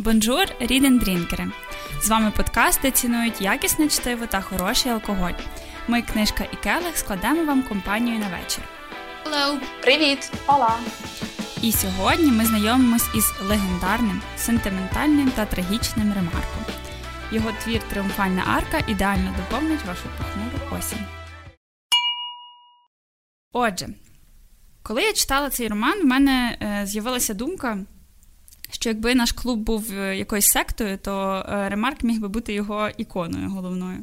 Bonjour, 0.00 0.44
read 0.60 0.82
and 0.82 0.99
drink 0.99 1.27
ери! 1.27 1.50
З 2.02 2.08
вами 2.08 2.32
подкаст, 2.36 2.80
де 2.82 2.90
цінують 2.90 3.40
якісне 3.40 3.88
чтиво 3.88 4.26
та 4.26 4.40
хороший 4.40 4.92
алкоголь. 4.92 5.32
Ми, 5.88 6.02
книжка 6.02 6.44
і 6.52 6.56
келих, 6.56 6.96
складемо 6.96 7.44
вам 7.44 7.62
компанію 7.62 8.18
на 8.18 8.28
вечір. 8.28 8.64
Hello! 9.24 9.58
Привіт! 9.82 10.32
Hola! 10.46 10.78
І 11.62 11.72
сьогодні 11.72 12.32
ми 12.32 12.44
знайомимось 12.44 13.08
із 13.14 13.32
легендарним, 13.48 14.22
сентиментальним 14.36 15.30
та 15.30 15.46
трагічним 15.46 16.12
Ремарком. 16.12 16.64
Його 17.32 17.50
твір 17.64 17.82
Тріумфальна 17.82 18.42
арка 18.46 18.84
ідеально 18.88 19.34
доповнить 19.36 19.84
вашу 19.84 20.04
похмуру 20.18 20.78
осінь. 20.78 21.06
Отже, 23.52 23.88
коли 24.82 25.02
я 25.02 25.12
читала 25.12 25.50
цей 25.50 25.68
роман, 25.68 26.02
в 26.02 26.06
мене 26.06 26.58
е, 26.62 26.86
з'явилася 26.86 27.34
думка, 27.34 27.78
що 28.70 28.90
якби 28.90 29.14
наш 29.14 29.32
клуб 29.32 29.58
був 29.58 29.92
е, 29.92 30.16
якоюсь 30.16 30.46
сектою, 30.46 30.98
то 30.98 31.44
е, 31.48 31.68
Ремарк 31.68 32.04
міг 32.04 32.20
би 32.20 32.28
бути 32.28 32.52
його 32.52 32.88
іконою 32.96 33.50
головною. 33.50 33.98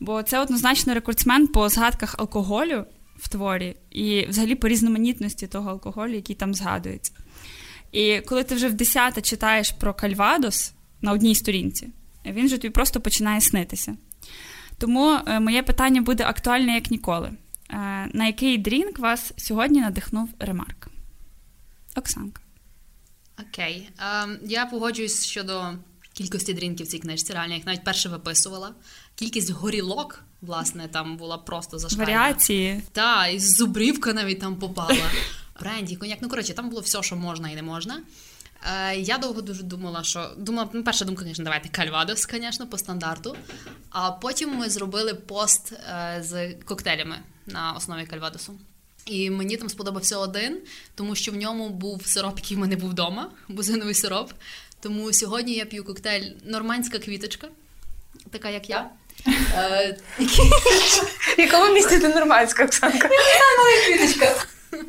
Бо 0.00 0.22
це 0.22 0.38
однозначно 0.38 0.94
рекордсмен 0.94 1.46
по 1.46 1.68
згадках 1.68 2.14
алкоголю 2.18 2.84
в 3.16 3.28
творі 3.28 3.76
і 3.90 4.26
взагалі 4.26 4.54
по 4.54 4.68
різноманітності 4.68 5.46
того 5.46 5.70
алкоголю, 5.70 6.14
який 6.14 6.36
там 6.36 6.54
згадується. 6.54 7.12
І 7.92 8.20
коли 8.20 8.44
ти 8.44 8.54
вже 8.54 8.68
в 8.68 8.72
десяте 8.72 9.20
читаєш 9.20 9.70
про 9.70 9.94
Кальвадос 9.94 10.72
на 11.02 11.12
одній 11.12 11.34
сторінці, 11.34 11.88
він 12.26 12.48
же 12.48 12.58
тобі 12.58 12.72
просто 12.72 13.00
починає 13.00 13.40
снитися. 13.40 13.96
Тому 14.78 15.18
е, 15.26 15.40
моє 15.40 15.62
питання 15.62 16.02
буде 16.02 16.24
актуальне 16.24 16.74
як 16.74 16.90
ніколи. 16.90 17.30
На 18.12 18.26
який 18.26 18.58
drink 18.58 18.98
вас 18.98 19.32
сьогодні 19.36 19.80
надихнув 19.80 20.28
Ремарк? 20.38 20.88
Оксанка. 21.96 22.42
Окей. 23.48 23.88
Okay. 23.98 24.22
Ем, 24.24 24.38
я 24.44 24.66
погоджуюсь 24.66 25.26
щодо 25.26 25.74
кількості 26.12 26.54
дрінків 26.54 26.86
в 26.86 26.90
цій 26.90 26.98
книжці. 26.98 27.32
Реально, 27.32 27.54
як 27.54 27.66
навіть 27.66 27.84
перше 27.84 28.08
виписувала. 28.08 28.74
Кількість 29.14 29.50
горілок, 29.50 30.22
власне, 30.42 30.88
там 30.88 31.16
була 31.16 31.38
просто 31.38 31.78
зашкальна. 31.78 32.04
Варіації. 32.04 32.82
Так, 32.92 33.34
і 33.34 33.40
зубрівка 33.40 34.12
навіть 34.12 34.40
там 34.40 34.56
попала. 34.56 35.10
Бренді, 35.60 35.96
коньяк. 35.96 36.18
Ну, 36.22 36.28
коротше, 36.28 36.54
там 36.54 36.68
було 36.68 36.80
все, 36.80 37.02
що 37.02 37.16
можна 37.16 37.50
і 37.50 37.54
не 37.54 37.62
можна. 37.62 38.02
Е, 38.90 38.96
Я 38.96 39.18
довго 39.18 39.42
дуже 39.42 39.62
думала, 39.62 40.02
що 40.02 40.30
думала, 40.38 40.68
ну, 40.72 40.84
перша 40.84 41.04
думка, 41.04 41.24
звісно, 41.24 41.44
давайте 41.44 41.68
кальвадос, 41.68 42.26
звісно, 42.30 42.66
по 42.66 42.78
стандарту. 42.78 43.36
А 43.90 44.10
потім 44.10 44.56
ми 44.56 44.70
зробили 44.70 45.14
пост 45.14 45.72
е, 45.72 46.18
з 46.24 46.54
коктейлями 46.54 47.16
на 47.46 47.72
основі 47.72 48.06
кальвадосу. 48.06 48.58
І 49.04 49.30
мені 49.30 49.56
там 49.56 49.68
сподобався 49.68 50.18
один, 50.18 50.58
тому 50.94 51.14
що 51.14 51.32
в 51.32 51.36
ньому 51.36 51.68
був 51.68 52.06
сироп, 52.06 52.38
який 52.38 52.56
в 52.56 52.60
мене 52.60 52.76
був 52.76 52.90
вдома, 52.90 53.30
бузиновий 53.48 53.94
сироп. 53.94 54.32
Тому 54.80 55.12
сьогодні 55.12 55.54
я 55.54 55.64
п'ю 55.64 55.84
коктейль 55.84 56.30
Нормандська 56.44 56.98
квіточка, 56.98 57.48
така 58.30 58.48
як 58.48 58.70
я. 58.70 58.90
Е, 59.54 59.96
в 61.36 61.40
якому 61.40 61.74
місці 61.74 61.98
ти 61.98 62.08
нормандська, 62.08 62.64
Оксанка? 62.64 63.08
квіточка. 63.86 64.44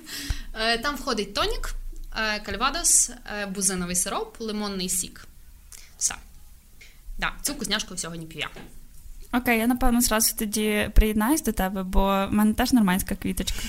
Е, 0.55 0.77
там 0.77 0.95
входить 0.95 1.33
тонік, 1.33 1.75
е, 2.17 2.39
кальвадос, 2.39 3.11
бузиновий 3.49 3.95
сироп, 3.95 4.35
лимонний 4.39 4.89
сік. 4.89 5.25
Все. 5.97 6.15
Да, 7.19 7.31
Цю 7.41 7.53
вкусняшку 7.53 7.97
сьогодні 7.97 8.25
п'ю 8.25 8.39
я. 8.39 8.49
Окей, 9.39 9.59
я 9.59 9.67
напевно 9.67 10.01
зразу 10.01 10.35
тоді 10.39 10.89
приєднаюсь 10.95 11.41
до 11.41 11.51
тебе, 11.51 11.83
бо 11.83 12.27
в 12.29 12.33
мене 12.33 12.53
теж 12.53 12.73
нормандська 12.73 13.15
квіточка. 13.15 13.59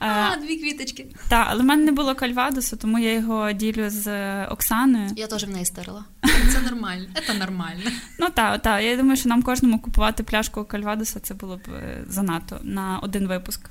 А, 0.00 0.36
дві 0.36 0.56
квіточки. 0.56 1.06
Так, 1.28 1.46
але 1.50 1.62
в 1.62 1.64
мене 1.64 1.84
не 1.84 1.92
було 1.92 2.14
кальвадосу, 2.14 2.76
тому 2.76 2.98
я 2.98 3.12
його 3.12 3.52
ділю 3.52 3.90
з 3.90 4.06
Оксаною. 4.46 5.10
Я 5.16 5.26
теж 5.26 5.44
в 5.44 5.50
неї 5.50 5.64
старила. 5.64 6.04
Це 6.52 6.60
нормально. 6.70 7.06
Це 7.26 7.34
нормально. 7.34 7.90
Ну 8.18 8.28
так, 8.34 8.62
так. 8.62 8.82
Я 8.82 8.96
думаю, 8.96 9.16
що 9.16 9.28
нам 9.28 9.42
кожному 9.42 9.78
купувати 9.78 10.22
пляшку 10.22 10.64
кальвадоса 10.64 11.20
це 11.20 11.34
було 11.34 11.56
б 11.56 11.60
е, 11.68 12.04
занадто 12.08 12.60
на 12.62 12.98
один 12.98 13.26
випуск. 13.26 13.70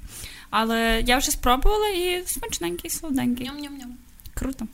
Але 0.50 1.04
я 1.06 1.18
вже 1.18 1.32
спробувала 1.32 1.90
і 1.90 2.24
смачненький, 2.26 2.90
солоденький. 2.90 3.50
Ням-ням-ням. 3.50 3.92
Круто. 4.34 4.68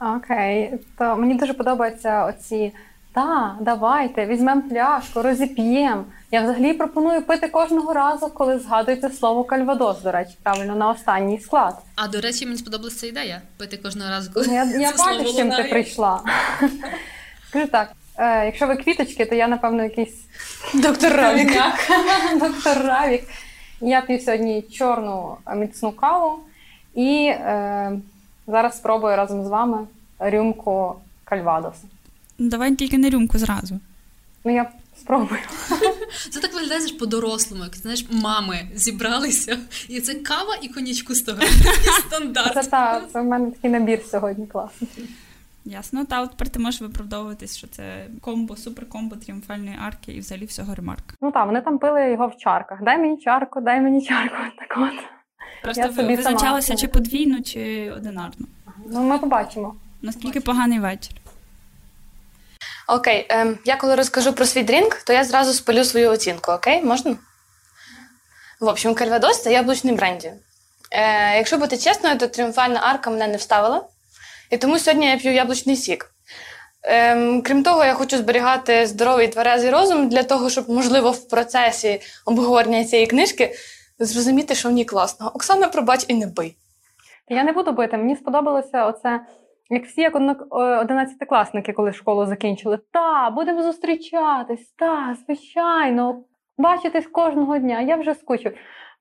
Окей, 0.00 0.74
то 0.98 1.16
мені 1.16 1.34
дуже 1.34 1.54
подобаються 1.54 2.24
оці. 2.24 2.72
Так, 3.16 3.56
давайте, 3.60 4.26
візьмемо 4.26 4.62
пляшку, 4.62 5.22
розіп'ємо. 5.22 6.04
Я 6.30 6.42
взагалі 6.42 6.72
пропоную 6.72 7.22
пити 7.22 7.48
кожного 7.48 7.92
разу, 7.92 8.28
коли 8.28 8.58
згадується 8.58 9.10
слово 9.10 9.44
кальвадос, 9.44 10.02
до 10.02 10.12
речі, 10.12 10.36
правильно, 10.42 10.76
на 10.76 10.90
останній 10.90 11.40
склад. 11.40 11.74
А 11.94 12.08
до 12.08 12.20
речі, 12.20 12.46
мені 12.46 12.58
сподобалася 12.58 13.00
ця 13.00 13.06
ідея 13.06 13.42
пити 13.56 13.76
кожного 13.76 14.10
разу, 14.10 14.30
коли 14.34 14.46
я 14.46 14.64
я 14.64 14.92
бачу, 14.98 15.28
з 15.28 15.36
чим 15.36 15.50
ти 15.50 15.62
прийшла. 15.62 16.20
Скажу 17.48 17.66
так, 17.66 17.92
е, 18.16 18.44
якщо 18.46 18.66
ви 18.66 18.76
квіточки, 18.76 19.26
то 19.26 19.34
я, 19.34 19.48
напевно, 19.48 19.82
якийсь 19.82 20.24
доктор 20.74 21.12
Равік. 21.12 21.52
Доктор 22.40 22.78
Равік. 22.78 23.24
Я 23.80 24.00
п'ю 24.00 24.20
сьогодні 24.20 24.62
чорну 24.62 25.36
міцну 25.54 25.92
каву 25.92 26.38
і 26.94 27.26
е, 27.26 27.92
зараз 28.46 28.76
спробую 28.76 29.16
разом 29.16 29.44
з 29.44 29.48
вами 29.48 29.78
рюмку 30.18 30.96
кальвадосу. 31.24 31.88
Давай 32.38 32.74
тільки 32.74 32.98
не 32.98 33.10
рюмку 33.10 33.38
зразу. 33.38 33.80
Ну, 34.44 34.54
я 34.54 34.70
спробую. 34.96 35.40
Це 36.30 36.40
так 36.40 36.54
виглядає 36.54 36.88
по-дорослому, 36.98 37.64
як 37.64 37.76
знаєш, 37.76 38.06
мами 38.10 38.68
зібралися, 38.74 39.58
і 39.88 40.00
це 40.00 40.14
кава 40.14 40.56
і 40.62 40.68
конячку 40.68 41.14
з 41.14 41.22
того. 41.22 41.38
Стандарт. 42.06 42.54
Це 42.54 42.62
та, 42.62 43.02
це 43.12 43.20
в 43.20 43.24
мене 43.24 43.50
такий 43.50 43.70
набір 43.70 44.00
сьогодні 44.10 44.46
класний. 44.46 44.90
Ясно, 45.64 46.04
та 46.04 46.22
от 46.22 46.30
тепер 46.30 46.48
ти 46.48 46.58
можеш 46.58 46.80
виправдовуватись, 46.80 47.56
що 47.56 47.66
це 47.66 48.06
комбо, 48.20 48.56
суперкомбо 48.56 49.16
тріумфальної 49.16 49.78
арки 49.86 50.12
і 50.12 50.20
взагалі 50.20 50.44
всього 50.46 50.74
ремарка. 50.74 51.14
Ну 51.22 51.30
так, 51.30 51.46
вони 51.46 51.60
там 51.60 51.78
пили 51.78 52.10
його 52.10 52.26
в 52.26 52.36
чарках. 52.36 52.82
Дай 52.82 52.98
мені 52.98 53.16
чарку, 53.18 53.60
дай 53.60 53.80
мені 53.80 54.02
чарку. 54.02 54.36
Так 54.58 54.78
от. 54.78 55.04
Просто 55.62 55.82
Я 55.82 55.92
собі 55.92 56.16
визначалося 56.16 56.76
чи 56.76 56.88
подвійну, 56.88 57.42
чи 57.42 57.92
одинарну. 57.96 58.46
Ну, 58.90 59.02
ми 59.02 59.18
побачимо. 59.18 59.74
Наскільки 60.02 60.40
поганий 60.40 60.78
вечір. 60.78 61.12
Окей, 62.88 63.26
ем, 63.28 63.58
я 63.64 63.76
коли 63.76 63.94
розкажу 63.94 64.32
про 64.32 64.46
свій 64.46 64.62
drink, 64.62 64.94
то 64.94 65.12
я 65.12 65.24
зразу 65.24 65.52
спалю 65.52 65.84
свою 65.84 66.10
оцінку, 66.10 66.52
окей? 66.52 66.82
Можна? 66.82 67.16
В 68.60 68.68
общем, 68.68 68.94
кальвадос 68.94 69.42
це 69.42 69.52
яблучний 69.52 69.94
бренді. 69.94 70.32
Е, 70.92 71.36
Якщо 71.36 71.58
бути 71.58 71.76
чесною, 71.78 72.18
то 72.18 72.26
тріумфальна 72.26 72.80
арка 72.82 73.10
мене 73.10 73.28
не 73.28 73.36
вставила. 73.36 73.84
І 74.50 74.56
тому 74.56 74.78
сьогодні 74.78 75.06
я 75.06 75.16
п'ю 75.16 75.32
яблучний 75.32 75.76
сік. 75.76 76.10
Ем, 76.82 77.42
Крім 77.42 77.62
того, 77.62 77.84
я 77.84 77.94
хочу 77.94 78.18
зберігати 78.18 78.86
здоровий 78.86 79.28
тверезий 79.28 79.70
розум 79.70 80.08
для 80.08 80.22
того, 80.22 80.50
щоб, 80.50 80.70
можливо, 80.70 81.10
в 81.10 81.28
процесі 81.28 82.00
обговорення 82.24 82.84
цієї 82.84 83.06
книжки 83.06 83.54
зрозуміти, 83.98 84.54
що 84.54 84.68
в 84.68 84.72
ній 84.72 84.84
класно. 84.84 85.30
Оксана, 85.34 85.68
пробач 85.68 86.04
і 86.08 86.14
не 86.14 86.26
бий. 86.26 86.56
Я 87.28 87.44
не 87.44 87.52
буду 87.52 87.72
бити. 87.72 87.96
Мені 87.96 88.16
сподобалося 88.16 88.86
оце. 88.86 89.20
Як 89.70 89.84
всі, 89.84 90.00
як 90.00 90.16
одинадцятикласники, 90.50 91.72
коли 91.72 91.92
школу 91.92 92.26
закінчили, 92.26 92.78
та, 92.92 93.30
будемо 93.30 93.62
зустрічатись, 93.62 94.74
та, 94.78 95.16
звичайно, 95.24 96.24
бачитись 96.58 97.06
кожного 97.06 97.58
дня, 97.58 97.80
я 97.80 97.96
вже 97.96 98.14
скучу. 98.14 98.50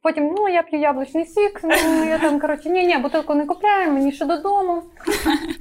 Потім, 0.02 0.34
ну, 0.38 0.50
я 0.50 0.64
п'ю 0.64 0.80
яблучний 0.80 1.26
сік, 1.26 1.60
ну, 1.64 2.04
я 2.04 2.20
там, 2.20 2.40
коротше, 2.40 2.70
ні, 2.70 2.86
ні, 2.86 2.98
бутилку 2.98 3.36
не 3.36 3.46
купляю, 3.46 3.92
мені 3.92 4.12
ще 4.12 4.26
додому. 4.26 4.84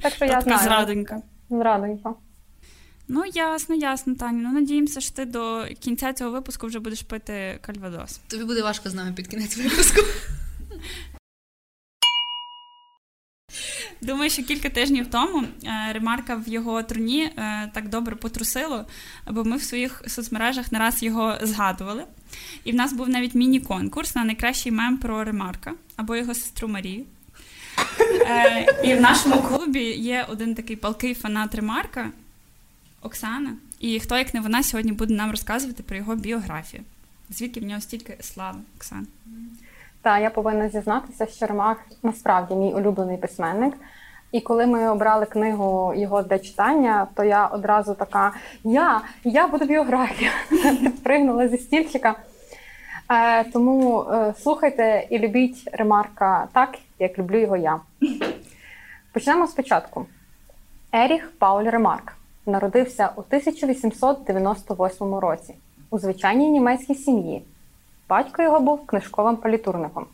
Так 0.01 0.13
що 0.13 0.25
я 0.25 0.41
знаю. 0.41 0.59
Зрадонька. 0.59 1.21
Зрадонька. 1.49 2.13
Ну, 3.07 3.23
ясно, 3.25 3.75
ясно, 3.75 4.15
Таня. 4.15 4.39
Ну, 4.43 4.59
надіємося, 4.59 5.01
що 5.01 5.15
ти 5.15 5.25
до 5.25 5.65
кінця 5.79 6.13
цього 6.13 6.31
випуску 6.31 6.67
вже 6.67 6.79
будеш 6.79 7.01
пити 7.01 7.59
кальвадос. 7.61 8.17
Тобі 8.17 8.43
буде 8.43 8.61
важко 8.63 8.89
з 8.89 8.93
нами 8.93 9.13
під 9.13 9.27
кінець 9.27 9.57
випуску. 9.57 10.01
Думаю, 14.01 14.29
що 14.29 14.43
кілька 14.43 14.69
тижнів 14.69 15.07
тому 15.07 15.43
е, 15.63 15.93
ремарка 15.93 16.35
в 16.35 16.49
його 16.49 16.83
труні 16.83 17.23
е, 17.23 17.71
так 17.73 17.89
добре 17.89 18.15
потрусило, 18.15 18.85
бо 19.31 19.43
ми 19.43 19.57
в 19.57 19.63
своїх 19.63 20.03
соцмережах 20.07 20.71
не 20.71 20.79
раз 20.79 21.03
його 21.03 21.37
згадували. 21.41 22.03
І 22.63 22.71
в 22.71 22.75
нас 22.75 22.93
був 22.93 23.09
навіть 23.09 23.35
міні-конкурс 23.35 24.15
на 24.15 24.23
найкращий 24.23 24.71
мем 24.71 24.97
про 24.97 25.23
ремарка 25.23 25.73
або 25.95 26.15
його 26.15 26.33
сестру 26.33 26.67
Марію. 26.67 27.05
Е, 28.21 28.65
і 28.83 28.93
в 28.95 29.01
нашому 29.01 29.41
клубі 29.41 29.83
є 29.83 30.25
один 30.29 30.55
такий 30.55 30.75
палкий 30.75 31.13
фанат 31.13 31.55
ремарка 31.55 32.11
Оксана. 33.01 33.53
І 33.79 33.99
хто, 33.99 34.17
як 34.17 34.33
не 34.33 34.39
вона, 34.39 34.63
сьогодні 34.63 34.91
буде 34.91 35.13
нам 35.13 35.31
розказувати 35.31 35.83
про 35.83 35.97
його 35.97 36.15
біографію. 36.15 36.83
Звідки 37.29 37.59
в 37.59 37.63
нього 37.63 37.81
стільки 37.81 38.17
слави, 38.21 38.59
Оксана? 38.77 39.05
Та 40.05 40.19
я 40.19 40.29
повинна 40.29 40.69
зізнатися, 40.69 41.25
що 41.25 41.45
Ремах 41.45 41.77
насправді 42.03 42.55
мій 42.55 42.73
улюблений 42.73 43.17
письменник. 43.17 43.73
І 44.31 44.41
коли 44.41 44.65
ми 44.65 44.89
обрали 44.89 45.25
книгу 45.25 45.93
його 45.95 46.21
для 46.21 46.39
читання, 46.39 47.07
то 47.15 47.23
я 47.23 47.47
одразу 47.47 47.93
така: 47.93 48.33
я 48.63 49.01
я 49.23 49.47
буду 49.47 49.65
біографія, 49.65 50.31
пригнула 51.03 51.47
зі 51.47 51.57
стільчика. 51.57 52.15
Е, 53.11 53.43
Тому 53.43 54.01
е, 54.01 54.33
слухайте 54.37 55.07
і 55.09 55.19
любіть 55.19 55.69
ремарка 55.73 56.47
так, 56.53 56.77
як 56.99 57.19
люблю 57.19 57.39
його 57.39 57.57
я. 57.57 57.79
Почнемо 59.13 59.47
спочатку. 59.47 60.05
Еріх 60.91 61.31
Пауль 61.39 61.69
Ремарк 61.69 62.13
народився 62.45 63.09
у 63.15 63.19
1898 63.19 65.15
році 65.15 65.55
у 65.89 65.99
звичайній 65.99 66.49
німецькій 66.49 66.95
сім'ї. 66.95 67.45
Батько 68.09 68.41
його 68.41 68.59
був 68.59 68.85
книжковим 68.85 69.37
політурником. 69.37 70.05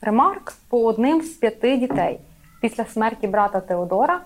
Ремарк 0.00 0.52
був 0.70 0.86
одним 0.86 1.22
з 1.22 1.28
п'яти 1.28 1.76
дітей. 1.76 2.20
Після 2.60 2.84
смерті 2.84 3.26
брата 3.26 3.60
Теодора 3.60 4.20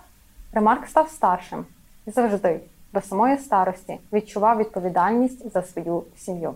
Ремарк 0.52 0.86
став 0.86 1.08
старшим 1.08 1.66
і 2.06 2.10
завжди, 2.10 2.60
до 2.92 3.00
самої 3.00 3.38
старості, 3.38 3.98
відчував 4.12 4.58
відповідальність 4.58 5.52
за 5.52 5.62
свою 5.62 6.04
сім'ю. 6.16 6.54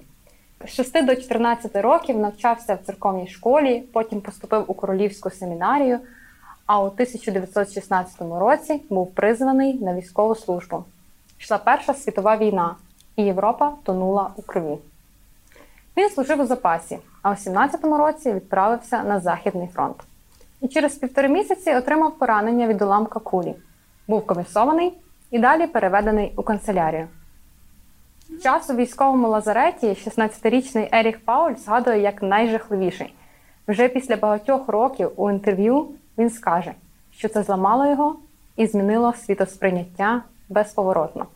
З 0.67 0.69
6 0.69 1.05
до 1.05 1.17
14 1.17 1.77
років 1.77 2.19
навчався 2.19 2.75
в 2.75 2.87
церковній 2.87 3.29
школі, 3.29 3.85
потім 3.93 4.21
поступив 4.21 4.65
у 4.67 4.75
королівську 4.75 5.31
семінарію, 5.31 5.99
а 6.67 6.83
у 6.83 6.87
1916 6.87 8.21
році 8.21 8.83
був 8.91 9.15
призваний 9.15 9.75
на 9.75 9.95
військову 9.95 10.35
службу. 10.35 10.85
Йшла 11.39 11.59
Перша 11.59 11.95
світова 11.95 12.37
війна, 12.37 12.77
і 13.17 13.23
Європа 13.23 13.73
тонула 13.85 14.31
у 14.37 14.43
крові. 14.43 14.79
Він 15.97 16.11
служив 16.11 16.41
у 16.41 16.47
запасі, 16.47 16.99
а 17.23 17.31
у 17.31 17.35
17-му 17.35 17.99
році 17.99 18.33
відправився 18.33 19.03
на 19.03 19.21
Західний 19.21 19.69
фронт. 19.69 19.97
І 20.61 20.69
через 20.69 20.95
півтори 20.95 21.29
місяці 21.29 21.75
отримав 21.75 22.19
поранення 22.19 22.67
від 22.67 22.83
уламка 22.83 23.21
кулі. 23.21 23.55
Був 24.09 24.27
комісований 24.27 24.93
і 25.31 25.39
далі 25.39 25.67
переведений 25.67 26.33
у 26.37 26.43
канцелярію. 26.43 27.09
Час 28.43 28.71
у 28.71 28.75
військовому 28.75 29.29
лазареті 29.29 29.87
16-річний 29.87 30.89
Еріх 30.93 31.25
Пауль 31.25 31.55
згадує 31.55 32.01
як 32.01 32.23
найжахливіший. 32.23 33.15
Вже 33.69 33.89
після 33.89 34.17
багатьох 34.17 34.69
років 34.69 35.11
у 35.17 35.31
інтерв'ю 35.31 35.89
він 36.19 36.31
скаже, 36.31 36.73
що 37.13 37.29
це 37.29 37.43
зламало 37.43 37.87
його 37.87 38.17
і 38.57 38.67
змінило 38.67 39.13
світосприйняття 39.13 40.23
безповоротно. 40.49 41.27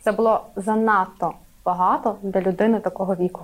Це 0.00 0.12
було 0.12 0.46
занадто 0.56 1.32
багато 1.64 2.16
для 2.22 2.40
людини 2.40 2.80
такого 2.80 3.14
віку. 3.14 3.42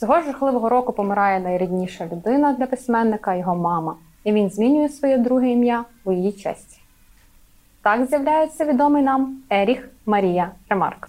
Цього 0.00 0.22
жахливого 0.22 0.68
року 0.68 0.92
помирає 0.92 1.40
найрідніша 1.40 2.06
людина 2.06 2.52
для 2.52 2.66
письменника, 2.66 3.34
його 3.34 3.56
мама, 3.56 3.96
і 4.24 4.32
він 4.32 4.50
змінює 4.50 4.88
своє 4.88 5.18
друге 5.18 5.50
ім'я 5.50 5.84
у 6.04 6.12
її 6.12 6.32
честь. 6.32 6.80
Так 7.82 8.06
з'являється 8.06 8.64
відомий 8.64 9.02
нам 9.02 9.38
Еріх 9.50 9.88
Марія 10.06 10.50
Ремарк. 10.68 11.08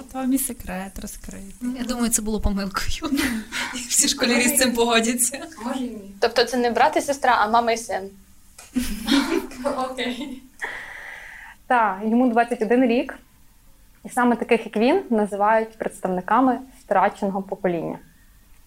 От 0.00 0.14
вам 0.14 0.32
і 0.32 0.38
секрет 0.38 0.98
розкритий. 1.02 1.76
Я 1.78 1.84
думаю, 1.84 2.08
це 2.08 2.22
було 2.22 2.40
помилкою. 2.40 2.86
Всі 3.88 4.08
школярі 4.08 4.48
з 4.48 4.58
цим 4.58 4.72
погодяться. 4.72 5.46
Може 5.64 5.78
і 5.78 5.82
ні. 5.82 6.10
Тобто 6.20 6.44
це 6.44 6.56
не 6.56 6.70
брат 6.70 6.96
і 6.96 7.00
сестра, 7.00 7.36
а 7.38 7.50
мама 7.50 7.72
і 7.72 7.76
син. 7.76 8.10
Окей. 9.90 10.42
Так, 11.66 12.00
йому 12.04 12.30
21 12.30 12.84
рік. 12.84 13.18
І 14.04 14.08
саме 14.08 14.36
таких, 14.36 14.66
як 14.66 14.76
він, 14.76 15.02
називають 15.10 15.78
представниками 15.78 16.58
втраченого 16.88 17.42
покоління. 17.42 17.98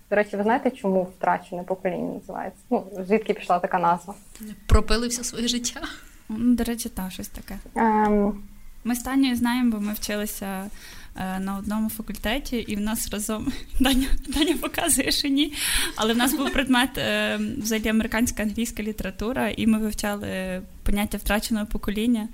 До 0.10 0.16
речі, 0.16 0.38
ви 0.38 0.44
знаєте, 0.44 0.72
чому 0.72 1.04
втрачене 1.04 1.64
покоління 1.64 2.14
називається? 2.14 2.60
Ну, 2.70 2.84
звідки 3.08 3.34
пішла 3.34 3.60
така 3.60 3.80
назва? 3.80 4.14
Пропили 4.68 5.08
все 5.08 5.24
своє 5.24 5.48
життя. 5.48 5.82
Ну, 6.30 6.56
До 6.56 6.64
речі, 6.64 6.90
так, 6.90 7.12
щось 7.12 7.28
таке. 7.28 7.58
Ем, 7.76 8.44
Ми 8.84 8.96
з 8.96 9.00
Танею 9.00 9.36
знаємо, 9.36 9.72
бо 9.72 9.80
ми 9.80 9.94
вчилися 9.94 10.70
е, 11.16 11.40
на 11.40 11.58
одному 11.58 11.90
факультеті, 11.90 12.58
і 12.58 12.76
в 12.76 12.80
нас 12.80 13.10
разом 13.12 13.52
Даня, 13.80 14.08
Даня 14.28 14.58
показує, 14.62 15.12
що 15.12 15.28
ні. 15.28 15.54
Але 15.96 16.14
в 16.14 16.18
нас 16.18 16.34
був 16.34 16.54
предмет 16.54 16.98
е, 16.98 17.40
взагалі 17.58 17.88
американська 17.88 18.44
англійська 18.44 18.84
література, 18.84 19.50
і 19.50 19.68
ми 19.68 19.78
вивчали 19.78 20.62
поняття 20.84 21.18
втраченого 21.18 21.66
покоління. 21.66 22.28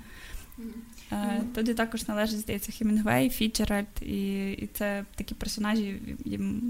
Е, 1.12 1.40
Туди 1.54 1.74
також 1.74 2.08
належить, 2.08 2.38
здається, 2.38 2.72
Хемінгвей, 2.72 3.30
Фіджеральд, 3.30 3.86
і, 4.02 4.50
і 4.52 4.66
це 4.66 5.04
такі 5.14 5.34
персонажі, 5.34 6.02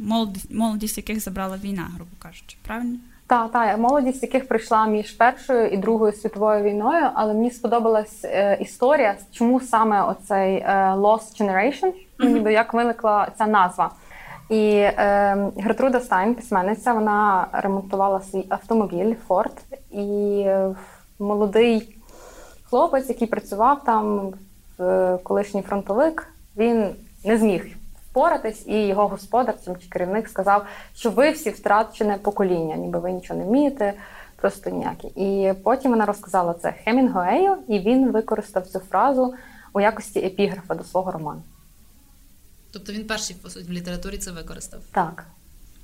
молодість, 0.03 0.55
молодість 0.55 0.97
яких 0.97 1.21
забрала 1.21 1.57
війна, 1.57 1.91
грубо 1.95 2.11
кажучи. 2.19 2.57
Правильно? 2.67 2.99
Та, 3.27 3.49
та, 3.49 3.77
молодість, 3.77 4.23
яких 4.23 4.49
прийшла 4.49 4.87
між 4.87 5.11
Першою 5.11 5.69
і 5.69 5.77
Другою 5.77 6.13
світовою 6.13 6.65
війною, 6.65 7.11
але 7.15 7.35
мені 7.35 7.51
сподобалась 7.51 8.25
е, 8.25 8.59
історія, 8.61 9.17
чому 9.33 9.61
саме 9.61 10.03
оцей 10.03 10.57
е, 10.57 10.65
Lost 10.95 11.43
Generation, 11.43 11.93
ніби 12.19 12.53
як 12.53 12.75
виникла 12.75 13.29
ця 13.39 13.47
назва. 13.47 13.91
І 14.49 14.71
е, 14.75 15.51
Гертруда 15.57 16.01
Стайн, 16.01 16.35
письменниця, 16.35 16.93
вона 16.93 17.47
ремонтувала 17.53 18.21
свій 18.21 18.45
автомобіль 18.49 19.15
Ford, 19.29 19.57
і 19.91 20.41
е, 20.47 20.75
молодий 21.19 21.98
хлопець, 22.71 23.09
який 23.09 23.29
працював 23.29 23.85
там, 23.85 24.33
е, 24.81 25.19
колишній 25.23 25.63
фронтовик, 25.63 26.33
він 26.57 26.91
не 27.25 27.39
зміг 27.39 27.67
впоратись, 28.11 28.67
і 28.67 28.87
його 28.87 29.09
господар 29.09 29.55
цим 29.65 29.77
чи 29.77 29.89
керівник 29.89 30.29
сказав, 30.29 30.67
що 30.95 31.11
ви 31.11 31.31
всі 31.31 31.51
втрачене 31.51 32.19
покоління, 32.23 32.77
ніби 32.77 32.99
ви 32.99 33.13
нічого 33.13 33.41
не 33.41 33.47
вмієте, 33.47 33.95
просто 34.37 34.71
ніякі. 34.71 35.07
І 35.07 35.53
потім 35.63 35.91
вона 35.91 36.07
розказала 36.07 36.55
це 36.55 36.75
Хемінгуею, 36.85 37.57
і 37.69 37.79
він 37.79 38.11
використав 38.11 38.67
цю 38.67 38.79
фразу 38.79 39.35
у 39.73 39.81
якості 39.81 40.19
епіграфа 40.19 40.75
до 40.75 40.85
свого 40.85 41.11
роману. 41.11 41.43
Тобто 42.73 42.93
він 42.93 43.07
перший 43.07 43.37
по 43.43 43.51
суті 43.51 43.69
в 43.69 43.73
літературі 43.73 44.19
це 44.19 44.31
використав. 44.31 44.81
Так. 44.93 45.25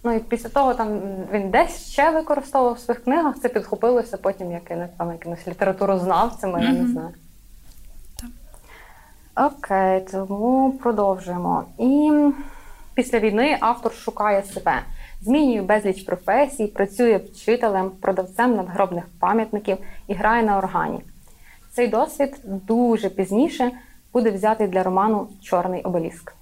Ну 0.04 0.12
і 0.12 0.18
після 0.18 0.48
того 0.48 0.74
там 0.74 1.00
він 1.32 1.50
десь 1.50 1.92
ще 1.92 2.10
використовував 2.10 2.74
в 2.74 2.78
своїх 2.78 3.04
книгах, 3.04 3.38
це 3.42 3.48
підхопилося 3.48 4.16
потім 4.16 4.52
якимось 4.52 4.90
там 4.98 5.12
якимось 5.12 5.48
літературознавцями, 5.48 6.62
я 6.62 6.72
не 6.72 6.86
знаю. 6.86 7.14
Так. 8.20 9.52
Окей, 9.52 10.00
тому 10.12 10.72
продовжуємо. 10.72 11.64
І 11.78 12.12
після 12.94 13.18
війни 13.18 13.58
автор 13.60 13.92
шукає 13.92 14.42
себе, 14.42 14.82
змінює 15.20 15.62
безліч 15.62 16.02
професій, 16.02 16.66
працює 16.66 17.16
вчителем, 17.16 17.90
продавцем 17.90 18.56
надгробних 18.56 19.04
пам'ятників 19.20 19.78
і 20.06 20.14
грає 20.14 20.42
на 20.42 20.58
органі. 20.58 21.00
Цей 21.72 21.88
досвід 21.88 22.40
дуже 22.44 23.08
пізніше 23.10 23.70
буде 24.12 24.30
взятий 24.30 24.68
для 24.68 24.82
роману 24.82 25.28
Чорний 25.42 25.82
обеліск. 25.82 26.34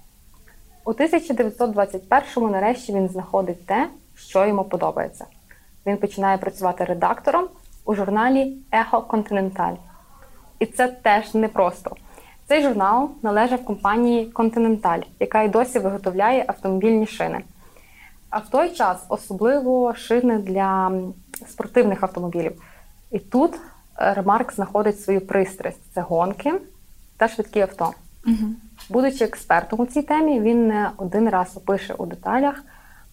У 0.85 0.91
1921-му 0.91 2.49
нарешті 2.49 2.93
він 2.93 3.09
знаходить 3.09 3.65
те, 3.65 3.89
що 4.15 4.45
йому 4.45 4.63
подобається. 4.63 5.25
Він 5.85 5.97
починає 5.97 6.37
працювати 6.37 6.83
редактором 6.83 7.47
у 7.85 7.95
журналі 7.95 8.57
Ехо 8.71 9.01
Континенталь. 9.01 9.75
І 10.59 10.65
це 10.65 10.87
теж 10.87 11.33
непросто. 11.33 11.95
Цей 12.47 12.63
журнал 12.63 13.09
належав 13.21 13.65
компанії 13.65 14.31
Continental, 14.31 15.03
яка 15.19 15.43
й 15.43 15.49
досі 15.49 15.79
виготовляє 15.79 16.45
автомобільні 16.47 17.07
шини. 17.07 17.41
А 18.29 18.37
в 18.37 18.49
той 18.49 18.69
час 18.69 19.05
особливо 19.09 19.95
шини 19.95 20.37
для 20.37 20.91
спортивних 21.47 22.03
автомобілів. 22.03 22.61
І 23.11 23.19
тут 23.19 23.53
е, 23.53 24.13
Ремарк 24.13 24.53
знаходить 24.53 25.01
свою 25.01 25.21
пристрасть 25.21 25.93
це 25.93 26.01
гонки 26.01 26.53
та 27.17 27.27
швидкі 27.27 27.61
авто. 27.61 27.91
Угу. 28.27 28.47
Будучи 28.89 29.25
експертом 29.25 29.79
у 29.79 29.85
цій 29.85 30.01
темі, 30.01 30.39
він 30.39 30.67
не 30.67 30.89
один 30.97 31.29
раз 31.29 31.57
опише 31.57 31.93
у 31.93 32.05
деталях 32.05 32.63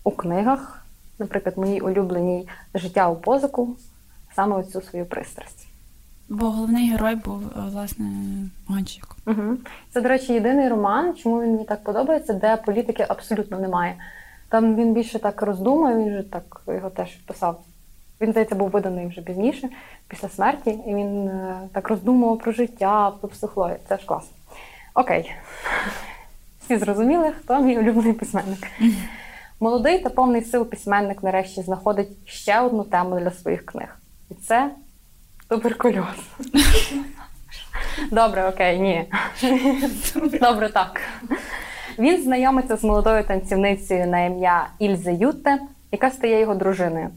у 0.05 0.11
книгах, 0.11 0.87
наприклад, 1.19 1.59
моїй 1.59 1.81
улюбленій 1.81 2.49
життя 2.75 3.09
у 3.09 3.17
позику, 3.17 3.77
саме 4.37 4.57
оцю 4.57 4.81
свою 4.81 5.07
пристрасть. 5.07 5.67
Бо 6.29 6.51
головний 6.51 6.91
герой 6.91 7.15
був, 7.15 7.43
е, 7.43 7.61
власне, 7.73 8.07
гонщик. 8.67 9.07
Угу. 9.27 9.57
Це, 9.93 10.01
до 10.01 10.09
речі, 10.09 10.33
єдиний 10.33 10.69
роман, 10.69 11.15
чому 11.15 11.43
він 11.43 11.53
мені 11.53 11.65
так 11.65 11.85
подобається, 11.85 12.33
де 12.33 12.57
політики 12.57 13.07
абсолютно 13.09 13.59
немає. 13.59 13.95
Там 14.49 14.77
він 14.77 14.95
більше 14.95 15.19
так 15.19 15.43
роздумує, 15.43 15.97
він 15.97 16.11
же 16.11 16.23
так 16.23 16.63
його 16.69 16.91
теж 16.91 17.15
писав. 17.15 17.61
Він, 18.21 18.31
здається, 18.31 18.55
був 18.55 18.71
виданий 18.71 19.07
вже 19.07 19.21
пізніше, 19.21 19.69
після 20.09 20.29
смерті, 20.29 20.71
і 20.71 20.95
він 20.95 21.29
е, 21.29 21.69
так 21.73 21.89
роздумував 21.89 22.39
про 22.39 22.53
життя, 22.53 23.11
про 23.11 23.29
психологію. 23.29 23.79
Це 23.89 23.97
ж 23.97 24.07
класно. 24.07 24.37
Окей. 24.95 25.33
Всі 26.65 26.77
зрозуміли, 26.77 27.33
хто 27.41 27.61
мій 27.61 27.79
улюблений 27.79 28.13
письменник. 28.13 28.67
Молодий 29.61 29.99
та 29.99 30.11
повний 30.11 30.45
сил 30.45 30.71
письменник 30.71 31.23
нарешті 31.23 31.63
знаходить 31.63 32.09
ще 32.25 32.61
одну 32.61 32.85
тему 32.85 33.21
для 33.21 33.31
своїх 33.31 33.67
книг. 33.67 33.97
І 34.31 34.35
це 34.35 34.71
туберкульоз. 35.49 36.07
Добре, 38.11 38.49
окей, 38.49 38.79
ні. 38.79 39.13
Добре, 40.41 40.69
так. 40.69 41.01
Він 41.99 42.23
знайомиться 42.23 42.77
з 42.77 42.85
молодою 42.85 43.25
танцівницею 43.25 44.07
на 44.07 44.21
ім'я 44.21 44.69
Ільзе 44.79 45.13
Ютте, 45.13 45.59
яка 45.93 46.11
стає 46.11 46.41
його 46.41 46.55
дружиною. 46.55 47.11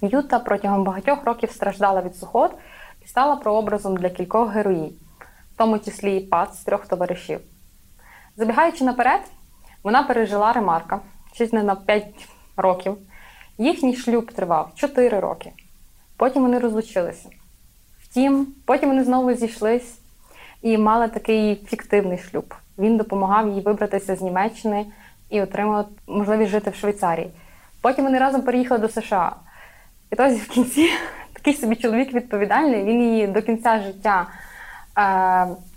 Юта 0.00 0.38
протягом 0.38 0.84
багатьох 0.84 1.24
років 1.24 1.50
страждала 1.50 2.02
від 2.02 2.16
сухот 2.16 2.52
і 3.04 3.08
стала 3.08 3.36
прообразом 3.36 3.96
для 3.96 4.10
кількох 4.10 4.52
героїв, 4.52 4.92
в 5.54 5.58
тому 5.58 5.78
числі 5.78 6.16
і 6.16 6.20
пад 6.20 6.54
з 6.54 6.58
трьох 6.58 6.86
товаришів. 6.86 7.40
Забігаючи 8.36 8.84
наперед, 8.84 9.20
вона 9.82 10.02
пережила 10.02 10.52
ремарка 10.52 11.00
щось 11.32 11.52
не 11.52 11.62
на 11.62 11.74
5 11.74 12.04
років. 12.56 12.96
Їхній 13.58 13.96
шлюб 13.96 14.32
тривав 14.32 14.70
4 14.74 15.20
роки. 15.20 15.52
Потім 16.16 16.42
вони 16.42 16.58
розлучилися. 16.58 17.28
Втім, 18.02 18.46
потім 18.64 18.88
вони 18.88 19.04
знову 19.04 19.34
зійшлись 19.34 19.98
і 20.62 20.78
мали 20.78 21.08
такий 21.08 21.56
фіктивний 21.66 22.18
шлюб. 22.18 22.54
Він 22.78 22.96
допомагав 22.96 23.48
їй 23.48 23.60
вибратися 23.60 24.16
з 24.16 24.20
Німеччини 24.20 24.86
і 25.30 25.42
отримав 25.42 25.88
можливість 26.06 26.50
жити 26.50 26.70
в 26.70 26.74
Швейцарії. 26.74 27.30
Потім 27.80 28.04
вони 28.04 28.18
разом 28.18 28.42
переїхали 28.42 28.80
до 28.80 28.88
США. 28.88 29.36
І 30.10 30.16
тоді 30.16 30.34
в 30.34 30.48
кінці 30.48 30.90
такий 31.32 31.54
собі 31.54 31.76
чоловік 31.76 32.14
відповідальний, 32.14 32.84
він 32.84 33.02
її 33.02 33.26
до 33.26 33.42
кінця 33.42 33.80
життя 33.80 34.26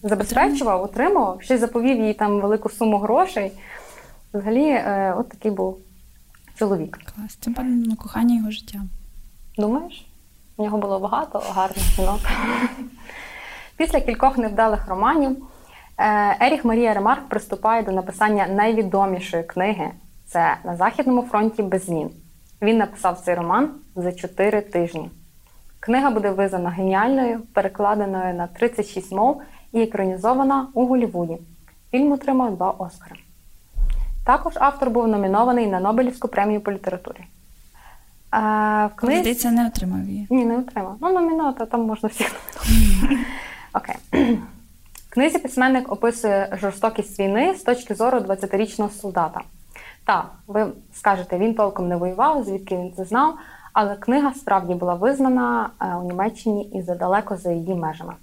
забезпечував, 0.04 0.84
утримував, 0.84 1.42
ще 1.42 1.56
й 1.56 1.58
заповів 1.58 2.00
їй 2.00 2.14
там 2.14 2.42
велику 2.42 2.70
суму 2.70 2.98
грошей. 2.98 3.52
Взагалі, 4.34 4.70
е, 4.70 5.14
от 5.18 5.30
такий 5.30 5.52
був 5.52 5.78
чоловік. 6.56 7.00
Клас. 7.16 7.36
Це 7.36 7.52
певно 7.52 7.96
кохання 7.96 8.36
його 8.36 8.52
життя. 8.52 8.80
Думаєш? 9.58 10.08
У 10.58 10.64
нього 10.64 10.78
було 10.78 11.00
багато 11.00 11.40
гарних 11.40 11.84
жінок. 11.96 12.20
Після 13.78 14.00
кількох 14.00 14.38
невдалих 14.38 14.88
романів 14.88 15.38
е, 15.98 16.48
Еріх 16.48 16.66
Марія 16.66 16.94
Ремарк 16.94 17.28
приступає 17.28 17.84
до 17.84 17.92
написання 17.92 18.48
найвідомішої 18.48 19.44
книги 19.44 19.92
це 20.26 20.58
на 20.64 20.76
Західному 20.76 21.22
фронті 21.22 21.64
без 21.64 21.86
змін. 21.86 22.10
Він 22.62 22.78
написав 22.78 23.20
цей 23.20 23.36
роман 23.36 23.72
за 23.96 24.12
4 24.12 24.62
тижні. 24.62 25.10
Книга 25.80 26.10
буде 26.10 26.32
визнана 26.32 26.70
геніальною, 26.70 27.42
перекладеною 27.54 28.34
на 28.34 28.48
36 28.48 29.12
мов 29.12 29.42
і 29.72 29.82
екранізована 29.82 30.68
у 30.74 30.86
Голлівуді. 30.86 31.38
Фільм 31.92 32.12
отримав 32.12 32.56
два 32.56 32.72
Оскари. 32.72 33.16
Також 34.26 34.54
автор 34.56 34.90
був 34.90 35.08
номінований 35.08 35.68
на 35.68 35.80
Нобелівську 35.80 36.28
премію 36.28 36.62
по 36.62 36.72
літературі. 36.72 37.20
А, 38.32 38.90
в 38.94 38.96
книзі... 38.96 39.20
Здається, 39.20 39.52
не 39.52 39.68
отримав 39.68 40.04
її. 40.04 40.28
Ні, 40.30 40.46
не 40.46 40.58
отримав. 40.58 40.98
Ну, 41.02 41.14
номінувати, 41.14 41.66
там 41.66 41.82
можна 41.82 42.10
всіх 42.10 42.32
номінувати. 42.70 43.26
Окей. 43.74 43.96
В 45.10 45.10
книзі 45.10 45.40
письменник 45.40 45.92
описує 45.92 46.58
жорстокість 46.62 47.20
війни 47.20 47.56
з 47.56 47.64
точки 47.64 47.96
зору 47.96 48.20
20-річного 48.20 48.90
солдата. 48.90 49.42
Так, 50.06 50.32
ви 50.48 50.68
скажете, 50.94 51.38
він 51.38 51.54
толком 51.54 51.88
не 51.88 51.96
воював, 51.96 52.44
звідки 52.44 52.78
він 52.78 52.94
це 52.98 53.06
знав, 53.06 53.38
але 53.80 53.96
книга 53.96 54.34
справді 54.34 54.74
була 54.74 54.94
визнана 54.94 55.70
е, 55.82 55.96
у 55.96 56.04
Німеччині 56.04 56.64
і 56.64 56.82
задалеко 56.82 57.38
за 57.38 57.52
її 57.52 57.76
межами. 57.76 58.14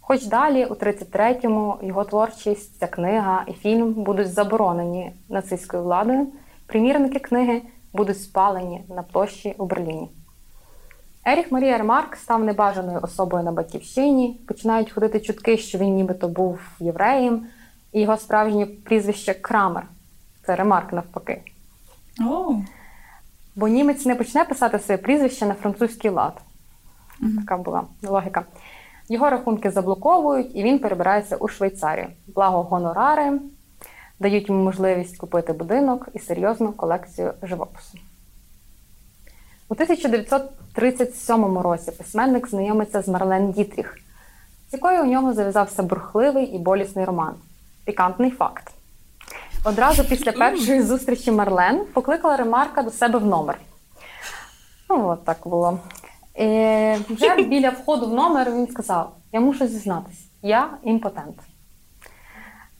Хоч 0.00 0.24
далі, 0.24 0.64
у 0.64 0.74
33-му, 0.74 1.76
його 1.82 2.04
творчість, 2.04 2.78
ця 2.78 2.86
книга 2.86 3.44
і 3.46 3.52
фільм 3.52 3.92
будуть 3.92 4.32
заборонені 4.32 5.12
нацистською 5.28 5.82
владою, 5.82 6.26
примірники 6.66 7.18
книги 7.18 7.62
будуть 7.92 8.22
спалені 8.22 8.84
на 8.88 9.02
площі 9.02 9.54
у 9.58 9.64
Берліні. 9.64 10.08
Еріх 11.24 11.52
Марія 11.52 11.78
Ремарк 11.78 12.16
став 12.16 12.44
небажаною 12.44 13.00
особою 13.02 13.44
на 13.44 13.52
батьківщині. 13.52 14.40
Починають 14.48 14.92
ходити 14.92 15.20
чутки, 15.20 15.56
що 15.56 15.78
він 15.78 15.94
нібито 15.94 16.28
був 16.28 16.60
євреєм, 16.80 17.46
і 17.92 18.00
його 18.00 18.16
справжнє 18.16 18.66
прізвище 18.66 19.34
Крамер. 19.34 19.86
Це 20.46 20.56
Ремарк 20.56 20.92
навпаки. 20.92 21.42
О, 22.20 22.54
Бо 23.58 23.68
німець 23.68 24.06
не 24.06 24.14
почне 24.14 24.44
писати 24.44 24.78
своє 24.78 24.98
прізвище 24.98 25.46
на 25.46 25.54
французький 25.54 26.10
лад. 26.10 26.40
Така 27.38 27.56
була 27.56 27.84
логіка. 28.02 28.44
Його 29.08 29.30
рахунки 29.30 29.70
заблоковують, 29.70 30.56
і 30.56 30.62
він 30.62 30.78
перебирається 30.78 31.36
у 31.36 31.48
Швейцарію. 31.48 32.06
Благо 32.26 32.62
гонорари 32.62 33.40
дають 34.20 34.48
йому 34.48 34.64
можливість 34.64 35.16
купити 35.16 35.52
будинок 35.52 36.08
і 36.14 36.18
серйозну 36.18 36.72
колекцію 36.72 37.34
живопису. 37.42 37.98
У 39.68 39.74
1937 39.74 41.58
році 41.58 41.90
письменник 41.90 42.48
знайомиться 42.48 43.02
з 43.02 43.08
Марлен 43.08 43.52
Дітріх, 43.52 43.98
з 44.70 44.72
якою 44.72 45.02
у 45.02 45.06
нього 45.06 45.32
зав'язався 45.32 45.82
бурхливий 45.82 46.46
і 46.46 46.58
болісний 46.58 47.04
роман. 47.04 47.34
Пікантний 47.84 48.30
факт. 48.30 48.77
Одразу 49.64 50.04
після 50.04 50.32
першої 50.32 50.82
зустрічі 50.82 51.30
Марлен 51.30 51.84
покликала 51.92 52.36
Ремарка 52.36 52.82
до 52.82 52.90
себе 52.90 53.18
в 53.18 53.26
номер. 53.26 53.58
Ну, 54.90 55.08
от 55.08 55.24
так 55.24 55.38
було. 55.44 55.80
І 56.34 56.44
вже 57.10 57.42
біля 57.48 57.70
входу 57.70 58.06
в 58.06 58.14
номер 58.14 58.52
він 58.52 58.68
сказав: 58.68 59.16
Я 59.32 59.40
мушу 59.40 59.66
зізнатись, 59.66 60.24
я 60.42 60.70
імпотент. 60.82 61.36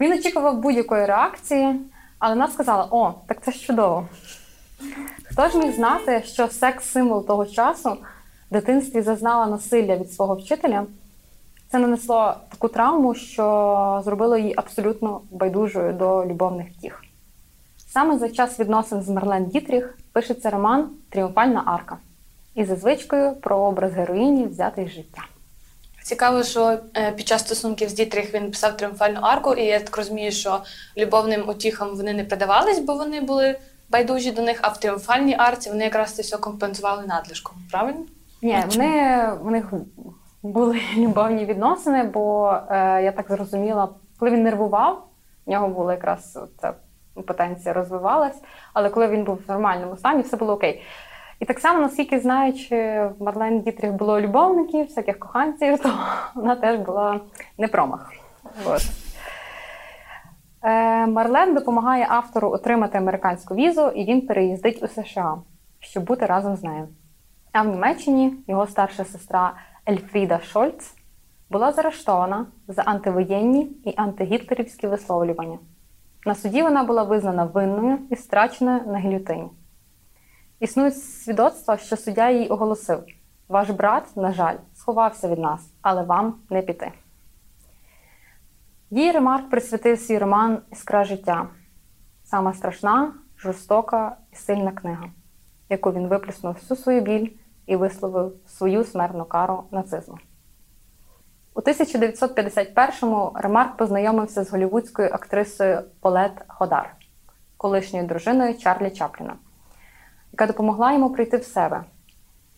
Він 0.01 0.13
очікував 0.13 0.59
будь-якої 0.59 1.07
реакції, 1.07 1.81
але 2.19 2.35
вона 2.35 2.49
сказала: 2.49 2.89
О, 2.91 3.15
так 3.29 3.45
це 3.45 3.53
ж 3.53 3.59
чудово. 3.67 4.09
Хто 5.33 5.49
ж 5.49 5.59
міг 5.59 5.75
знати, 5.75 6.23
що 6.27 6.49
секс-символ 6.49 7.27
того 7.27 7.47
часу 7.47 7.97
в 8.51 8.55
дитинстві 8.55 9.03
зазнала 9.03 9.47
насилля 9.47 9.97
від 9.97 10.13
свого 10.13 10.35
вчителя? 10.35 10.87
Це 11.71 11.79
нанесло 11.79 12.35
таку 12.49 12.69
травму, 12.69 13.15
що 13.15 14.03
зробило 14.05 14.37
її 14.37 14.55
абсолютно 14.57 15.21
байдужою 15.31 15.93
до 15.93 16.27
любовних 16.27 16.67
втіх. 16.79 17.03
Саме 17.93 18.19
за 18.19 18.29
час 18.29 18.61
відносин 18.61 19.03
з 19.03 19.09
Мерлен 19.09 19.47
Дітріх 19.47 19.99
пишеться 20.13 20.51
роман 20.51 20.91
Тріумфальна 21.11 21.63
арка 21.67 21.97
і 22.55 22.65
за 22.65 22.77
звичкою 22.77 23.35
про 23.35 23.59
образ 23.59 23.93
героїні 23.93 24.47
взятий 24.47 24.89
з 24.89 24.91
життя. 24.91 25.23
Цікаво, 26.03 26.43
що 26.43 26.79
е, 26.97 27.13
під 27.13 27.29
час 27.29 27.41
стосунків 27.41 27.89
з 27.89 27.93
Дітріх 27.93 28.35
він 28.35 28.51
писав 28.51 28.77
тріумфальну 28.77 29.21
арку, 29.23 29.55
і 29.55 29.65
я 29.65 29.81
так 29.81 29.97
розумію, 29.97 30.33
що 30.33 30.61
любовним 30.97 31.49
утіхам 31.49 31.97
вони 31.97 32.13
не 32.13 32.25
придавались, 32.25 32.79
бо 32.79 32.95
вони 32.95 33.21
були 33.21 33.59
байдужі 33.89 34.33
до 34.33 34.43
них, 34.43 34.59
а 34.63 34.69
в 34.69 34.81
тріумфальній 34.81 35.35
арці 35.39 35.71
вони 35.71 35.85
якраз 35.85 36.13
це 36.13 36.23
все 36.23 36.37
компенсували 36.37 37.07
надлишком. 37.07 37.57
Правильно? 37.71 38.05
Ні, 38.43 38.65
вони, 38.69 39.29
в 39.43 39.51
них 39.51 39.73
були 40.43 40.81
любовні 40.97 41.45
відносини, 41.45 42.05
бо 42.05 42.57
е, 42.71 43.03
я 43.03 43.13
так 43.13 43.27
зрозуміла, 43.29 43.89
коли 44.19 44.31
він 44.31 44.43
нервував, 44.43 45.05
в 45.47 45.51
нього 45.51 45.69
була 45.69 45.93
якраз 45.93 46.39
ця 46.61 46.73
потенція 47.27 47.75
розвивалась, 47.75 48.43
але 48.75 48.91
коли 48.91 49.09
він 49.09 49.25
був 49.25 49.37
в 49.47 49.51
нормальному 49.51 49.97
стані, 49.97 50.23
все 50.23 50.37
було 50.37 50.53
окей. 50.53 50.83
І 51.41 51.45
так 51.45 51.59
само, 51.59 51.81
наскільки 51.81 52.21
знаючи, 52.21 52.77
в 53.19 53.23
Марлен 53.23 53.61
Дітріх 53.61 53.93
було 53.93 54.21
любовників, 54.21 54.87
всяких 54.87 55.19
коханців, 55.19 55.79
то 55.83 55.93
вона 56.35 56.57
теж 56.57 56.79
була 56.79 57.21
не 57.59 57.69
промах. 57.69 58.13
От. 58.67 58.83
Е, 60.63 61.07
Марлен 61.07 61.55
допомагає 61.55 62.07
автору 62.09 62.51
отримати 62.51 62.99
американську 62.99 63.55
візу, 63.55 63.89
і 63.89 64.05
він 64.05 64.27
переїздить 64.27 64.83
у 64.83 64.89
США, 64.89 65.37
щоб 65.81 66.05
бути 66.05 66.27
разом 66.27 66.57
з 66.57 66.63
нею. 66.63 66.89
А 67.53 67.63
в 67.63 67.69
Німеччині 67.69 68.37
його 68.47 68.67
старша 68.67 69.05
сестра 69.05 69.53
Ельфріда 69.89 70.41
Шольц 70.41 70.95
була 71.51 71.73
заарештована 71.73 72.47
за 72.69 72.83
антивоєнні 72.83 73.63
і 73.85 73.95
антигітлерівські 73.97 74.87
висловлювання. 74.87 75.59
На 76.27 76.35
суді 76.35 76.63
вона 76.63 76.85
була 76.85 77.03
визнана 77.03 77.45
винною 77.45 77.99
і 78.11 78.17
страчена 78.17 78.81
на 78.87 78.99
гільотині. 78.99 79.49
Існують 80.61 80.99
свідоцтва, 80.99 81.77
що 81.77 81.97
суддя 81.97 82.31
їй 82.31 82.49
оголосив: 82.49 83.05
ваш 83.49 83.71
брат, 83.71 84.17
на 84.17 84.33
жаль, 84.33 84.57
сховався 84.75 85.29
від 85.29 85.39
нас, 85.39 85.73
але 85.83 86.03
вам 86.03 86.35
не 86.51 86.63
піти. 86.63 86.93
Їй 88.91 89.13
Ремарк 89.13 89.51
присвятив 89.51 89.99
свій 89.99 90.19
роман 90.19 90.59
Іскра 90.73 91.05
життя. 91.05 91.49
Сама 92.25 92.53
страшна, 92.53 93.13
жорстока 93.37 94.17
і 94.33 94.37
сильна 94.37 94.73
книга, 94.73 95.05
яку 95.69 95.93
він 95.93 96.07
виплюснув 96.09 96.55
всю 96.55 96.79
свою 96.79 97.01
біль 97.01 97.29
і 97.69 97.77
висловив 97.77 98.33
свою 98.47 98.85
смертну 98.85 99.25
кару 99.25 99.63
нацизму. 99.71 100.19
У 101.55 101.61
1951-му 101.61 103.33
Ремарк 103.35 103.77
познайомився 103.77 104.45
з 104.45 104.51
голівудською 104.51 105.09
актрисою 105.13 105.83
Полет 106.01 106.33
Ходар, 106.49 106.97
колишньою 107.57 108.07
дружиною 108.07 108.59
Чарлі 108.59 108.91
Чапліна, 108.91 109.37
яка 110.33 110.47
допомогла 110.47 110.93
йому 110.93 111.11
прийти 111.11 111.37
в 111.37 111.45
себе, 111.45 111.85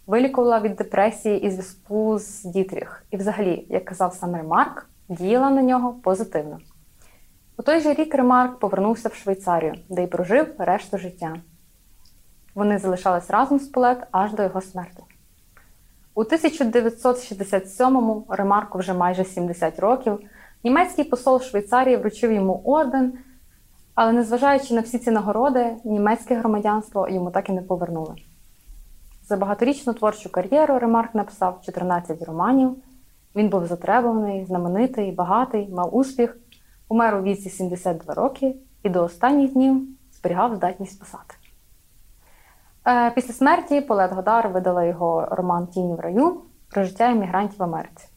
вилікувала 0.07 0.61
від 0.61 0.76
депресії 0.76 1.40
і 1.40 1.50
зв'язку 1.50 2.19
з 2.19 2.45
Дітріх. 2.45 3.05
І, 3.11 3.17
взагалі, 3.17 3.67
як 3.71 3.85
казав 3.85 4.14
сам 4.14 4.37
Ремарк, 4.37 4.90
діяла 5.09 5.50
на 5.50 5.62
нього 5.62 5.93
позитивно. 5.93 6.59
У 7.57 7.62
той 7.62 7.81
же 7.81 7.95
рік 7.95 8.14
Ремарк 8.14 8.59
повернувся 8.59 9.09
в 9.09 9.14
Швейцарію, 9.14 9.75
де 9.88 10.05
й 10.05 10.07
прожив 10.07 10.55
решту 10.59 10.99
життя. 10.99 11.37
Вони 12.54 12.78
залишались 12.78 13.30
разом 13.30 13.59
з 13.59 13.69
Полет 13.69 14.07
аж 14.11 14.33
до 14.33 14.42
його 14.42 14.61
смерті. 14.61 15.02
У 16.14 16.23
1967-му 16.23 18.26
Ремарку 18.28 18.78
вже 18.78 18.95
майже 18.95 19.25
70 19.25 19.78
років. 19.78 20.19
Німецький 20.64 21.04
посол 21.04 21.40
Швейцарії 21.40 21.97
вручив 21.97 22.33
йому 22.33 22.62
орден, 22.64 23.12
але 23.95 24.12
незважаючи 24.12 24.75
на 24.75 24.80
всі 24.80 24.99
ці 24.99 25.11
нагороди, 25.11 25.76
німецьке 25.85 26.35
громадянство 26.35 27.09
йому 27.09 27.30
так 27.30 27.49
і 27.49 27.52
не 27.52 27.62
повернули. 27.62 28.14
За 29.23 29.37
багаторічну 29.37 29.95
творчу 29.95 30.33
кар'єру 30.33 30.78
Ремарк 30.78 31.14
написав 31.14 31.61
14 31.64 32.23
романів. 32.23 32.76
Він 33.37 33.49
був 33.49 33.66
затребуваний, 33.66 34.45
знаменитий, 34.45 35.12
багатий, 35.12 35.69
мав 35.69 35.97
успіх, 35.97 36.37
умер 36.88 37.14
у 37.14 37.23
віці 37.23 37.50
72 37.50 38.14
роки 38.14 38.57
і 38.83 38.88
до 38.88 39.04
останніх 39.04 39.52
днів 39.52 39.88
зберігав 40.12 40.57
здатність 40.57 41.00
писати. 41.00 41.35
Е, 42.90 43.11
Після 43.14 43.35
смерті 43.35 43.80
Полет 43.80 44.12
Годар 44.12 44.49
видала 44.49 44.85
його 44.85 45.28
роман 45.30 45.66
Тіні 45.66 45.94
в 45.94 46.00
раю, 46.00 46.40
про 46.70 46.85
життя 46.85 47.11
іммігрантів 47.11 47.59
в 47.59 47.62
Америці. 47.62 48.09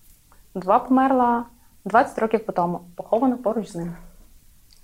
Два 0.56 0.80
померла 0.80 1.46
20 1.86 2.20
років 2.20 2.46
по 2.46 2.51
тому, 2.51 2.80
похована 2.96 3.38
поруч 3.38 3.68
з 3.68 3.75
ним. 3.75 3.96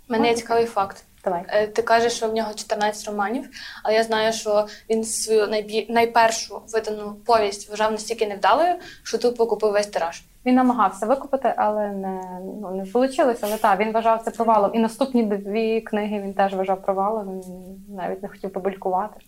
Мене 0.08 0.28
є 0.28 0.34
цікавий 0.34 0.66
факт. 0.66 1.06
Давай. 1.24 1.44
Е, 1.48 1.68
Ти 1.68 1.82
кажеш, 1.82 2.14
що 2.14 2.30
в 2.30 2.34
нього 2.34 2.54
14 2.54 3.08
романів, 3.08 3.50
але 3.84 3.96
я 3.96 4.04
знаю, 4.04 4.34
що 4.34 4.68
він 4.90 5.04
свою 5.04 5.48
найбі... 5.48 5.88
найпершу 5.90 6.62
видану 6.74 7.16
повість 7.26 7.70
вважав 7.70 7.92
настільки 7.92 8.28
невдалою, 8.28 8.76
що 9.04 9.18
тупо 9.18 9.48
купив 9.48 9.72
весь 9.72 9.88
тираж. 9.88 10.24
Він 10.46 10.56
намагався 10.56 11.06
викупити, 11.06 11.54
але 11.58 11.88
не, 11.88 12.22
ну, 12.62 12.72
не 12.72 12.84
вийшло. 12.84 13.34
Але 13.42 13.58
так, 13.58 13.80
він 13.80 13.92
вважав 13.92 14.22
це 14.22 14.32
провалом. 14.32 14.72
І 14.74 14.80
наступні 14.80 15.24
дві 15.24 15.82
книги 15.82 16.22
він 16.22 16.34
теж 16.34 16.54
вважав 16.54 16.82
провалом. 16.82 17.28
Він 17.28 17.96
навіть 17.96 18.24
не 18.24 18.30
хотів 18.30 18.54
публікувати. 18.54 19.20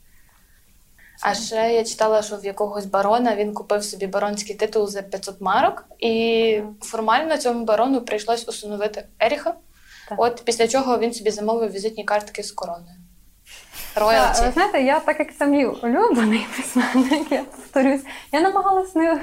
А 1.22 1.34
ще 1.34 1.74
я 1.74 1.84
читала, 1.84 2.22
що 2.22 2.36
в 2.36 2.46
якогось 2.46 2.86
барона 2.86 3.36
він 3.36 3.54
купив 3.54 3.84
собі 3.84 4.08
баронський 4.08 4.56
титул 4.56 4.88
за 4.88 5.01
500 5.01 5.42
марок, 5.42 5.86
і 6.00 6.62
формально 6.82 7.38
цьому 7.38 7.66
барону 7.66 8.01
прийшлось 8.01 8.48
усиновити 8.48 9.06
Еріха. 9.20 9.54
Так. 10.10 10.20
От 10.20 10.42
після 10.46 10.68
чого 10.68 10.98
він 10.98 11.13
собі 11.13 11.32
замовив 11.32 11.72
візитні 11.72 12.04
картки 12.04 12.44
з 12.44 12.51
короною. 12.51 12.96
Роялті. 13.96 14.42
ви 14.46 14.51
знаєте, 14.51 14.82
я 14.82 15.00
так 15.00 15.20
як 15.20 15.38
це 15.38 15.48
мій 15.48 15.66
улюблений 15.66 16.48
письменник, 16.58 17.32
я 17.32 17.44
повторюсь, 17.44 18.01
я 18.32 18.42
намагалась 18.42 18.96
не 18.96 19.22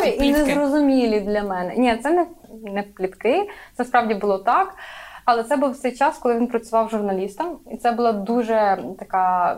і 0.09 0.31
незрозумілі 0.31 1.19
для 1.19 1.43
мене. 1.43 1.75
Ні, 1.77 1.99
це 2.03 2.11
не, 2.11 2.25
не 2.63 2.83
плітки, 2.83 3.49
це 3.77 3.85
справді 3.85 4.13
було 4.13 4.37
так. 4.37 4.75
Але 5.25 5.43
це 5.43 5.57
був 5.57 5.77
цей 5.77 5.91
час, 5.91 6.17
коли 6.17 6.37
він 6.37 6.47
працював 6.47 6.89
журналістом, 6.89 7.59
і 7.71 7.77
це 7.77 7.91
була 7.91 8.13
дуже 8.13 8.83
така 8.99 9.57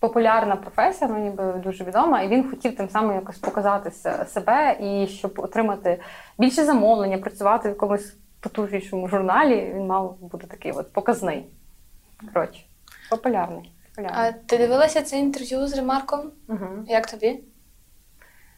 популярна 0.00 0.56
професія, 0.56 1.10
ну 1.10 1.18
ніби 1.18 1.52
дуже 1.52 1.84
відома. 1.84 2.22
І 2.22 2.28
він 2.28 2.50
хотів 2.50 2.76
тим 2.76 2.88
самим 2.88 3.14
якось 3.16 3.38
показати 3.38 3.90
себе 4.26 4.76
і 4.80 5.06
щоб 5.06 5.34
отримати 5.36 6.00
більше 6.38 6.64
замовлення, 6.64 7.18
працювати 7.18 7.68
в 7.68 7.72
якомусь 7.72 8.16
потужнішому 8.40 9.08
журналі. 9.08 9.72
Він 9.74 9.86
мав 9.86 10.16
бути 10.20 10.46
такий 10.46 10.72
от 10.72 10.92
показний. 10.92 11.46
Коротше, 12.34 12.64
популярний. 13.10 13.72
популярний. 13.88 14.28
А 14.28 14.32
ти 14.32 14.58
дивилася 14.58 15.02
це 15.02 15.18
інтерв'ю 15.18 15.66
з 15.66 15.76
Ремарком? 15.76 16.20
Угу. 16.48 16.66
Як 16.86 17.10
тобі? 17.10 17.40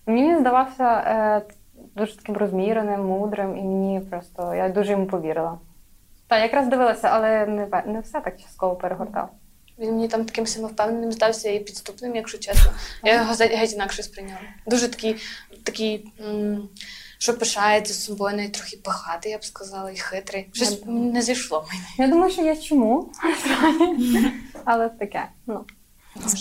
Мені 0.06 0.38
здавався 0.38 1.04
е, 1.06 1.42
дуже 1.96 2.16
таким 2.16 2.36
розміреним, 2.36 3.06
мудрим, 3.06 3.56
і 3.56 3.62
мені 3.62 4.00
просто 4.00 4.54
я 4.54 4.68
дуже 4.68 4.92
йому 4.92 5.06
повірила. 5.06 5.58
Так, 6.30 6.42
якраз 6.42 6.68
дивилася, 6.68 7.08
але 7.08 7.46
не, 7.46 7.82
не 7.86 8.00
все 8.00 8.20
так 8.20 8.40
частково 8.40 8.76
перегортав. 8.76 9.30
Він 9.78 9.90
мені 9.90 10.08
там 10.08 10.24
таким 10.24 10.46
самовпевненим 10.46 11.12
здався 11.12 11.50
і 11.50 11.60
підступним, 11.60 12.16
якщо 12.16 12.38
чесно. 12.38 12.72
Я 13.04 13.14
його 13.14 13.34
геть 13.34 13.72
інакше 13.72 14.02
сприйняла. 14.02 14.40
Дуже 14.66 14.88
такий, 14.88 15.16
такий 15.64 16.12
м, 16.20 16.68
що 17.18 17.38
пишається 17.38 17.94
з 17.94 18.04
собою, 18.04 18.36
навіть 18.36 18.52
трохи 18.52 18.76
пихатий, 18.76 19.32
я 19.32 19.38
б 19.38 19.44
сказала, 19.44 19.90
і 19.90 19.96
хитрий. 19.96 20.50
Щось 20.52 20.82
не 20.86 21.22
зійшло 21.22 21.66
мені. 21.68 21.82
Я 21.98 22.14
думаю, 22.14 22.32
що 22.32 22.42
є 22.42 22.56
чому, 22.56 23.12
але 24.64 24.88
таке. 24.88 25.28
Ну. 25.46 25.64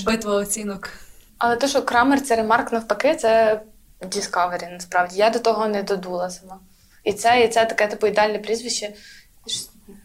Битва 0.06 0.36
оцінок. 0.36 0.90
Але 1.38 1.56
те, 1.56 1.68
що 1.68 1.82
Крамер 1.82 2.22
це 2.22 2.36
ремарк 2.36 2.72
навпаки, 2.72 3.16
це 3.16 3.62
Discovery, 4.02 4.72
насправді. 4.72 5.18
Я 5.18 5.30
до 5.30 5.40
того 5.40 5.68
не 5.68 5.84
додула 5.84 6.30
сама. 6.30 6.60
І 7.04 7.14
це, 7.14 7.44
і 7.46 7.48
це 7.48 7.66
таке 7.66 7.88
типу 7.88 8.08
ідеальне 8.08 8.40
прізвище. 8.40 8.94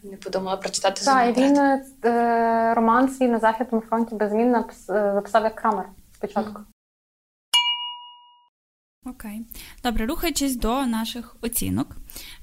Не 0.03 0.17
подумала 0.17 0.57
прочитати 0.57 1.05
Так, 1.05 1.37
і 1.37 1.41
він 1.41 1.57
е, 1.57 2.73
роман 2.73 3.09
свій 3.09 3.27
на 3.27 3.39
Західному 3.39 3.83
фронті 3.89 4.15
без 4.15 4.31
змін 4.31 4.55
е, 4.55 4.65
записав 4.87 5.43
як 5.43 5.55
Крамер 5.55 5.85
спочатку. 6.15 6.61
Окей. 9.05 9.41
Добре, 9.83 10.05
рухаючись 10.05 10.55
до 10.55 10.85
наших 10.85 11.35
оцінок. 11.41 11.97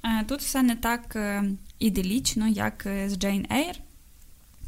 Е, 0.05 0.25
Тут 0.25 0.41
все 0.41 0.63
не 0.63 0.77
так 0.77 1.17
е, 1.17 1.45
іделічно, 1.79 2.49
як 2.49 2.87
е, 2.87 3.09
з 3.09 3.17
Джейн 3.17 3.47
Ейр. 3.53 3.77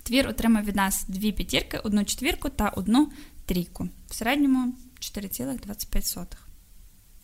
Твір 0.03 0.29
отримав 0.29 0.65
від 0.65 0.77
нас 0.77 1.05
дві 1.09 1.33
п'ятірки, 1.33 1.79
одну 1.79 2.05
четвірку 2.05 2.49
та 2.49 2.69
одну 2.69 3.13
трійку. 3.47 3.89
В 4.09 4.15
середньому 4.15 4.75
4,25. 5.01 6.27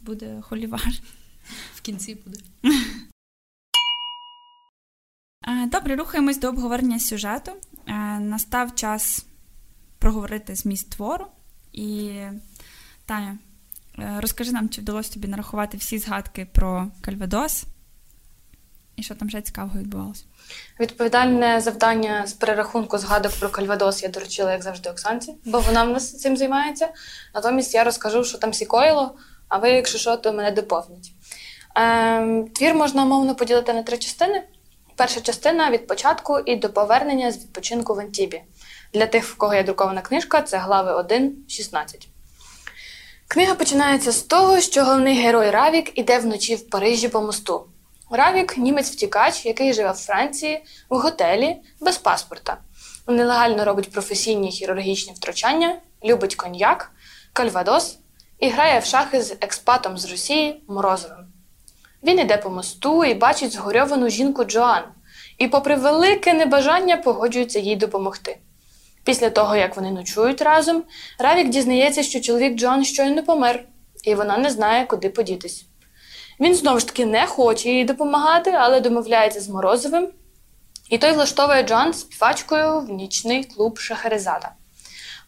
Буде 0.00 0.40
холівар. 0.40 0.92
В 1.74 1.80
кінці 1.80 2.14
буде. 2.14 2.38
Е, 5.50 5.66
Добре, 5.66 5.96
рухаємось 5.96 6.38
до 6.38 6.48
обговорення 6.48 6.98
сюжету. 6.98 7.52
Е, 7.88 7.92
Настав 8.20 8.74
час 8.74 9.26
проговорити 9.98 10.54
зміст 10.54 10.90
твору. 10.90 11.26
І 11.72 12.12
Таня, 13.06 13.38
е, 13.98 14.16
розкажи 14.20 14.52
нам, 14.52 14.68
чи 14.68 14.80
вдалося 14.80 15.14
тобі 15.14 15.28
нарахувати 15.28 15.76
всі 15.76 15.98
згадки 15.98 16.46
про 16.52 16.88
Кальвадос 17.00 17.64
і 18.96 19.02
що 19.02 19.14
там 19.14 19.28
вже 19.28 19.40
цікавого 19.40 19.78
відбувалося. 19.78 20.24
Відповідальне 20.80 21.60
завдання 21.60 22.26
з 22.26 22.32
перерахунку 22.32 22.98
згадок 22.98 23.32
про 23.40 23.48
Кальвадос 23.48 24.02
я 24.02 24.08
доручила, 24.08 24.52
як 24.52 24.62
завжди, 24.62 24.90
Оксанці, 24.90 25.34
бо 25.44 25.60
вона 25.60 25.84
в 25.84 25.90
нас 25.90 26.20
цим 26.20 26.36
займається. 26.36 26.88
Натомість 27.34 27.74
я 27.74 27.84
розкажу, 27.84 28.24
що 28.24 28.38
там 28.38 28.52
сікоїло, 28.54 29.16
а 29.48 29.58
ви, 29.58 29.70
якщо 29.70 29.98
що, 29.98 30.16
то 30.16 30.32
мене 30.32 30.50
доповніть. 30.50 31.12
Ем, 31.74 32.48
твір 32.48 32.74
можна 32.74 33.04
умовно 33.04 33.34
поділити 33.34 33.72
на 33.72 33.82
три 33.82 33.98
частини. 33.98 34.42
Перша 35.00 35.20
частина 35.20 35.70
від 35.70 35.86
початку 35.86 36.38
і 36.38 36.56
до 36.56 36.68
повернення 36.68 37.32
з 37.32 37.36
відпочинку 37.36 37.94
в 37.94 37.98
Антібі. 37.98 38.42
Для 38.94 39.06
тих, 39.06 39.24
в 39.24 39.36
кого 39.36 39.54
є 39.54 39.62
друкована 39.62 40.00
книжка, 40.00 40.42
це 40.42 40.58
глави 40.58 40.92
1-16. 41.02 42.08
Книга 43.28 43.54
починається 43.54 44.12
з 44.12 44.22
того, 44.22 44.60
що 44.60 44.84
головний 44.84 45.22
герой 45.22 45.50
Равік 45.50 45.98
іде 45.98 46.18
вночі 46.18 46.54
в 46.54 46.70
Парижі 46.70 47.08
по 47.08 47.22
мосту. 47.22 47.66
Равік 48.10 48.58
німець-втікач, 48.58 49.46
який 49.46 49.72
живе 49.72 49.92
в 49.92 49.94
Франції 49.94 50.64
в 50.88 50.98
готелі 50.98 51.56
без 51.80 51.98
паспорта. 51.98 52.56
Нелегально 53.06 53.64
робить 53.64 53.92
професійні 53.92 54.50
хірургічні 54.50 55.12
втручання, 55.12 55.76
любить 56.04 56.34
коньяк, 56.34 56.92
кальвадос 57.32 57.98
і 58.38 58.48
грає 58.48 58.80
в 58.80 58.84
шахи 58.84 59.22
з 59.22 59.36
експатом 59.40 59.98
з 59.98 60.10
Росії 60.10 60.64
Морозовим. 60.68 61.29
Він 62.02 62.18
іде 62.18 62.36
по 62.36 62.50
мосту 62.50 63.04
і 63.04 63.14
бачить 63.14 63.52
згорьовану 63.52 64.08
жінку 64.08 64.44
Джоан, 64.44 64.82
і, 65.38 65.48
попри 65.48 65.76
велике 65.76 66.34
небажання, 66.34 66.96
погоджується 66.96 67.58
їй 67.58 67.76
допомогти. 67.76 68.38
Після 69.04 69.30
того, 69.30 69.56
як 69.56 69.76
вони 69.76 69.90
ночують 69.90 70.42
разом, 70.42 70.82
Равік 71.18 71.48
дізнається, 71.48 72.02
що 72.02 72.20
чоловік 72.20 72.54
Джоан 72.54 72.84
щойно 72.84 73.22
помер, 73.22 73.64
і 74.04 74.14
вона 74.14 74.38
не 74.38 74.50
знає, 74.50 74.86
куди 74.86 75.08
подітись. 75.08 75.64
Він 76.40 76.54
знову 76.54 76.80
ж 76.80 76.86
таки 76.86 77.06
не 77.06 77.26
хоче 77.26 77.70
їй 77.70 77.84
допомагати, 77.84 78.50
але 78.50 78.80
домовляється 78.80 79.40
з 79.40 79.48
Морозовим, 79.48 80.08
і 80.90 80.98
той 80.98 81.12
влаштовує 81.12 81.62
Джоан 81.62 81.94
співачкою 81.94 82.80
в 82.80 82.90
нічний 82.90 83.44
клуб 83.44 83.78
Шахерезада. 83.78 84.52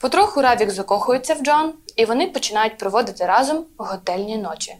Потроху 0.01 0.43
Равік 0.43 0.71
закохується 0.71 1.35
в 1.35 1.43
Джоан, 1.43 1.73
і 1.97 2.05
вони 2.05 2.27
починають 2.27 2.79
проводити 2.79 3.27
разом 3.27 3.65
готельні 3.79 4.37
ночі. 4.37 4.77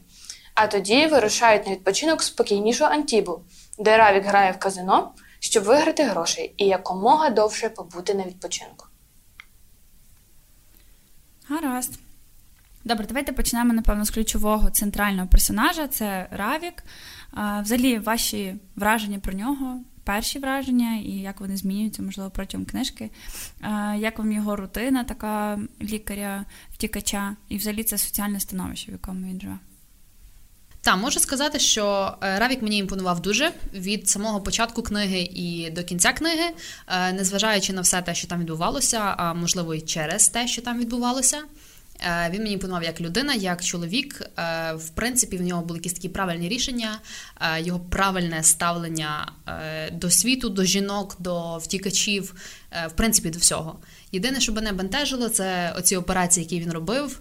А 0.55 0.67
тоді 0.67 1.07
вирушають 1.07 1.67
на 1.67 1.73
відпочинок 1.73 2.23
спокійнішу 2.23 2.85
Антібу, 2.85 3.41
де 3.79 3.97
Равік 3.97 4.25
грає 4.25 4.53
в 4.53 4.59
казино, 4.59 5.13
щоб 5.41 5.65
виграти 5.65 6.05
грошей 6.05 6.55
і 6.57 6.67
якомога 6.67 7.31
довше 7.31 7.69
побути 7.69 8.15
на 8.15 8.25
відпочинку. 8.25 8.87
Гаразд. 11.49 11.99
Добре, 12.85 13.07
давайте 13.07 13.33
почнемо, 13.33 13.73
напевно, 13.73 14.05
з 14.05 14.11
ключового 14.11 14.71
центрального 14.71 15.29
персонажа 15.29 15.89
це 15.89 16.29
Равік. 16.31 16.85
Взагалі, 17.63 17.99
ваші 17.99 18.55
враження 18.77 19.19
про 19.19 19.33
нього, 19.33 19.81
перші 20.05 20.39
враження, 20.39 20.97
і 20.97 21.11
як 21.11 21.41
вони 21.41 21.57
змінюються, 21.57 22.03
можливо, 22.03 22.31
протягом 22.31 22.67
книжки. 22.67 23.11
Як 23.97 24.19
вам 24.19 24.33
його 24.33 24.57
рутина, 24.57 25.05
така 25.05 25.59
лікаря-втікача, 25.83 27.37
і 27.49 27.57
взагалі 27.57 27.85
це 27.85 27.99
соціальне 27.99 28.41
становище, 28.41 28.91
в 28.91 28.93
якому 28.93 29.27
він 29.27 29.41
живе. 29.41 29.59
Та 30.83 30.97
можу 30.97 31.21
сказати, 31.21 31.59
що 31.59 32.15
е, 32.23 32.39
Равік 32.39 32.63
мені 32.63 32.79
імпонував 32.79 33.23
дуже 33.23 33.53
від 33.75 34.09
самого 34.09 34.41
початку 34.41 34.83
книги 34.83 35.21
і 35.21 35.71
до 35.71 35.85
кінця 35.85 36.13
книги, 36.13 36.51
е, 36.89 37.13
незважаючи 37.13 37.73
на 37.73 37.81
все 37.81 38.03
те, 38.03 38.15
що 38.15 38.29
там 38.29 38.41
відбувалося, 38.41 38.99
а 38.99 39.35
можливо 39.35 39.75
і 39.75 39.81
через 39.81 40.29
те, 40.29 40.49
що 40.49 40.63
там 40.63 40.79
відбувалося. 40.79 41.43
Е, 42.01 42.31
Він 42.33 42.43
мені 42.43 42.53
імпонував 42.53 42.83
як 42.83 43.01
людина, 43.01 43.35
як 43.35 43.65
чоловік. 43.65 44.23
В 44.75 44.89
принципі, 44.95 45.37
в 45.37 45.43
нього 45.43 45.63
були 45.63 45.79
якісь 45.79 45.93
такі 45.93 46.09
правильні 46.09 46.49
рішення, 46.49 46.99
його 47.59 47.81
правильне 47.81 48.43
ставлення 48.43 49.33
до 49.93 50.11
світу, 50.11 50.49
до 50.49 50.65
жінок, 50.65 51.17
до 51.19 51.57
втікачів, 51.57 52.35
в 52.89 52.93
принципі, 52.93 53.31
до 53.31 53.39
всього. 53.39 53.79
Єдине, 54.13 54.41
що 54.41 54.53
мене 54.53 54.73
бентежило, 54.73 55.29
це 55.29 55.75
оці 55.79 55.97
операції, 55.97 56.45
які 56.45 56.61
він 56.61 56.73
робив 56.73 57.21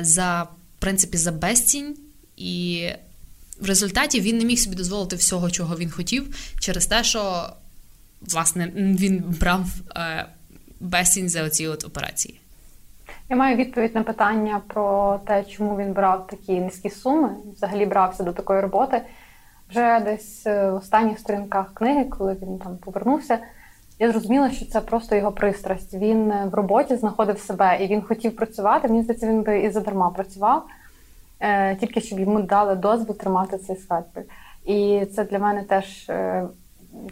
за 0.00 0.42
в 0.42 0.80
принципі 0.80 1.18
за 1.18 1.32
безцінь. 1.32 1.96
І 2.36 2.88
в 3.60 3.66
результаті 3.66 4.20
він 4.20 4.38
не 4.38 4.44
міг 4.44 4.58
собі 4.58 4.76
дозволити 4.76 5.16
всього, 5.16 5.50
чого 5.50 5.76
він 5.76 5.90
хотів, 5.90 6.52
через 6.60 6.86
те, 6.86 7.04
що 7.04 7.48
власне 8.20 8.72
він 8.74 9.24
брав 9.40 9.64
е, 9.96 10.26
безцінь 10.80 11.28
за 11.28 11.42
оці 11.42 11.66
от 11.66 11.84
операції. 11.84 12.40
Я 13.28 13.36
маю 13.36 13.56
відповідь 13.56 13.94
на 13.94 14.02
питання 14.02 14.62
про 14.66 15.18
те, 15.26 15.44
чому 15.44 15.76
він 15.76 15.92
брав 15.92 16.26
такі 16.26 16.52
низькі 16.52 16.90
суми, 16.90 17.30
взагалі 17.56 17.86
брався 17.86 18.22
до 18.22 18.32
такої 18.32 18.60
роботи. 18.60 19.02
Вже 19.70 20.00
десь 20.00 20.46
е, 20.46 20.70
в 20.70 20.74
останніх 20.74 21.18
сторінках 21.18 21.74
книги, 21.74 22.04
коли 22.04 22.36
він 22.42 22.58
там 22.58 22.76
повернувся, 22.76 23.38
я 23.98 24.10
зрозуміла, 24.10 24.50
що 24.50 24.66
це 24.66 24.80
просто 24.80 25.16
його 25.16 25.32
пристрасть. 25.32 25.94
Він 25.94 26.30
е, 26.30 26.48
в 26.52 26.54
роботі 26.54 26.96
знаходив 26.96 27.38
себе 27.38 27.78
і 27.84 27.86
він 27.86 28.02
хотів 28.02 28.36
працювати. 28.36 28.88
Мені 28.88 29.02
здається, 29.02 29.26
він 29.26 29.42
би 29.42 29.60
і 29.60 29.70
задарма 29.70 30.10
працював, 30.10 30.66
тільки 31.80 32.00
щоб 32.00 32.20
йому 32.20 32.42
дали 32.42 32.74
дозвіл 32.74 33.16
тримати 33.16 33.58
цей 33.58 33.76
скальпель. 33.76 34.22
І 34.64 35.06
це 35.14 35.24
для 35.24 35.38
мене 35.38 35.62
теж 35.62 36.10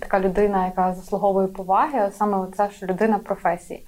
така 0.00 0.20
людина, 0.20 0.66
яка 0.66 0.94
заслуговує 0.94 1.46
поваги, 1.46 2.10
саме 2.12 2.46
це, 2.56 2.70
що 2.70 2.86
людина 2.86 3.18
професії. 3.18 3.86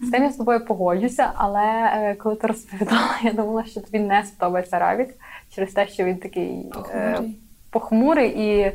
З 0.00 0.10
тим 0.10 0.22
я 0.22 0.30
з 0.30 0.36
тобою 0.36 0.64
погоджуся, 0.64 1.30
але 1.34 1.62
е, 1.62 2.14
коли 2.14 2.36
ти 2.36 2.46
розповідала, 2.46 3.18
я 3.22 3.32
думала, 3.32 3.64
що 3.64 3.80
тобі 3.80 3.98
не 3.98 4.24
сподобається 4.24 4.78
Равік 4.78 5.08
через 5.54 5.72
те, 5.72 5.88
що 5.88 6.04
він 6.04 6.16
такий 6.16 6.66
похмурий, 6.72 7.12
е, 7.12 7.22
похмурий 7.70 8.30
і 8.30 8.72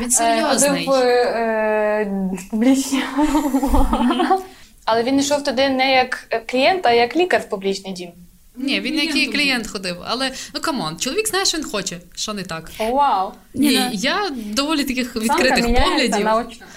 він 0.00 0.10
серйозний. 0.10 0.88
Е, 0.92 2.10
публічні. 2.50 3.02
Але 4.84 5.02
він 5.02 5.18
йшов 5.18 5.44
туди 5.44 5.68
не 5.68 5.92
як 5.92 6.42
клієнт, 6.46 6.86
а 6.86 6.92
як 6.92 7.16
лікар 7.16 7.40
в 7.40 7.48
публічний 7.48 7.92
дім. 7.92 8.10
Ні, 8.56 8.80
він 8.80 8.94
як 8.94 9.16
і 9.16 9.26
клієнт 9.26 9.66
ходив, 9.66 9.96
але 10.04 10.32
ну 10.54 10.60
come 10.60 10.82
on, 10.82 10.98
чоловік 10.98 11.28
знає, 11.28 11.44
що 11.44 11.58
він 11.58 11.64
хоче, 11.64 11.98
що 12.14 12.34
не 12.34 12.42
так. 12.42 12.70
О, 12.78 12.92
вау! 12.92 13.32
Ні, 13.54 13.68
Ні, 13.68 13.90
я 13.92 14.30
доволі 14.46 14.84
таких 14.84 15.16
відкритих 15.16 15.64
поглядів. 15.64 16.28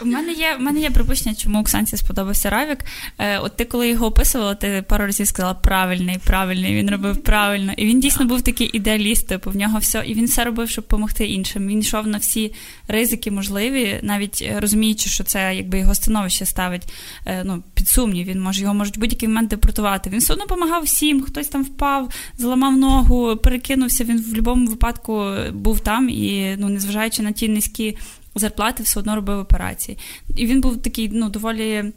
У 0.01 0.05
мене 0.05 0.31
є 0.31 0.55
в 0.59 0.61
мене 0.61 0.79
є 0.79 0.89
припущення, 0.89 1.35
чому 1.35 1.59
Оксанці 1.59 1.97
сподобався 1.97 2.49
Равік. 2.49 2.79
Е, 3.17 3.39
От 3.39 3.55
ти, 3.55 3.65
коли 3.65 3.89
його 3.89 4.05
описувала, 4.05 4.55
ти 4.55 4.83
пару 4.87 5.05
разів 5.05 5.27
сказала 5.27 5.53
правильний, 5.53 6.17
правильний, 6.25 6.75
він 6.75 6.89
робив 6.89 7.23
правильно. 7.23 7.73
І 7.77 7.85
він 7.85 7.99
дійсно 7.99 8.25
був 8.25 8.41
такий 8.41 8.69
ідеаліст, 8.73 9.27
типу, 9.27 9.51
в 9.51 9.55
нього 9.55 9.79
все, 9.79 10.03
і 10.05 10.13
він 10.13 10.25
все 10.25 10.43
робив, 10.43 10.69
щоб 10.69 10.83
допомогти 10.83 11.25
іншим. 11.27 11.67
Він 11.67 11.79
йшов 11.79 12.07
на 12.07 12.17
всі 12.17 12.53
ризики 12.87 13.31
можливі, 13.31 13.99
навіть 14.03 14.41
е, 14.41 14.59
розуміючи, 14.59 15.09
що 15.09 15.23
це 15.23 15.55
якби 15.55 15.79
його 15.79 15.95
становище 15.95 16.45
ставить 16.45 16.93
е, 17.25 17.43
ну, 17.45 17.63
під 17.73 17.87
сумнів. 17.87 18.27
Він 18.27 18.41
може 18.41 18.61
його 18.61 18.73
можуть 18.73 18.99
будь-який 18.99 19.29
момент 19.29 19.49
депортувати. 19.49 20.09
Він 20.09 20.19
все 20.19 20.33
одно 20.33 20.45
допомагав 20.45 20.83
всім, 20.83 21.21
хтось 21.21 21.47
там 21.47 21.65
впав, 21.73 22.09
зламав 22.37 22.77
ногу, 22.77 23.37
перекинувся. 23.37 24.03
Він 24.03 24.17
в 24.17 24.27
будь-якому 24.27 24.67
випадку 24.67 25.31
був 25.53 25.79
там 25.79 26.09
і, 26.09 26.55
ну, 26.59 26.69
незважаючи 26.69 27.21
на 27.21 27.31
ті 27.31 27.47
низькі 27.47 27.97
зарплати, 28.35 28.83
все 28.83 28.99
одно 28.99 29.15
робив 29.15 29.39
операції. 29.39 29.97
І 30.35 30.45
він 30.45 30.61
був 30.61 30.81
такий, 30.81 31.09
ну, 31.13 31.29
доволі. 31.29 31.91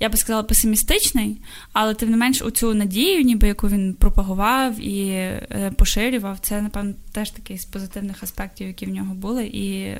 Я 0.00 0.08
би 0.08 0.16
сказала, 0.16 0.42
песимістичний, 0.42 1.36
але 1.72 1.94
тим 1.94 2.10
не 2.10 2.16
менш 2.16 2.42
у 2.42 2.50
цю 2.50 2.74
надію, 2.74 3.22
ніби 3.22 3.48
яку 3.48 3.68
він 3.68 3.94
пропагував 3.94 4.80
і 4.80 5.08
е, 5.08 5.72
поширював, 5.76 6.38
це, 6.40 6.62
напевно, 6.62 6.94
теж 7.12 7.30
такий 7.30 7.58
з 7.58 7.64
позитивних 7.64 8.22
аспектів, 8.22 8.66
які 8.66 8.86
в 8.86 8.88
нього 8.88 9.14
були, 9.14 9.44
і 9.44 9.96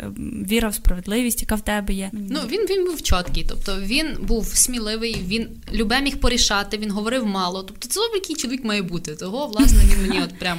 віра 0.48 0.68
в 0.68 0.74
справедливість, 0.74 1.42
яка 1.42 1.54
в 1.54 1.60
тебе 1.60 1.94
є. 1.94 2.10
Ну 2.12 2.40
він 2.48 2.60
він 2.60 2.86
був 2.86 3.02
чіткий, 3.02 3.46
тобто 3.48 3.80
він 3.80 4.16
був 4.20 4.46
сміливий, 4.46 5.16
він 5.26 5.48
любе 5.72 6.00
міг 6.00 6.16
порішати, 6.16 6.78
він 6.78 6.90
говорив 6.90 7.26
мало. 7.26 7.62
Тобто, 7.62 7.88
це 7.88 8.00
який 8.14 8.36
чоловік 8.36 8.64
має 8.64 8.82
бути. 8.82 9.16
Того, 9.16 9.46
власне, 9.46 9.78
він 9.84 10.08
мені 10.08 10.22
от 10.22 10.38
прям. 10.38 10.58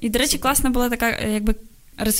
І, 0.00 0.08
до 0.08 0.18
речі, 0.18 0.38
класна 0.38 0.70
була 0.70 0.88
така, 0.88 1.10
е, 1.10 1.30
якби 1.32 1.54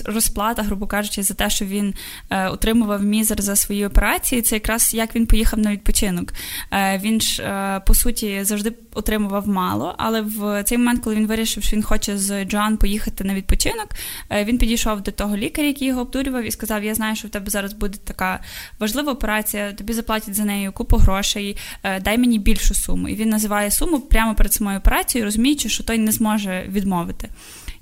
розплата, 0.04 0.62
грубо 0.62 0.86
кажучи, 0.86 1.22
за 1.22 1.34
те, 1.34 1.50
що 1.50 1.64
він 1.64 1.94
е, 2.30 2.48
отримував 2.48 3.02
мізер 3.02 3.42
за 3.42 3.56
свої 3.56 3.86
операції, 3.86 4.42
це 4.42 4.56
якраз 4.56 4.94
як 4.94 5.16
він 5.16 5.26
поїхав 5.26 5.58
на 5.58 5.72
відпочинок. 5.72 6.32
Е, 6.72 7.00
він 7.04 7.20
ж 7.20 7.42
е, 7.42 7.80
по 7.86 7.94
суті 7.94 8.44
завжди 8.44 8.72
отримував 8.94 9.48
мало, 9.48 9.94
але 9.98 10.20
в 10.20 10.64
цей 10.64 10.78
момент, 10.78 11.04
коли 11.04 11.16
він 11.16 11.26
вирішив, 11.26 11.62
що 11.62 11.76
він 11.76 11.82
хоче 11.82 12.18
з 12.18 12.44
Джоан 12.44 12.76
поїхати 12.76 13.24
на 13.24 13.34
відпочинок, 13.34 13.88
е, 14.30 14.44
він 14.44 14.58
підійшов 14.58 15.00
до 15.00 15.10
того 15.10 15.36
лікаря, 15.36 15.66
який 15.68 15.88
його 15.88 16.00
обдурював, 16.00 16.44
і 16.44 16.50
сказав: 16.50 16.84
Я 16.84 16.94
знаю, 16.94 17.16
що 17.16 17.28
в 17.28 17.30
тебе 17.30 17.50
зараз 17.50 17.72
буде 17.72 17.98
така 18.04 18.40
важлива 18.78 19.12
операція, 19.12 19.72
тобі 19.72 19.92
заплатять 19.92 20.34
за 20.34 20.44
нею 20.44 20.72
купу 20.72 20.96
грошей, 20.96 21.56
е, 21.82 22.00
дай 22.00 22.18
мені 22.18 22.38
більшу 22.38 22.74
суму. 22.74 23.08
І 23.08 23.14
він 23.14 23.28
називає 23.28 23.70
суму 23.70 24.00
прямо 24.00 24.34
перед 24.34 24.52
самою 24.52 24.78
операцією, 24.78 25.24
розуміючи, 25.24 25.68
що 25.68 25.84
той 25.84 25.98
не 25.98 26.12
зможе 26.12 26.64
відмовити. 26.68 27.28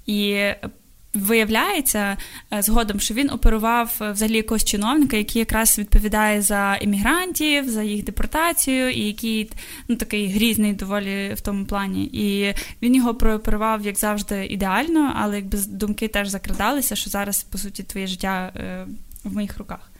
І 0.06 0.38
Виявляється 1.16 2.16
е, 2.52 2.62
згодом, 2.62 3.00
що 3.00 3.14
він 3.14 3.30
оперував 3.30 3.98
е, 4.00 4.10
взагалі 4.10 4.36
якогось 4.36 4.64
чиновника, 4.64 5.16
який 5.16 5.40
якраз 5.40 5.78
відповідає 5.78 6.42
за 6.42 6.76
іммігрантів, 6.76 7.70
за 7.70 7.82
їх 7.82 8.04
депортацію, 8.04 8.90
і 8.90 9.00
який 9.00 9.50
ну 9.88 9.96
такий 9.96 10.28
грізний 10.28 10.72
доволі 10.72 11.34
в 11.34 11.40
тому 11.40 11.64
плані. 11.64 12.04
І 12.04 12.54
він 12.82 12.94
його 12.94 13.14
прооперував, 13.14 13.86
як 13.86 13.98
завжди, 13.98 14.46
ідеально, 14.46 15.12
але 15.16 15.36
якби 15.36 15.58
думки 15.68 16.08
теж 16.08 16.28
закрадалися, 16.28 16.96
що 16.96 17.10
зараз 17.10 17.42
по 17.42 17.58
суті 17.58 17.82
твоє 17.82 18.06
життя 18.06 18.52
е, 18.56 18.86
в 19.24 19.34
моїх 19.34 19.58
руках. 19.58 19.90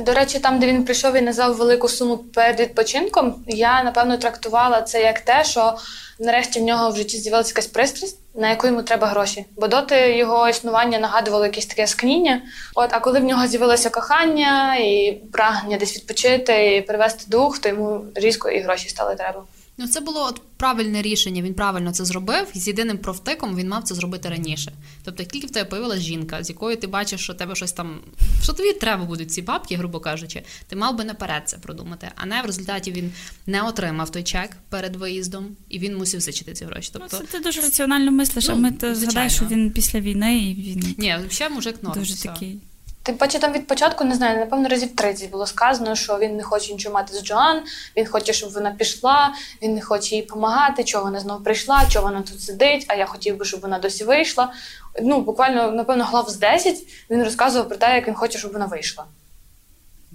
До 0.00 0.14
речі, 0.14 0.38
там, 0.38 0.58
де 0.58 0.66
він 0.66 0.84
прийшов 0.84 1.16
і 1.16 1.20
назвав 1.20 1.56
велику 1.56 1.88
суму 1.88 2.16
перед 2.16 2.60
відпочинком, 2.60 3.44
я 3.46 3.82
напевно 3.82 4.16
трактувала 4.16 4.82
це 4.82 5.02
як 5.02 5.20
те, 5.20 5.44
що 5.44 5.74
нарешті 6.18 6.60
в 6.60 6.62
нього 6.62 6.90
в 6.90 6.96
житті 6.96 7.18
з'явилася 7.18 7.50
якась 7.50 7.66
пристрасть, 7.66 8.18
на 8.34 8.50
яку 8.50 8.66
йому 8.66 8.82
треба 8.82 9.06
гроші. 9.06 9.46
Бо 9.56 9.68
доти 9.68 10.16
його 10.16 10.48
існування 10.48 10.98
нагадувало 10.98 11.44
якесь 11.44 11.66
таке 11.66 11.86
скніння. 11.86 12.42
От, 12.74 12.90
а 12.92 13.00
коли 13.00 13.20
в 13.20 13.24
нього 13.24 13.46
з'явилося 13.46 13.90
кохання 13.90 14.76
і 14.76 15.20
прагнення 15.32 15.76
десь 15.76 15.96
відпочити 15.96 16.76
і 16.76 16.82
привести 16.82 17.24
дух, 17.28 17.58
то 17.58 17.68
йому 17.68 18.04
різко 18.14 18.50
і 18.50 18.60
гроші 18.60 18.88
стали 18.88 19.14
треба. 19.14 19.42
Ну, 19.78 19.86
це 19.86 20.00
було 20.00 20.24
от 20.24 20.42
правильне 20.56 21.02
рішення. 21.02 21.42
Він 21.42 21.54
правильно 21.54 21.92
це 21.92 22.04
зробив. 22.04 22.46
І 22.54 22.58
з 22.58 22.66
єдиним 22.68 22.98
провтиком 22.98 23.56
він 23.56 23.68
мав 23.68 23.82
це 23.82 23.94
зробити 23.94 24.28
раніше. 24.28 24.72
Тобто, 25.04 25.22
як 25.22 25.32
тільки 25.32 25.46
в 25.46 25.50
тебе 25.50 25.70
появилася 25.70 26.02
жінка, 26.02 26.44
з 26.44 26.48
якою 26.48 26.76
ти 26.76 26.86
бачиш, 26.86 27.20
що 27.20 27.34
тебе 27.34 27.54
щось 27.54 27.72
там, 27.72 28.00
що 28.42 28.52
тобі 28.52 28.72
треба 28.72 29.04
будуть 29.04 29.32
ці 29.32 29.42
бабки, 29.42 29.76
грубо 29.76 30.00
кажучи, 30.00 30.42
ти 30.66 30.76
мав 30.76 30.96
би 30.96 31.04
наперед 31.04 31.42
це 31.46 31.56
продумати. 31.56 32.10
А 32.16 32.26
не 32.26 32.42
в 32.42 32.46
результаті 32.46 32.92
він 32.92 33.12
не 33.46 33.62
отримав 33.62 34.12
той 34.12 34.22
чек 34.22 34.50
перед 34.68 34.96
виїздом, 34.96 35.56
і 35.68 35.78
він 35.78 35.96
мусив 35.96 36.20
зачити 36.20 36.52
ці 36.52 36.64
гроші. 36.64 36.90
Ну, 36.94 37.00
тобто, 37.00 37.18
ну, 37.20 37.26
це 37.26 37.38
ти 37.38 37.44
дуже 37.44 37.60
раціонально 37.60 38.10
мислиш. 38.10 38.48
Ну, 38.48 38.54
а 38.54 38.56
ми 38.56 38.72
то 38.72 38.94
згадаєш, 38.94 39.34
що 39.34 39.44
він 39.44 39.70
після 39.70 40.00
війни 40.00 40.42
і 40.42 40.54
він 40.54 40.94
ні, 40.98 41.16
взагалі 41.28 41.54
мужик 41.54 41.82
норм. 41.82 41.98
Дуже 41.98 42.14
все. 42.14 42.28
такий. 42.28 42.58
Тим 43.04 43.16
паче 43.16 43.38
там 43.38 43.52
від 43.52 43.66
початку 43.66 44.04
не 44.04 44.14
знаю, 44.14 44.38
напевно, 44.38 44.68
разів 44.68 44.96
30 44.96 45.30
було 45.30 45.46
сказано, 45.46 45.94
що 45.94 46.18
він 46.18 46.36
не 46.36 46.42
хоче 46.42 46.72
нічого 46.72 46.94
мати 46.94 47.14
з 47.14 47.24
Джоан, 47.24 47.62
він 47.96 48.06
хоче, 48.06 48.32
щоб 48.32 48.52
вона 48.52 48.70
пішла, 48.70 49.34
він 49.62 49.74
не 49.74 49.80
хоче 49.80 50.16
їй 50.16 50.22
допомагати, 50.22 50.84
чого 50.84 51.04
вона 51.04 51.20
знову 51.20 51.44
прийшла, 51.44 51.86
чого 51.88 52.06
вона 52.06 52.22
тут 52.22 52.40
сидить, 52.40 52.84
а 52.88 52.94
я 52.94 53.06
хотів 53.06 53.36
би, 53.36 53.44
щоб 53.44 53.60
вона 53.60 53.78
досі 53.78 54.04
вийшла. 54.04 54.52
Ну, 55.02 55.20
буквально, 55.20 55.70
напевно, 55.70 56.04
глав 56.04 56.30
з 56.30 56.36
10 56.36 56.76
він 57.10 57.24
розказував 57.24 57.68
про 57.68 57.76
те, 57.76 57.94
як 57.94 58.08
він 58.08 58.14
хоче, 58.14 58.38
щоб 58.38 58.52
вона 58.52 58.66
вийшла. 58.66 59.04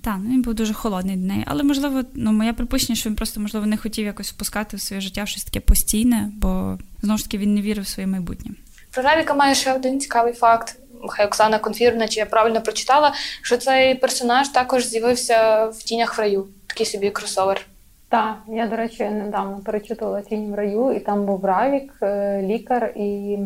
Так, 0.03 0.15
ну 0.23 0.29
він 0.29 0.41
був 0.41 0.53
дуже 0.53 0.73
холодний 0.73 1.15
до 1.15 1.27
неї. 1.27 1.43
Але, 1.47 1.63
можливо, 1.63 2.03
ну, 2.13 2.31
моє 2.31 2.53
припущення, 2.53 2.95
що 2.95 3.09
він 3.09 3.15
просто, 3.15 3.39
можливо, 3.39 3.65
не 3.65 3.77
хотів 3.77 4.05
якось 4.05 4.31
впускати 4.31 4.77
в 4.77 4.81
своє 4.81 5.01
життя 5.01 5.25
щось 5.25 5.43
таке 5.43 5.59
постійне, 5.59 6.31
бо 6.33 6.77
знову 7.01 7.17
ж 7.17 7.23
таки 7.23 7.37
він 7.37 7.55
не 7.55 7.61
вірив 7.61 7.83
в 7.83 7.87
своє 7.87 8.07
майбутнє. 8.07 8.51
Про 8.91 9.03
Равіка 9.03 9.33
має 9.33 9.55
ще 9.55 9.73
один 9.73 9.99
цікавий 9.99 10.33
факт 10.33 10.75
хай 11.07 11.25
Оксана 11.25 11.59
конфірмна, 11.59 12.07
чи 12.07 12.19
я 12.19 12.25
правильно 12.25 12.61
прочитала, 12.61 13.13
що 13.41 13.57
цей 13.57 13.95
персонаж 13.95 14.49
також 14.49 14.85
з'явився 14.85 15.65
в 15.65 15.77
тінях 15.77 16.17
в 16.17 16.21
раю, 16.21 16.47
такий 16.67 16.85
собі 16.85 17.09
кросовер. 17.09 17.65
Так, 18.09 18.37
я, 18.47 18.67
до 18.67 18.75
речі, 18.75 19.03
недавно 19.03 19.59
перечитувала 19.65 20.21
тіні 20.21 20.51
в 20.51 20.55
раю, 20.55 20.91
і 20.91 20.99
там 20.99 21.25
був 21.25 21.45
Равік, 21.45 21.93
е, 22.01 22.41
лікар. 22.41 22.93
і... 22.95 23.37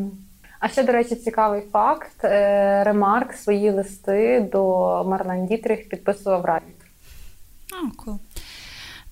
А 0.60 0.68
ще, 0.68 0.84
до 0.84 0.92
речі, 0.92 1.16
цікавий 1.16 1.62
факт: 1.72 2.24
е, 2.24 2.84
Ремарк 2.84 3.34
свої 3.34 3.72
листи 3.72 4.50
до 4.52 4.60
Марлен 5.08 5.48
Дітріх 5.48 5.90
підписував 5.90 6.46
Равік. 6.46 6.76
А, 7.72 8.02
cool. 8.02 8.18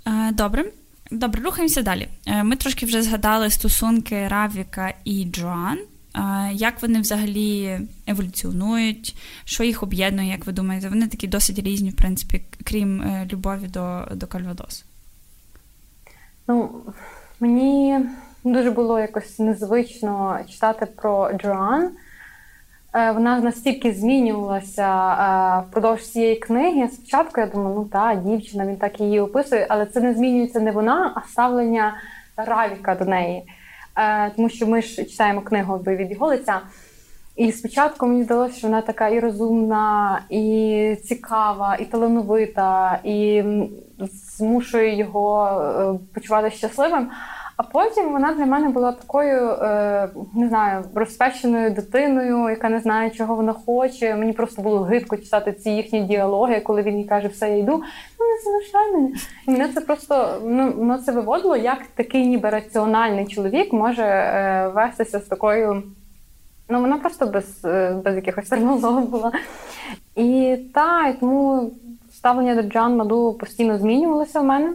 Е, 0.08 0.32
добре. 0.32 0.66
Добре, 1.12 1.42
рухаємося 1.42 1.82
далі. 1.82 2.08
Ми 2.44 2.56
трошки 2.56 2.86
вже 2.86 3.02
згадали 3.02 3.50
стосунки 3.50 4.28
Равіка 4.28 4.94
і 5.06 5.26
Джоан. 5.26 5.80
Як 6.54 6.82
вони 6.82 7.00
взагалі 7.00 7.80
еволюціонують, 8.08 9.16
що 9.46 9.64
їх 9.64 9.84
об'єднує, 9.84 10.30
як 10.30 10.46
ви 10.46 10.54
думаєте? 10.54 10.90
Вони 10.90 11.08
такі 11.08 11.28
досить 11.28 11.60
різні, 11.60 11.90
в 11.90 11.96
принципі, 11.96 12.42
крім 12.64 13.02
е, 13.02 13.28
любові 13.32 13.68
до 13.68 14.08
до 14.12 14.28
Кальвадос. 14.28 14.86
Ну, 16.48 16.72
Мені 17.40 18.00
дуже 18.44 18.72
було 18.72 19.00
якось 19.00 19.40
незвично 19.40 20.40
читати 20.50 20.86
про 20.86 21.34
Джоан. 21.34 21.92
Е, 22.94 23.12
вона 23.12 23.40
настільки 23.40 23.94
змінювалася 23.94 25.14
е, 25.14 25.64
впродовж 25.70 26.02
цієї 26.02 26.36
книги. 26.36 26.88
Спочатку 26.88 27.42
я 27.42 27.48
думаю, 27.48 27.76
ну 27.76 27.86
так, 27.86 28.24
дівчина, 28.24 28.66
він 28.66 28.78
так 28.78 29.00
її 29.00 29.20
описує, 29.20 29.68
але 29.70 29.86
це 29.86 30.02
не 30.02 30.14
змінюється 30.14 30.60
не 30.60 30.72
вона, 30.72 31.14
а 31.16 31.28
ставлення 31.28 31.94
Равіка 32.38 32.96
до 32.96 33.06
неї. 33.06 33.44
Е, 33.98 34.30
тому 34.30 34.50
що 34.50 34.68
ми 34.68 34.82
ж 34.82 35.06
читаємо 35.06 35.42
книгу 35.42 35.78
від 35.78 36.12
його 36.12 36.28
лиця. 36.28 36.62
І 37.36 37.52
спочатку 37.52 38.08
мені 38.08 38.24
здалося, 38.24 38.58
що 38.58 38.68
вона 38.68 38.82
така 38.82 39.10
і 39.10 39.20
розумна, 39.20 40.22
і 40.30 40.98
цікава, 41.04 41.76
і 41.76 41.86
талановита, 41.86 43.00
і 43.04 43.44
змушує 44.38 44.98
його 44.98 45.48
е, 45.48 46.14
почувати 46.14 46.52
щасливим. 46.52 47.10
А 47.62 47.64
потім 47.64 48.12
вона 48.12 48.34
для 48.34 48.46
мене 48.46 48.70
була 48.70 48.92
такою, 48.92 49.50
е, 49.50 50.10
не 50.36 50.48
знаю, 50.48 50.84
розпеченою 50.96 51.72
дитиною, 51.72 52.50
яка 52.50 52.70
не 52.70 52.80
знає, 52.80 53.10
чого 53.10 53.36
вона 53.36 53.54
хоче. 53.54 54.16
Мені 54.16 54.34
просто 54.34 54.62
було 54.62 54.82
гидко 54.82 55.18
читати 55.18 55.54
ці 55.54 55.70
їхні 55.70 56.02
діалоги, 56.02 56.60
коли 56.60 56.82
він 56.82 56.98
їй 56.98 57.06
каже, 57.06 57.28
все, 57.28 57.50
я 57.50 57.58
йду, 57.58 57.72
ну 58.20 58.26
не 58.26 58.42
залишай 58.44 58.92
мене. 58.92 59.16
І 59.48 59.52
мене 59.52 59.68
це 59.74 59.82
просто 59.82 60.42
ну, 60.46 60.72
воно 60.72 60.98
це 60.98 61.12
виводило, 61.12 61.58
як 61.58 61.86
такий 61.96 62.28
ніби 62.28 62.50
раціональний 62.50 63.28
чоловік 63.28 63.74
може 63.74 64.04
е, 64.04 64.68
вестися 64.76 65.20
з 65.20 65.24
такою. 65.24 65.84
Ну, 66.70 66.82
вона 66.82 66.98
просто 66.98 67.26
без 67.26 67.66
е, 67.66 68.02
без 68.06 68.16
якихось 68.16 68.50
термозов 68.50 69.10
була. 69.10 69.32
І 70.16 70.58
та, 70.74 71.08
і 71.08 71.20
тому 71.20 71.72
ставлення 72.14 72.56
до 72.56 72.62
Джан 72.62 72.98
Маду 72.98 73.34
постійно 73.34 73.78
змінювалося 73.78 74.42
в 74.42 74.46
мене, 74.46 74.74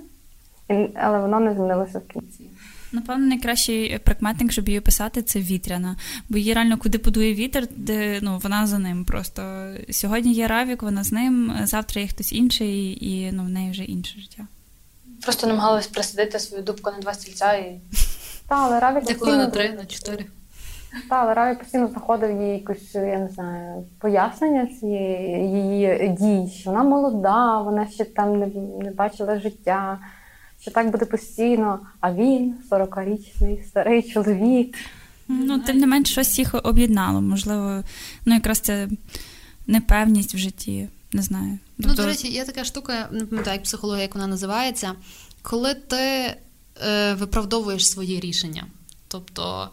але 0.94 1.18
воно 1.18 1.40
не 1.40 1.54
змінилося 1.54 1.98
в 1.98 2.12
кінці. 2.12 2.44
Напевно, 2.96 3.26
найкращий 3.26 3.98
прикметник, 3.98 4.52
щоб 4.52 4.68
її 4.68 4.80
описати, 4.80 5.22
це 5.22 5.40
вітряна. 5.40 5.96
Бо 6.28 6.38
її 6.38 6.54
реально 6.54 6.78
куди 6.78 6.98
подує 6.98 7.34
вітер, 7.34 7.66
де 7.76 8.18
ну 8.22 8.40
вона 8.42 8.66
за 8.66 8.78
ним. 8.78 9.04
Просто 9.04 9.66
сьогодні 9.90 10.32
є 10.32 10.46
Равік, 10.46 10.82
вона 10.82 11.04
з 11.04 11.12
ним, 11.12 11.52
завтра 11.64 12.00
є 12.00 12.08
хтось 12.08 12.32
інший, 12.32 13.04
і 13.10 13.32
ну 13.32 13.44
в 13.44 13.48
неї 13.48 13.70
вже 13.70 13.84
інше 13.84 14.20
життя. 14.20 14.46
Просто 15.22 15.46
намагалась 15.46 15.86
присадити 15.86 16.38
свою 16.38 16.62
дубку 16.62 16.90
на 16.90 16.98
два 16.98 17.14
стільця 17.14 17.52
і. 17.52 17.80
Та, 18.48 18.54
але 18.54 18.80
Равік 18.80 19.04
постійно... 19.04 19.36
на 19.36 19.46
три, 19.46 19.72
на 19.72 19.84
чотири. 19.84 20.26
Так, 20.90 21.18
але 21.22 21.34
Раві 21.34 21.58
постійно 21.58 21.88
знаходив 21.88 22.42
їй 22.42 22.48
якусь, 22.48 22.94
я 22.94 23.18
не 23.18 23.28
знаю, 23.28 23.84
пояснення 23.98 24.66
цієї 24.66 25.50
її 25.50 26.16
дій, 26.20 26.52
що 26.60 26.70
вона 26.70 26.82
молода, 26.82 27.60
вона 27.62 27.86
ще 27.86 28.04
там 28.04 28.38
не, 28.38 28.46
не 28.84 28.90
бачила 28.90 29.40
життя 29.40 29.98
що 30.60 30.70
так 30.70 30.90
буде 30.90 31.04
постійно, 31.04 31.80
а 32.00 32.12
він 32.12 32.54
40-річний 32.70 33.68
старий 33.68 34.02
чоловік. 34.02 34.76
Ну, 35.28 35.58
тим 35.58 35.78
не 35.78 35.86
менш, 35.86 36.10
щось 36.10 36.38
їх 36.38 36.54
об'єднало. 36.62 37.20
Можливо, 37.20 37.82
ну 38.24 38.34
якраз 38.34 38.60
це 38.60 38.88
непевність 39.66 40.34
в 40.34 40.38
житті. 40.38 40.88
Не 41.12 41.22
знаю. 41.22 41.58
Тобто... 41.76 41.88
Ну, 41.88 41.94
до 41.94 42.06
речі, 42.06 42.28
є 42.28 42.44
така 42.44 42.64
штука, 42.64 43.08
не 43.12 43.26
пам'ятаю, 43.26 43.54
як 43.54 43.62
психологія, 43.62 44.02
як 44.02 44.14
вона 44.14 44.26
називається, 44.26 44.92
коли 45.42 45.74
ти 45.74 45.96
е, 46.86 47.14
виправдовуєш 47.14 47.90
свої 47.90 48.20
рішення. 48.20 48.66
Тобто, 49.08 49.70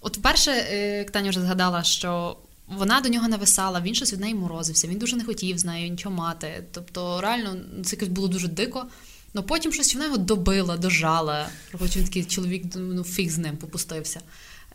от 0.00 0.18
вперше, 0.18 0.50
е, 0.50 1.04
Таня 1.04 1.30
вже 1.30 1.40
згадала, 1.40 1.82
що 1.82 2.36
вона 2.68 3.00
до 3.00 3.08
нього 3.08 3.28
нависала, 3.28 3.80
він 3.80 3.94
щось 3.94 4.12
від 4.12 4.20
неї 4.20 4.34
морозився, 4.34 4.88
він 4.88 4.98
дуже 4.98 5.16
не 5.16 5.24
хотів 5.24 5.58
з 5.58 5.64
нею 5.64 5.90
нічого 5.90 6.14
мати. 6.14 6.64
Тобто, 6.72 7.20
реально, 7.20 7.56
це 7.84 7.96
якось 7.96 8.08
було 8.08 8.28
дуже 8.28 8.48
дико. 8.48 8.86
Ну 9.34 9.42
потім 9.42 9.72
щось 9.72 9.94
вона 9.94 10.06
його 10.06 10.16
добила, 10.16 10.76
дожала. 10.76 11.46
Хоч 11.78 11.96
він 11.96 12.04
такий 12.04 12.24
чоловік 12.24 12.64
ну, 12.76 13.04
фіг 13.04 13.30
з 13.30 13.38
ним 13.38 13.56
попустився. 13.56 14.20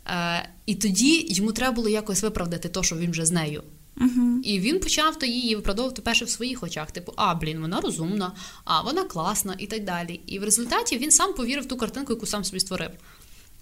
Е, 0.06 0.48
І 0.66 0.74
тоді 0.74 1.26
йому 1.28 1.52
треба 1.52 1.72
було 1.72 1.88
якось 1.88 2.22
виправдати 2.22 2.68
те, 2.68 2.82
що 2.82 2.96
він 2.96 3.10
вже 3.10 3.26
з 3.26 3.32
нею. 3.32 3.62
Uh-huh. 3.96 4.40
І 4.42 4.60
він 4.60 4.80
почав 4.80 5.18
то 5.18 5.26
її 5.26 5.56
виправдовувати 5.56 6.02
перше 6.02 6.24
в 6.24 6.30
своїх 6.30 6.62
очах. 6.62 6.90
Типу, 6.90 7.12
а, 7.16 7.34
блін, 7.34 7.60
вона 7.60 7.80
розумна, 7.80 8.32
а 8.64 8.82
вона 8.82 9.04
класна 9.04 9.54
і 9.58 9.66
так 9.66 9.84
далі. 9.84 10.20
І 10.26 10.38
в 10.38 10.44
результаті 10.44 10.98
він 10.98 11.10
сам 11.10 11.32
повірив 11.32 11.64
в 11.64 11.68
ту 11.68 11.76
картинку, 11.76 12.12
яку 12.12 12.26
сам 12.26 12.44
собі 12.44 12.60
створив. 12.60 12.90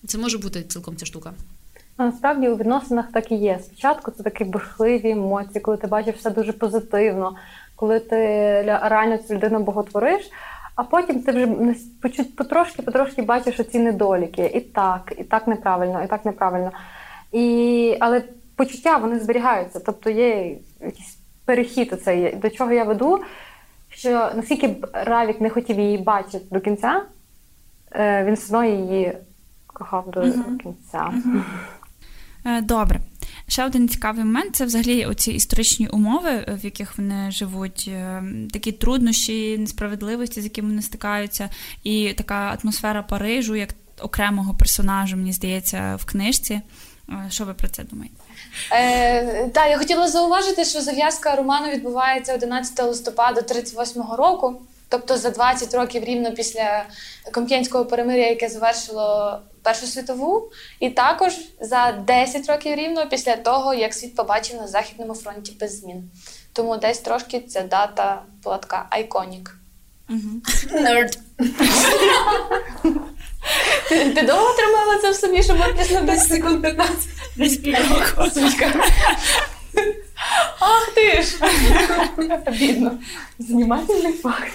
Це 0.06 0.18
може 0.18 0.38
бути 0.38 0.62
цілком 0.62 0.96
ця 0.96 1.06
штука. 1.06 1.32
Насправді 1.98 2.48
у 2.48 2.56
відносинах 2.56 3.12
так 3.12 3.32
і 3.32 3.34
є. 3.34 3.60
Спочатку 3.64 4.10
це 4.10 4.22
такі 4.22 4.44
бурхливі 4.44 5.10
емоції, 5.10 5.60
коли 5.60 5.76
ти 5.76 5.86
бачиш 5.86 6.14
все 6.16 6.30
дуже 6.30 6.52
позитивно, 6.52 7.36
коли 7.76 8.00
ти 8.00 8.16
реально 8.62 9.18
цю 9.18 9.34
людину 9.34 9.58
боготвориш. 9.58 10.30
А 10.78 10.84
потім 10.84 11.22
ти 11.22 11.32
вже 11.32 11.46
потрошки-потрошки 12.36 13.22
бачиш 13.22 13.60
оці 13.60 13.78
недоліки. 13.78 14.50
І 14.54 14.60
так, 14.60 15.12
і 15.18 15.24
так 15.24 15.46
неправильно, 15.48 16.04
і 16.04 16.06
так 16.06 16.24
неправильно. 16.24 16.72
І, 17.32 17.96
Але 18.00 18.22
почуття 18.56 18.96
вони 18.96 19.20
зберігаються. 19.20 19.80
Тобто 19.80 20.10
є 20.10 20.56
якийсь 20.80 21.18
перехід 21.44 21.92
оцей. 21.92 22.36
До 22.36 22.50
чого 22.50 22.72
я 22.72 22.84
веду, 22.84 23.20
що 23.88 24.30
наскільки 24.34 24.68
б 24.68 24.90
Равік 24.92 25.40
не 25.40 25.50
хотів 25.50 25.78
її 25.78 25.98
бачити 25.98 26.44
до 26.50 26.60
кінця, 26.60 27.02
е, 27.92 28.24
він 28.24 28.34
все 28.34 28.46
одно 28.46 28.64
її 28.64 29.12
кохав 29.66 30.10
до 30.10 30.20
кінця. 30.62 31.12
Uh-huh. 32.44 32.62
Добре. 32.62 33.00
Ще 33.48 33.64
один 33.64 33.88
цікавий 33.88 34.24
момент 34.24 34.56
це 34.56 34.64
взагалі 34.64 35.06
оці 35.06 35.32
історичні 35.32 35.88
умови, 35.88 36.44
в 36.48 36.64
яких 36.64 36.98
вони 36.98 37.30
живуть, 37.30 37.84
е, 37.88 38.22
такі 38.52 38.72
труднощі, 38.72 39.58
несправедливості, 39.58 40.40
з 40.40 40.44
якими 40.44 40.68
вони 40.68 40.82
стикаються, 40.82 41.48
і 41.84 42.14
така 42.16 42.58
атмосфера 42.62 43.02
Парижу, 43.02 43.54
як 43.54 43.68
окремого 44.00 44.54
персонажу, 44.54 45.16
мені 45.16 45.32
здається, 45.32 45.98
в 46.00 46.04
книжці. 46.04 46.60
Е, 47.10 47.26
що 47.30 47.44
ви 47.44 47.54
про 47.54 47.68
це 47.68 47.82
думаєте? 47.82 48.16
Е, 48.72 49.48
Так, 49.48 49.70
я 49.70 49.78
хотіла 49.78 50.08
зауважити, 50.08 50.64
що 50.64 50.80
зав'язка 50.80 51.36
роману 51.36 51.68
відбувається 51.72 52.34
11 52.34 52.86
листопада 52.86 53.40
38-го 53.40 54.16
року. 54.16 54.62
Тобто 54.88 55.16
за 55.16 55.30
20 55.30 55.74
років 55.74 56.04
рівно 56.04 56.32
після 56.32 56.84
Комп'янського 57.32 57.84
перемиря, 57.84 58.26
яке 58.26 58.48
завершило 58.48 59.38
Першу 59.68 59.86
світову, 59.86 60.50
і 60.80 60.90
також 60.90 61.32
за 61.60 61.92
10 61.92 62.48
років 62.48 62.74
рівно 62.74 63.08
після 63.08 63.36
того, 63.36 63.74
як 63.74 63.94
світ 63.94 64.16
побачив 64.16 64.56
на 64.56 64.68
Західному 64.68 65.14
фронті 65.14 65.56
без 65.60 65.80
змін. 65.80 66.10
Тому 66.52 66.76
десь 66.76 66.98
трошки 66.98 67.40
ця 67.40 67.62
дата 67.62 68.22
була 68.42 68.58
така 68.58 68.86
iconic. 68.90 69.56
Nerd. 70.70 71.18
Ти, 73.88 74.22
довго 74.22 74.52
тримала 74.56 74.98
це 75.02 75.10
в 75.10 75.14
собі, 75.14 75.42
щоб 75.42 75.76
після 75.78 76.00
10 76.00 76.28
секунд 76.28 76.62
15 76.62 76.96
Ах 80.60 80.90
ти 80.94 81.22
ж! 81.22 81.36
Бідно. 82.50 82.98
Занімательний 83.38 84.12
факт. 84.12 84.52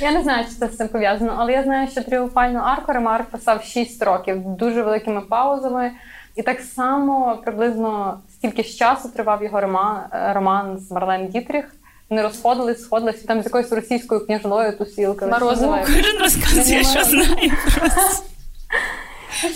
Я 0.00 0.12
не 0.12 0.22
знаю, 0.22 0.44
чи 0.44 0.50
це 0.50 0.68
з 0.68 0.76
цим 0.76 0.88
пов'язано, 0.88 1.36
але 1.38 1.52
я 1.52 1.62
знаю, 1.62 1.88
що 1.88 2.02
тріумфальну 2.02 2.58
арку 2.58 2.92
Ремарк 2.92 3.30
писав 3.30 3.64
6 3.64 4.02
років 4.02 4.42
дуже 4.44 4.82
великими 4.82 5.20
паузами. 5.20 5.92
І 6.36 6.42
так 6.42 6.60
само 6.60 7.38
приблизно 7.44 8.20
стільки 8.32 8.62
ж 8.62 8.76
часу 8.76 9.08
тривав 9.08 9.42
його 9.42 9.60
роман 9.60 10.02
роман 10.12 10.78
з 10.78 10.90
Марлен 10.90 11.28
Дітріх. 11.28 11.74
Вони 12.10 12.22
розходились, 12.22 12.82
сходились 12.82 13.22
там 13.22 13.42
з 13.42 13.44
якоюсь 13.44 13.72
російською 13.72 14.26
княжною 14.26 14.78
тусілкою. 14.78 15.30
Морозовою. 15.30 15.82
Кожен 15.86 16.18
розказує, 16.20 16.84
що 16.84 17.04
знає. 17.04 17.52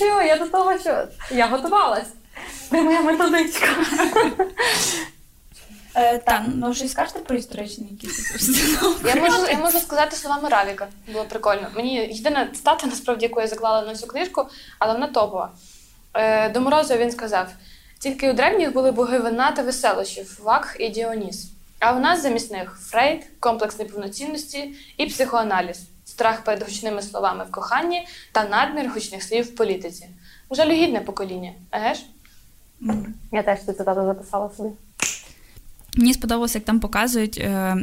Ну 0.01 0.23
я 0.23 0.37
до 0.37 0.47
того, 0.47 0.79
що 0.79 1.05
я 1.31 1.47
готувалась. 1.47 2.09
Це 2.71 2.83
моя 2.83 3.01
методичка. 3.01 3.67
Е, 5.95 6.19
Так, 6.19 6.43
ну 6.55 6.75
щось 6.75 6.91
скажете 6.91 7.19
про 7.19 7.37
історичні 7.37 7.89
якісь 7.91 8.49
Я 9.05 9.15
можу 9.17 9.47
я 9.51 9.59
можу 9.59 9.79
сказати 9.79 10.17
словами 10.17 10.49
Равіка. 10.49 10.89
Було 11.13 11.25
прикольно. 11.25 11.67
Мені 11.77 11.95
єдина 11.95 12.49
цитата, 12.55 12.87
насправді, 12.87 13.25
яку 13.27 13.41
я 13.41 13.47
заклала 13.47 13.87
на 13.87 13.95
цю 13.95 14.07
книжку, 14.07 14.47
але 14.79 14.93
вона 14.93 15.07
топова. 15.07 15.51
Е, 16.15 16.49
До 16.51 16.61
Морозу 16.61 16.97
він 16.97 17.11
сказав: 17.11 17.47
тільки 17.99 18.31
у 18.31 18.33
древніх 18.33 18.73
були 18.73 18.93
боги 18.93 19.19
вина 19.19 19.53
та 19.53 19.63
веселощів, 19.63 20.41
Вакх 20.43 20.77
і 20.81 20.89
Діоніс. 20.89 21.51
А 21.81 21.93
у 21.93 21.99
нас 22.01 22.23
замість 22.23 22.53
них 22.53 22.79
Фрейд, 22.83 23.27
комплекс 23.41 23.79
неповноцінності 23.79 24.77
і 24.97 25.07
психоаналіз, 25.07 25.81
страх 26.05 26.45
перед 26.45 26.63
гучними 26.63 27.03
словами 27.03 27.45
в 27.45 27.51
коханні 27.51 28.07
та 28.33 28.45
надмір 28.45 28.91
гучних 28.95 29.23
слів 29.23 29.45
в 29.45 29.55
політиці. 29.55 30.09
Жалюгідне 30.51 31.01
покоління, 31.01 31.53
еге 31.73 31.95
ж? 31.95 32.03
Я 33.33 33.43
теж 33.43 33.59
цю 33.59 33.73
цитату 33.73 34.05
записала 34.07 34.51
собі. 34.57 34.69
Мені 35.97 36.15
сподобалося, 36.15 36.59
як 36.59 36.65
там 36.65 36.81
показують 36.81 37.39
е, 37.39 37.77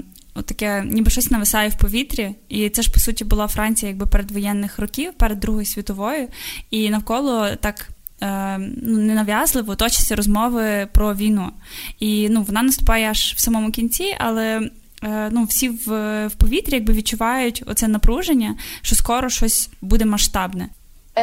таке, 0.45 0.83
ніби 0.85 1.11
щось 1.11 1.31
нависає 1.31 1.69
в 1.69 1.77
повітрі. 1.77 2.35
І 2.49 2.69
це 2.69 2.81
ж, 2.81 2.91
по 2.91 2.99
суті, 2.99 3.23
була 3.23 3.47
Франція 3.47 3.89
якби 3.89 4.05
передвоєнних 4.05 4.79
років, 4.79 5.13
перед 5.13 5.39
Другою 5.39 5.65
світовою, 5.65 6.27
і 6.71 6.89
навколо 6.89 7.55
так. 7.55 7.89
Е, 8.21 8.57
ну, 8.57 8.97
ненав'язливо 8.97 9.75
точаться 9.75 10.15
розмови 10.15 10.87
про 10.91 11.15
війну. 11.15 11.51
І 11.99 12.29
ну, 12.29 12.43
вона 12.43 12.63
наступає 12.63 13.09
аж 13.09 13.33
в 13.37 13.39
самому 13.39 13.71
кінці, 13.71 14.15
але 14.19 14.69
е, 15.03 15.29
ну, 15.31 15.43
всі 15.43 15.69
в 15.69 15.87
в 16.27 16.35
повітрі 16.35 16.73
якби 16.73 16.93
відчувають 16.93 17.63
оце 17.65 17.87
напруження, 17.87 18.55
що 18.81 18.95
скоро 18.95 19.29
щось 19.29 19.69
буде 19.81 20.05
масштабне. 20.05 20.69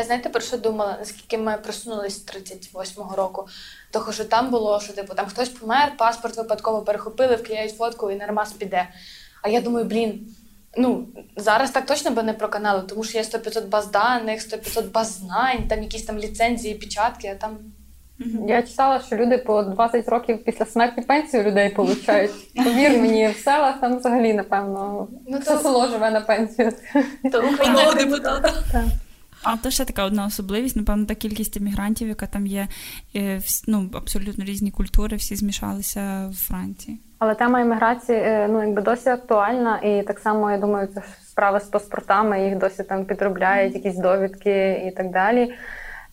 Знаєте, 0.04 0.28
про 0.28 0.40
що 0.40 0.56
думала, 0.56 0.96
наскільки 0.98 1.38
ми 1.38 1.58
просунулись 1.62 2.22
з 2.22 2.26
38-го 2.26 3.16
року? 3.16 3.48
Того, 3.90 4.12
що 4.12 4.24
там 4.24 4.50
було, 4.50 4.80
що 4.80 4.92
типу 4.92 5.14
там 5.14 5.26
хтось 5.26 5.48
помер, 5.48 5.92
паспорт 5.98 6.36
випадково 6.36 6.82
перехопили, 6.82 7.36
вклеють 7.36 7.76
фотку 7.76 8.10
і 8.10 8.16
нормас 8.16 8.52
піде. 8.52 8.88
А 9.42 9.48
я 9.48 9.60
думаю, 9.60 9.84
блін, 9.84 10.28
ну 10.78 11.06
зараз 11.36 11.70
так 11.70 11.86
точно 11.86 12.10
би 12.10 12.22
не 12.22 12.32
проканали, 12.32 12.82
тому 12.82 13.04
що 13.04 13.18
є 13.18 13.24
100-500 13.24 13.68
баз 13.68 13.90
даних, 13.90 14.40
100-500 14.40 14.90
баз 14.90 15.18
знань, 15.18 15.68
там 15.68 15.82
якісь 15.82 16.02
там 16.04 16.18
ліцензії, 16.18 16.74
печатки, 16.74 17.28
а 17.28 17.34
там 17.34 17.58
Я 18.48 18.62
читала, 18.62 19.00
що 19.00 19.16
люди 19.16 19.38
по 19.38 19.62
20 19.62 20.08
років 20.08 20.44
після 20.44 20.64
смерті 20.66 21.00
пенсію 21.00 21.42
людей 21.42 21.68
получають. 21.70 22.30
Повір 22.54 22.90
мені, 22.90 23.28
в 23.28 23.36
селах 23.36 23.80
там 23.80 23.98
взагалі, 23.98 24.32
напевно, 24.34 25.08
Ну, 25.28 25.38
все 25.38 25.54
то- 25.54 25.60
село 25.60 25.86
живе 25.88 26.10
на 26.10 26.20
пенсію. 26.20 26.72
То 27.32 27.38
Одного 27.38 27.94
депутата. 27.94 28.52
А 29.46 29.56
то 29.56 29.70
ще 29.70 29.84
така 29.84 30.04
одна 30.04 30.26
особливість, 30.26 30.76
напевно, 30.76 31.06
та 31.06 31.14
кількість 31.14 31.56
емігрантів, 31.56 32.08
яка 32.08 32.26
там 32.26 32.46
є, 32.46 32.68
е, 33.16 33.40
ну, 33.66 33.90
абсолютно 33.94 34.44
різні 34.44 34.70
культури, 34.70 35.16
всі 35.16 35.36
змішалися 35.36 36.28
в 36.32 36.34
Франції. 36.34 37.00
Але 37.18 37.34
тема 37.34 37.60
імміграції 37.60 38.18
е, 38.18 38.48
ну 38.50 38.62
якби 38.62 38.82
досі 38.82 39.08
актуальна, 39.08 39.78
і 39.78 40.02
так 40.02 40.18
само 40.18 40.50
я 40.50 40.58
думаю, 40.58 40.88
це 40.94 41.02
справа 41.22 41.60
з 41.60 41.64
паспортами, 41.64 42.44
їх 42.44 42.58
досі 42.58 42.82
там 42.82 43.04
підробляють, 43.04 43.74
якісь 43.74 43.98
довідки 43.98 44.82
і 44.86 44.90
так 44.96 45.10
далі. 45.10 45.54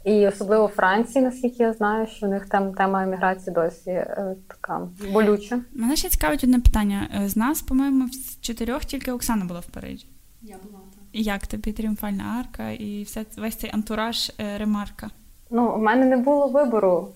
І 0.04 0.28
особливо 0.28 0.66
в 0.66 0.70
Франції, 0.70 1.24
наскільки 1.24 1.64
я 1.64 1.74
знаю, 1.74 2.08
що 2.08 2.26
в 2.26 2.30
них 2.30 2.50
там 2.50 2.74
тема 2.74 3.04
імміграції 3.04 3.54
досі 3.54 3.90
е, 3.90 4.36
така 4.48 4.88
болюча. 5.14 5.60
Мене 5.74 5.96
ще 5.96 6.10
цікавить 6.10 6.44
одне 6.44 6.60
питання. 6.60 7.10
Е, 7.24 7.30
З 7.30 7.38
нас, 7.38 7.62
по-моєму, 7.62 8.08
з 8.08 8.42
чотирьох 8.42 8.86
тільки 8.86 9.12
Оксана 9.12 9.46
була 9.46 9.60
в 9.60 9.66
Парижі. 9.66 10.08
Я 10.42 10.56
була 10.64 10.83
як 11.14 11.48
тобі 11.48 11.72
тріумфальна 11.72 12.24
арка 12.40 12.70
і 12.70 13.04
все, 13.04 13.26
весь 13.38 13.56
цей 13.56 13.70
антураж 13.74 14.32
е, 14.40 14.58
ремарка? 14.58 15.10
Ну, 15.50 15.74
у 15.76 15.78
мене 15.78 16.06
не 16.06 16.18
було 16.18 16.48
вибору. 16.48 17.08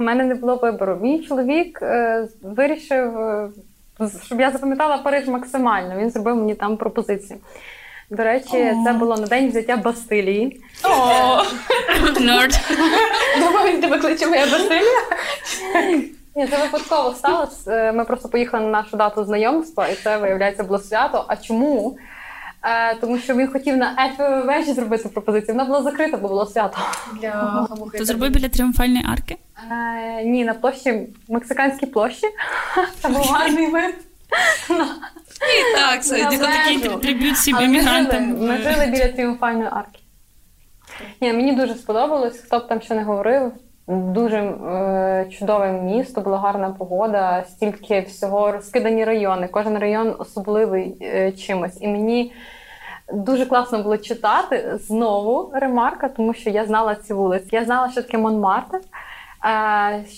У 0.00 0.02
мене 0.02 0.24
не 0.24 0.34
було 0.34 0.56
вибору. 0.56 0.98
Мій 1.02 1.26
чоловік 1.26 1.78
е, 1.82 2.28
вирішив, 2.42 3.18
е, 3.18 3.50
щоб 4.24 4.40
я 4.40 4.50
запам'ятала 4.50 4.98
Париж 4.98 5.28
максимально. 5.28 5.98
Він 5.98 6.10
зробив 6.10 6.36
мені 6.36 6.54
там 6.54 6.76
пропозицію. 6.76 7.38
До 8.10 8.24
речі, 8.24 8.74
це 8.84 8.92
було 8.92 9.16
на 9.16 9.26
день 9.26 9.48
взяття 9.48 9.76
Бастилії. 9.76 10.60
О, 10.84 11.42
Норд. 12.20 12.60
думаю, 13.40 13.72
він 13.72 13.80
тебе 13.80 13.98
кличе 13.98 14.26
моя 14.26 14.44
Василія. 14.44 15.00
Ні, 16.36 16.46
це 16.46 16.62
випадково 16.62 17.14
сталося. 17.14 17.92
Ми 17.92 18.04
просто 18.04 18.28
поїхали 18.28 18.64
на 18.64 18.70
нашу 18.70 18.96
дату 18.96 19.24
знайомства, 19.24 19.88
і 19.88 19.94
це, 19.94 20.18
виявляється, 20.18 20.64
було 20.64 20.78
свято. 20.78 21.24
А 21.28 21.36
чому? 21.36 21.96
Е, 22.62 22.94
тому 22.94 23.18
що 23.18 23.34
він 23.34 23.48
хотів 23.48 23.76
на 23.76 23.96
Ельфовій 23.98 24.46
вежі 24.46 24.72
зробити 24.72 25.08
пропозицію. 25.08 25.54
Вона 25.54 25.64
була 25.64 25.82
закрита, 25.82 26.16
бо 26.16 26.28
було 26.28 26.46
свято. 26.46 26.78
Для 27.20 27.68
То 27.98 28.04
зробив 28.04 28.30
біля 28.30 28.48
тріумфальної 28.48 29.04
арки? 29.12 29.36
Е, 29.70 30.24
ні, 30.24 30.44
на 30.44 30.54
площі 30.54 31.08
Мексиканській 31.28 31.86
площі. 31.86 32.26
Це 33.02 33.08
був 33.08 33.22
гарний 33.22 33.66
вид. 33.66 33.94
І 35.40 35.76
так, 35.76 36.04
сьогодні. 36.04 36.38
Такий 36.38 36.78
триб'ют 36.78 37.36
ми 37.52 37.80
жили, 37.80 38.20
ми 38.20 38.58
жили 38.58 38.86
біля 38.86 39.08
тріумфальної 39.08 39.68
арки. 39.72 40.00
Ні, 41.20 41.32
мені 41.32 41.52
дуже 41.52 41.74
сподобалось, 41.74 42.38
хто 42.38 42.58
б 42.58 42.68
там 42.68 42.80
що 42.80 42.94
не 42.94 43.02
говорив. 43.02 43.52
Дуже 43.90 44.36
е, 44.36 45.26
чудове 45.30 45.72
місто, 45.72 46.20
була 46.20 46.38
гарна 46.38 46.70
погода, 46.70 47.44
стільки 47.48 48.00
всього 48.00 48.52
розкидані 48.52 49.04
райони. 49.04 49.48
Кожен 49.48 49.78
район 49.78 50.14
особливий 50.18 50.96
е, 51.02 51.32
чимось. 51.32 51.78
І 51.80 51.88
мені 51.88 52.32
дуже 53.12 53.46
класно 53.46 53.82
було 53.82 53.96
читати 53.96 54.78
знову 54.86 55.50
ремарка, 55.54 56.08
тому 56.08 56.34
що 56.34 56.50
я 56.50 56.66
знала 56.66 56.94
ці 56.94 57.12
вулиці. 57.12 57.48
Я 57.52 57.64
знала, 57.64 57.90
що 57.90 58.02
таке 58.02 58.18
Монмартр. 58.18 58.80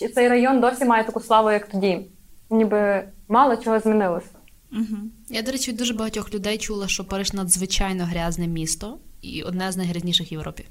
Е, 0.01 0.09
цей 0.15 0.29
район 0.29 0.61
досі 0.61 0.85
має 0.85 1.05
таку 1.05 1.21
славу, 1.21 1.51
як 1.51 1.67
тоді. 1.67 2.07
Ніби 2.51 3.05
мало 3.29 3.57
чого 3.57 3.81
змінилося. 3.81 4.31
Угу. 4.73 4.99
Я, 5.29 5.43
до 5.43 5.53
речі, 5.53 5.73
дуже 5.73 5.95
багатьох 5.95 6.35
людей 6.35 6.59
чула, 6.59 6.89
що 6.89 7.05
Париж 7.05 7.33
надзвичайно 7.33 8.05
грязне 8.05 8.47
місто 8.47 8.99
і 9.23 9.43
одне 9.43 9.73
з 9.73 9.77
найгрязніших 9.77 10.33
в 10.33 10.33
Європі. 10.33 10.65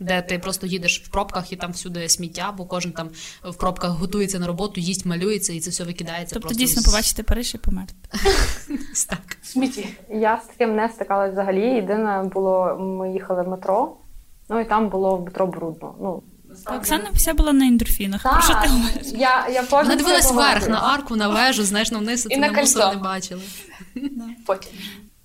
Де 0.00 0.22
ти 0.22 0.38
просто 0.38 0.66
їдеш 0.66 1.00
в 1.00 1.08
пробках 1.08 1.52
і 1.52 1.56
там 1.56 1.72
всюди 1.72 2.08
сміття, 2.08 2.54
бо 2.58 2.64
кожен 2.64 2.92
там 2.92 3.10
в 3.44 3.54
пробках 3.54 3.90
готується 3.90 4.38
на 4.38 4.46
роботу, 4.46 4.80
їсть, 4.80 5.06
малюється, 5.06 5.52
і 5.52 5.60
це 5.60 5.70
все 5.70 5.84
викидається. 5.84 6.34
Тобто 6.34 6.48
просто 6.48 6.58
дійсно 6.64 6.82
з- 6.82 6.84
побачити 6.84 7.22
Париж 7.22 7.54
і 7.54 7.58
померти. 7.58 7.94
Так. 9.08 9.36
Я 10.10 10.40
з 10.44 10.46
таким 10.46 10.76
не 10.76 10.88
стикалась 10.88 11.32
взагалі. 11.32 11.60
Єдине 11.60 12.30
було, 12.34 12.76
ми 12.78 13.12
їхали 13.12 13.42
в 13.42 13.48
метро, 13.48 13.96
ну 14.48 14.60
і 14.60 14.64
там 14.64 14.88
було 14.88 15.16
в 15.16 15.24
метро 15.24 15.46
брудно. 15.46 15.94
Ну, 16.00 16.22
Оксана 16.76 17.10
вся 17.14 17.34
була 17.34 17.52
на 17.52 17.66
ендорфінах. 17.66 18.22
Про 18.22 18.40
що 18.42 18.54
ти 18.62 18.68
говориш? 18.68 19.06
я, 19.14 19.48
я 19.48 19.62
Вона 19.70 19.96
дивилась 19.96 20.32
вверх 20.32 20.68
на 20.68 20.80
арку, 20.80 21.16
на 21.16 21.28
вежу, 21.28 21.64
знаєш, 21.64 21.90
на 21.90 21.98
вниз, 21.98 22.26
І 22.30 22.34
і 22.34 22.36
на 22.36 22.52
мусор 22.52 22.94
не 22.94 23.00
бачили. 23.02 23.42
Потім. 24.46 24.72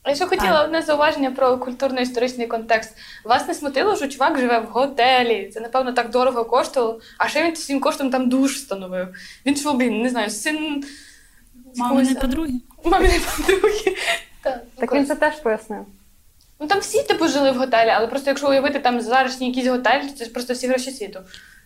Я 0.10 0.16
ще 0.16 0.26
хотіла 0.26 0.64
одне 0.64 0.82
зауваження 0.82 1.32
про 1.32 1.58
культурно-історичний 1.58 2.48
контекст. 2.48 2.94
Вас 3.24 3.48
не 3.48 3.54
смутило, 3.54 3.96
що 3.96 4.08
чувак 4.08 4.40
живе 4.40 4.60
в 4.60 4.66
готелі. 4.66 5.52
Це, 5.54 5.60
напевно, 5.60 5.92
так 5.94 6.10
дорого 6.10 6.46
коштувало. 6.46 7.00
А 7.18 7.28
ще 7.28 7.44
він 7.44 7.56
своїм 7.56 7.82
коштом 7.82 8.10
там 8.12 8.30
душ 8.30 8.56
встановив. 8.56 9.08
Він 9.46 9.56
що, 9.56 9.74
блін, 9.74 10.02
не 10.02 10.10
знаю, 10.10 10.30
син. 10.30 10.84
Мамини 11.76 12.10
якогось- 12.10 12.22
подруги. 12.22 12.54
Маминої 12.84 13.22
подруги. 13.38 13.96
Так, 14.42 14.62
ну, 14.64 14.72
Так 14.80 14.94
він 14.94 15.06
це 15.06 15.16
теж 15.16 15.36
пояснив. 15.36 15.86
Ну 16.60 16.68
там 16.68 16.80
всі 16.80 17.04
типу 17.04 17.28
жили 17.28 17.52
в 17.52 17.56
готелі, 17.56 17.90
але 17.90 18.08
просто 18.08 18.30
якщо 18.30 18.50
уявити 18.50 18.80
там 18.80 19.02
зараз 19.02 19.42
якийсь 19.42 19.68
готель, 19.68 20.02
то 20.02 20.14
це 20.18 20.26
ж 20.26 20.32
просто 20.32 20.54
всі 20.54 20.68
гроші 20.68 20.92
світу. 20.92 21.20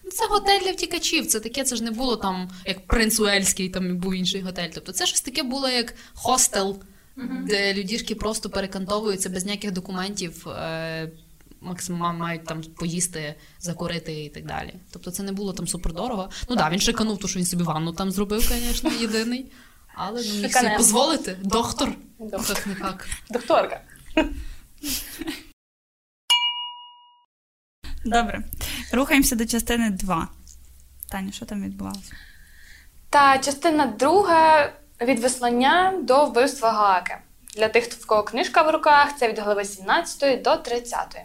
Ну, 0.04 0.12
Це 0.12 0.26
готель 0.26 0.60
для 0.60 0.72
втікачів. 0.72 1.28
Це 1.28 1.40
таке, 1.40 1.64
це 1.64 1.76
ж 1.76 1.84
не 1.84 1.92
було 1.92 2.16
там, 2.16 2.50
як 2.66 2.88
принц 2.88 3.20
Уельський, 3.20 3.70
там 3.70 3.98
був 3.98 4.14
інший 4.16 4.42
готель. 4.42 4.70
Тобто 4.74 4.92
це 4.92 5.06
щось 5.06 5.22
таке 5.22 5.44
було 5.44 5.70
як 5.70 5.94
хостел, 6.14 6.78
де 7.48 7.74
людішки 7.74 8.16
просто 8.16 8.50
перекантовуються 8.50 9.30
без 9.30 9.46
ніяких 9.46 9.72
документів. 9.72 10.48
Е- 10.48 11.12
Максимум 11.62 12.18
мають 12.18 12.46
там 12.46 12.62
поїсти, 12.62 13.36
закурити 13.60 14.24
і 14.24 14.30
так 14.30 14.46
далі. 14.46 14.74
Тобто 14.92 15.12
це 15.12 15.24
не 15.24 15.32
було 15.32 15.54
там 15.54 15.68
супердорого. 15.68 16.30
Ну 16.50 16.56
так, 16.56 16.58
да, 16.58 16.70
він 16.70 16.80
шиканув, 16.80 17.18
то 17.18 17.28
що 17.28 17.40
він 17.40 17.46
собі 17.46 17.64
ванну 17.64 17.94
там 17.94 18.12
зробив, 18.12 18.42
звісно, 18.42 18.92
єдиний. 19.02 19.52
Але 19.96 20.24
ну, 20.26 20.42
міг 20.42 20.54
собі 20.54 20.78
дозволити. 20.78 21.38
Доктор. 21.44 21.94
Доктор. 22.20 22.56
Так 22.56 22.68
не 22.68 22.76
так. 22.76 23.08
Докторка. 23.30 23.82
Добре. 28.06 28.44
Рухаємося 28.92 29.36
до 29.36 29.46
частини 29.46 29.90
2. 29.90 30.28
Таня, 31.10 31.32
що 31.32 31.46
там 31.46 31.64
відбувалося? 31.64 32.14
Та 33.10 33.38
частина 33.38 33.86
друга 33.86 34.74
від 35.06 35.20
вислання 35.20 35.94
до 36.02 36.26
вбивства 36.26 36.72
Гааки. 36.72 37.18
Для 37.56 37.68
тих, 37.68 37.84
хто 37.84 37.96
в 37.96 38.06
кого 38.06 38.24
книжка 38.24 38.62
в 38.62 38.70
руках, 38.70 39.18
це 39.20 39.30
від 39.30 39.40
глави 39.40 39.66
17 39.66 40.42
до 40.42 40.56
30. 40.56 41.18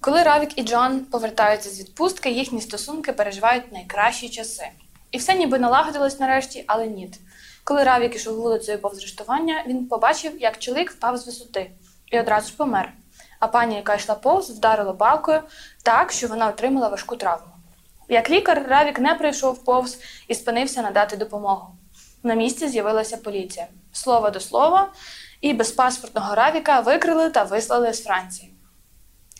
Коли 0.00 0.22
Равік 0.22 0.58
і 0.58 0.62
Джон 0.62 1.00
повертаються 1.00 1.70
з 1.70 1.80
відпустки, 1.80 2.30
їхні 2.30 2.60
стосунки 2.60 3.12
переживають 3.12 3.72
найкращі 3.72 4.28
часи. 4.28 4.68
І 5.10 5.18
все 5.18 5.34
ніби 5.34 5.58
налагодилось 5.58 6.20
нарешті, 6.20 6.64
але 6.66 6.86
ні. 6.86 7.14
Коли 7.64 7.84
Равік 7.84 8.16
ішов 8.16 8.36
вулицею 8.36 8.78
повз 8.78 8.98
арештування, 8.98 9.64
він 9.66 9.86
побачив, 9.86 10.40
як 10.40 10.58
чоловік 10.58 10.90
впав 10.90 11.16
з 11.16 11.26
висоти 11.26 11.70
і 12.10 12.20
одразу 12.20 12.48
ж 12.48 12.56
помер. 12.56 12.92
А 13.40 13.46
пані, 13.46 13.76
яка 13.76 13.94
йшла 13.94 14.14
повз, 14.14 14.50
вдарила 14.50 14.92
балкою 14.92 15.42
так, 15.82 16.12
що 16.12 16.28
вона 16.28 16.48
отримала 16.48 16.88
важку 16.88 17.16
травму. 17.16 17.52
Як 18.08 18.30
лікар, 18.30 18.66
Равік 18.68 18.98
не 18.98 19.14
прийшов 19.14 19.64
повз 19.64 19.98
і 20.28 20.34
спинився 20.34 20.82
надати 20.82 21.16
допомогу. 21.16 21.66
На 22.26 22.34
місці 22.34 22.68
з'явилася 22.68 23.16
поліція. 23.16 23.66
Слово 23.92 24.30
до 24.30 24.40
слова, 24.40 24.92
і 25.40 25.52
безпаспортного 25.52 26.34
Равіка 26.34 26.80
викрили 26.80 27.30
та 27.30 27.42
вислали 27.42 27.92
з 27.92 28.04
Франції. 28.04 28.54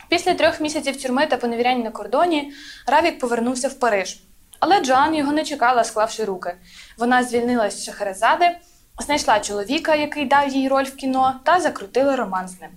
Після 0.09 0.35
трьох 0.35 0.61
місяців 0.61 1.03
тюрми 1.03 1.27
та 1.27 1.37
поневірянь 1.37 1.83
на 1.83 1.91
кордоні 1.91 2.53
Равік 2.87 3.19
повернувся 3.19 3.69
в 3.69 3.75
Париж. 3.75 4.21
Але 4.61 4.81
Джоан 4.81 5.15
його 5.15 5.33
не 5.33 5.45
чекала, 5.45 5.85
склавши 5.85 6.25
руки. 6.25 6.57
Вона 6.99 7.25
звільнилась 7.25 7.79
з 7.79 7.85
Шахерезади, 7.85 8.59
знайшла 8.99 9.41
чоловіка, 9.41 9.95
який 9.95 10.27
дав 10.27 10.49
їй 10.49 10.69
роль 10.69 10.85
в 10.85 10.97
кіно, 10.97 11.41
та 11.45 11.61
закрутила 11.61 12.17
роман 12.17 12.49
з 12.49 12.61
ним. 12.61 12.71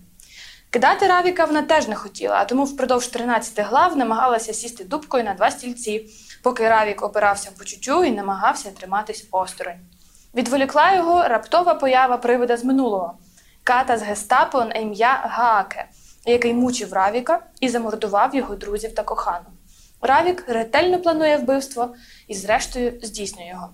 Кидати 0.70 1.08
Равіка 1.08 1.46
вона 1.46 1.62
теж 1.62 1.88
не 1.88 1.96
хотіла, 1.96 2.36
а 2.36 2.46
тому 2.46 2.66
впродовж 2.66 3.08
13 3.08 3.66
глав 3.68 3.98
намагалася 3.98 4.54
сісти 4.54 4.84
дубкою 4.84 5.24
на 5.24 5.34
два 5.34 5.52
стільці, 5.52 6.06
поки 6.44 6.70
Равік 6.70 7.04
опирався 7.04 7.50
в 7.50 7.58
почуттю 7.58 8.04
і 8.04 8.12
намагався 8.12 8.72
триматись 8.72 9.28
осторонь. 9.32 9.80
Відволікла 10.38 10.96
його 10.96 11.28
раптова 11.28 11.74
поява 11.74 12.18
привида 12.18 12.58
з 12.58 12.64
минулого 12.64 13.14
ката 13.64 13.98
з 13.98 14.02
гестапо 14.02 14.66
на 14.66 14.74
ім'я 14.74 15.28
Гааке, 15.30 15.86
який 16.26 16.54
мучив 16.54 16.94
Равіка 16.94 17.40
і 17.62 17.70
замордував 17.70 18.36
його 18.36 18.56
друзів 18.56 18.96
та 18.96 19.04
кохану. 19.04 19.46
Равік 20.02 20.44
ретельно 20.48 21.02
планує 21.02 21.38
вбивство 21.38 21.96
і, 22.28 22.34
зрештою, 22.34 22.94
здійснює 23.04 23.48
його. 23.48 23.70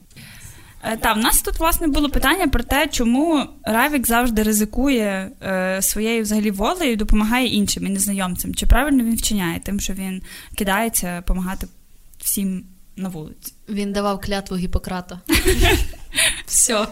Е, 0.83 0.97
Та, 0.97 1.13
в 1.13 1.17
нас 1.17 1.41
тут 1.41 1.59
власне 1.59 1.87
було 1.87 2.09
питання 2.09 2.47
про 2.47 2.63
те, 2.63 2.87
чому 2.87 3.45
Равік 3.63 4.07
завжди 4.07 4.43
ризикує 4.43 5.31
е, 5.41 5.81
своєю 5.81 6.21
взагалі 6.21 6.51
волею 6.51 6.91
і 6.91 6.95
допомагає 6.95 7.47
іншим 7.47 7.85
і 7.85 7.89
незнайомцям. 7.89 8.55
Чи 8.55 8.65
правильно 8.65 9.03
він 9.03 9.15
вчиняє 9.15 9.59
тим, 9.59 9.79
що 9.79 9.93
він 9.93 10.21
кидається 10.57 11.17
допомагати 11.17 11.67
всім 12.17 12.65
на 12.95 13.09
вулиці? 13.09 13.53
Він 13.69 13.93
давав 13.93 14.21
клятву 14.21 14.57
Гіппократа. 14.57 15.19
Все. 16.45 16.87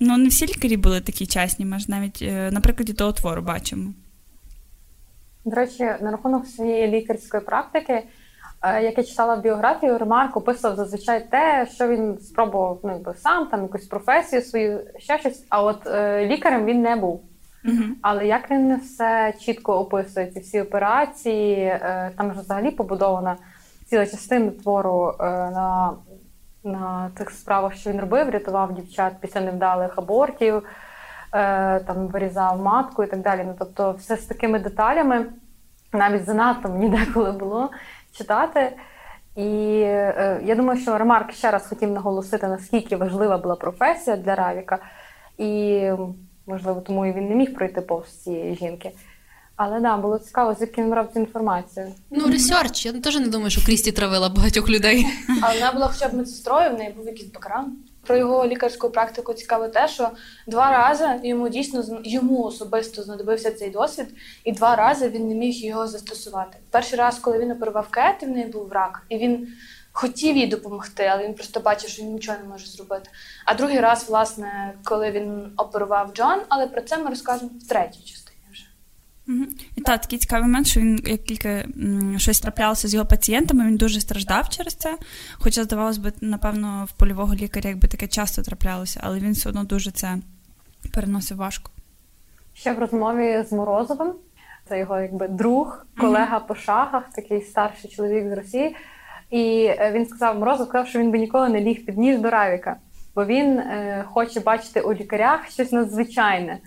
Ну, 0.00 0.16
не 0.16 0.28
всі 0.28 0.46
лікарі 0.46 0.76
були 0.76 1.00
такі 1.00 1.26
чесні, 1.26 1.64
ми 1.64 1.78
ж 1.78 1.86
навіть 1.88 2.18
е, 2.22 2.50
на 2.50 2.60
прикладі 2.60 2.92
того 2.92 3.12
твору 3.12 3.42
бачимо. 3.42 3.92
До 5.44 5.56
речі, 5.56 5.82
на 5.82 6.10
рахунок 6.10 6.46
своєї 6.46 6.88
лікарської 6.88 7.42
практики, 7.42 8.02
Е, 8.62 8.82
як 8.82 8.98
я 8.98 9.04
читала 9.04 9.34
в 9.34 9.42
біографію, 9.42 9.98
Ремарк 9.98 10.36
описував 10.36 10.76
зазвичай 10.76 11.30
те, 11.30 11.66
що 11.74 11.88
він 11.88 12.18
спробував 12.18 12.80
ну, 12.84 12.92
якби 12.92 13.14
сам, 13.14 13.46
там 13.46 13.62
якусь 13.62 13.86
професію 13.86 14.42
свою, 14.42 14.80
ще 14.98 15.18
щось. 15.18 15.46
А 15.48 15.62
от 15.62 15.86
е, 15.86 16.26
лікарем 16.26 16.64
він 16.64 16.82
не 16.82 16.96
був. 16.96 17.22
Угу. 17.64 17.82
Але 18.02 18.26
як 18.26 18.50
він 18.50 18.76
все 18.76 19.34
чітко 19.40 19.78
описує 19.78 20.26
ці 20.26 20.40
всі 20.40 20.60
операції, 20.60 21.56
е, 21.56 22.12
там 22.16 22.34
ж 22.34 22.40
взагалі 22.40 22.70
побудована 22.70 23.36
ціла 23.86 24.06
частина 24.06 24.50
твору 24.50 25.14
е, 25.20 25.24
на 25.24 25.92
на 26.64 27.10
тих 27.14 27.30
справах, 27.30 27.74
що 27.74 27.90
він 27.90 28.00
робив, 28.00 28.30
рятував 28.30 28.74
дівчат 28.74 29.12
після 29.20 29.40
невдалих 29.40 29.98
абортів, 29.98 30.54
е, 30.54 30.62
там 31.80 32.06
вирізав 32.06 32.62
матку 32.62 33.04
і 33.04 33.06
так 33.06 33.20
далі. 33.20 33.44
Ну 33.46 33.54
тобто, 33.58 33.92
все 33.92 34.16
з 34.16 34.26
такими 34.26 34.58
деталями, 34.58 35.26
навіть 35.92 36.24
занадто 36.24 36.68
мені 36.68 36.88
деколи 36.88 37.32
було 37.32 37.70
читати. 38.12 38.72
І 39.36 39.80
е, 39.84 40.40
я 40.44 40.54
думаю, 40.54 40.80
що 40.80 40.98
Ремарк 40.98 41.32
ще 41.32 41.50
раз 41.50 41.66
хотів 41.66 41.90
наголосити, 41.90 42.48
наскільки 42.48 42.96
важлива 42.96 43.38
була 43.38 43.56
професія 43.56 44.16
для 44.16 44.34
Равіка, 44.34 44.78
і 45.38 45.90
можливо, 46.46 46.80
тому 46.80 47.06
і 47.06 47.12
він 47.12 47.28
не 47.28 47.34
міг 47.34 47.54
пройти 47.54 47.80
повз 47.80 48.22
цієї 48.22 48.54
жінки. 48.54 48.92
Але 49.56 49.80
да, 49.80 49.96
було 49.96 50.18
цікаво, 50.18 50.54
звідки 50.54 50.82
він 50.82 50.90
брав 50.90 51.08
цю 51.14 51.20
інформацію. 51.20 51.92
Ну, 52.10 52.26
research. 52.26 52.86
Я 52.86 52.92
теж 52.92 53.16
не 53.16 53.26
думаю, 53.26 53.50
що 53.50 53.64
Крісті 53.64 53.92
травила 53.92 54.28
багатьох 54.28 54.68
людей. 54.68 55.06
Але 55.42 55.54
вона 55.54 55.72
була 55.72 55.88
хоча 55.88 56.08
б 56.08 56.14
медсестрою, 56.14 56.70
в 56.70 56.78
неї 56.78 56.90
був 56.90 57.06
якийсь 57.06 57.30
бакран. 57.32 57.76
Про 58.06 58.16
його 58.16 58.46
лікарську 58.46 58.90
практику 58.90 59.34
цікаво 59.34 59.68
те, 59.68 59.88
що 59.88 60.10
два 60.46 60.70
рази 60.70 61.20
йому 61.22 61.48
дійсно 61.48 61.84
йому 62.04 62.42
особисто 62.42 63.02
знадобився 63.02 63.50
цей 63.50 63.70
досвід, 63.70 64.06
і 64.44 64.52
два 64.52 64.76
рази 64.76 65.08
він 65.08 65.28
не 65.28 65.34
міг 65.34 65.54
його 65.54 65.86
застосувати. 65.86 66.58
Перший 66.70 66.98
раз, 66.98 67.18
коли 67.18 67.38
він 67.38 67.50
оперував 67.50 67.88
Кет, 67.90 68.16
і 68.22 68.26
в 68.26 68.28
неї 68.28 68.46
був 68.46 68.72
рак, 68.72 69.02
і 69.08 69.18
він 69.18 69.48
хотів 69.92 70.36
їй 70.36 70.46
допомогти, 70.46 71.04
але 71.04 71.24
він 71.24 71.34
просто 71.34 71.60
бачив, 71.60 71.90
що 71.90 72.02
він 72.02 72.12
нічого 72.12 72.38
не 72.42 72.48
може 72.48 72.66
зробити. 72.66 73.10
А 73.46 73.54
другий 73.54 73.80
раз, 73.80 74.08
власне, 74.08 74.74
коли 74.84 75.10
він 75.10 75.52
оперував 75.56 76.10
Джон, 76.14 76.40
але 76.48 76.66
про 76.66 76.80
це 76.80 76.98
ми 76.98 77.10
розкажемо 77.10 77.50
в 77.64 77.68
третій 77.68 78.00
частині. 78.00 78.21
Угу. 79.28 79.44
І 79.76 79.80
так, 79.80 80.00
такий 80.00 80.18
цікавий 80.18 80.46
момент, 80.46 80.66
що 80.66 80.80
він 80.80 81.00
як 81.04 81.24
тільки 81.24 81.66
щось 82.16 82.40
траплялося 82.40 82.88
з 82.88 82.94
його 82.94 83.06
пацієнтами, 83.06 83.66
він 83.66 83.76
дуже 83.76 84.00
страждав 84.00 84.48
через 84.48 84.74
це. 84.74 84.96
Хоча, 85.34 85.64
здавалось 85.64 85.98
би, 85.98 86.12
напевно, 86.20 86.88
в 86.90 86.98
польового 86.98 87.34
лікаря 87.34 87.70
якби 87.70 87.88
таке 87.88 88.06
часто 88.06 88.42
траплялося, 88.42 89.00
але 89.02 89.18
він 89.18 89.32
все 89.32 89.48
одно 89.48 89.64
дуже 89.64 89.90
це 89.90 90.18
переносив 90.94 91.36
важко. 91.36 91.70
Ще 92.54 92.72
в 92.72 92.78
розмові 92.78 93.44
з 93.48 93.52
Морозовим, 93.52 94.12
це 94.68 94.78
його 94.78 95.00
якби 95.00 95.28
друг, 95.28 95.86
колега 95.98 96.38
mm-hmm. 96.38 96.46
по 96.46 96.54
шахах, 96.54 97.04
такий 97.14 97.40
старший 97.40 97.90
чоловік 97.90 98.28
з 98.28 98.32
Росії. 98.32 98.76
І 99.30 99.64
е, 99.64 99.92
він 99.94 100.06
сказав, 100.06 100.38
Морозов 100.38 100.68
сказав, 100.68 100.88
що 100.88 100.98
він 100.98 101.10
би 101.10 101.18
ніколи 101.18 101.48
не 101.48 101.60
ліг 101.60 101.84
під 101.84 101.98
ніж 101.98 102.18
до 102.18 102.30
Равіка, 102.30 102.76
бо 103.14 103.24
він 103.24 103.58
е, 103.58 104.04
хоче 104.08 104.40
бачити 104.40 104.80
у 104.80 104.94
лікарях 104.94 105.50
щось 105.50 105.72
надзвичайне. 105.72 106.58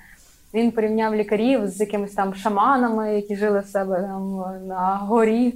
Він 0.55 0.71
порівняв 0.71 1.15
лікарів 1.15 1.67
з 1.67 1.79
якимись 1.79 2.13
там 2.13 2.35
шаманами, 2.35 3.15
які 3.15 3.35
жили 3.35 3.59
в 3.59 3.65
себе 3.65 4.01
там 4.01 4.43
на 4.67 4.97
горі. 4.97 5.53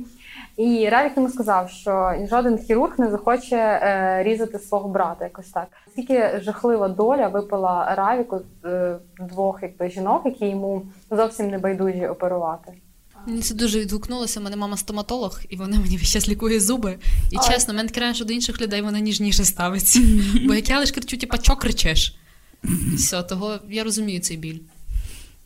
І 0.58 0.90
Равік 0.90 1.12
йому 1.16 1.30
сказав, 1.30 1.70
що 1.70 2.14
жоден 2.30 2.58
хірург 2.58 2.94
не 2.98 3.12
захоче 3.12 3.56
е, 3.56 4.24
різати 4.24 4.60
свого 4.60 4.90
брата. 4.90 5.26
Якось 5.26 5.50
так. 5.50 5.68
Скільки 5.92 6.42
жахлива 6.44 6.90
доля 6.90 7.28
випала 7.28 7.96
Равіку 7.96 8.42
е, 8.66 8.96
двох 9.20 9.60
якби 9.62 9.90
жінок, 9.90 10.22
які 10.26 10.46
йому 10.46 10.82
зовсім 11.12 11.50
не 11.50 11.58
байдужі 11.58 12.08
оперувати. 12.08 12.74
Мені 13.28 13.42
це 13.42 13.56
дуже 13.56 13.80
відгукнулося. 13.80 14.40
У 14.40 14.44
мене 14.44 14.56
мама 14.56 14.78
стоматолог, 14.78 15.40
і 15.50 15.56
вона 15.56 15.80
мені 15.80 15.98
весь 15.98 16.12
час 16.12 16.30
лікує 16.30 16.60
зуби. 16.60 16.98
І 17.32 17.38
Ой. 17.38 17.54
чесно, 17.54 17.74
мене 17.74 17.90
таке 17.90 18.14
що 18.14 18.26
до 18.26 18.34
інших 18.34 18.62
людей 18.62 18.82
вона 18.82 19.00
ніжніше 19.00 19.46
ставиться. 19.46 20.00
Бо 20.48 20.54
як 20.54 20.70
я 20.70 20.80
лише 20.80 20.94
кричу, 20.94 21.18
типа, 21.18 21.38
чо 21.38 21.56
кричеш? 21.56 22.16
Все, 22.96 23.24
того 23.24 23.60
я 23.70 23.84
розумію 23.84 24.20
цей 24.20 24.38
біль. 24.38 24.60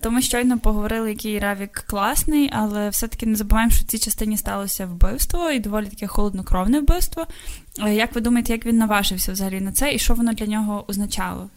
То 0.04 0.12
ми 0.12 0.22
щойно 0.22 0.60
поговорили, 0.60 1.10
який 1.10 1.40
Равік 1.40 1.84
класний, 1.88 2.50
але 2.54 2.90
все-таки 2.90 3.26
не 3.26 3.36
забуваємо, 3.36 3.72
що 3.72 3.86
в 3.86 3.88
цій 3.88 4.00
частині 4.00 4.38
сталося 4.38 4.86
вбивство 4.86 5.52
і 5.52 5.60
доволі 5.60 5.86
таке 5.86 6.08
холоднокровне 6.08 6.80
вбивство. 6.80 7.28
Як 7.92 8.16
ви 8.16 8.22
думаєте, 8.22 8.54
як 8.54 8.66
він 8.66 8.78
наважився 8.78 9.32
взагалі 9.32 9.62
на 9.62 9.72
це 9.72 9.94
і 9.94 10.00
що 10.00 10.14
воно 10.14 10.34
для 10.34 10.46
нього 10.46 10.86
означало? 10.88 11.50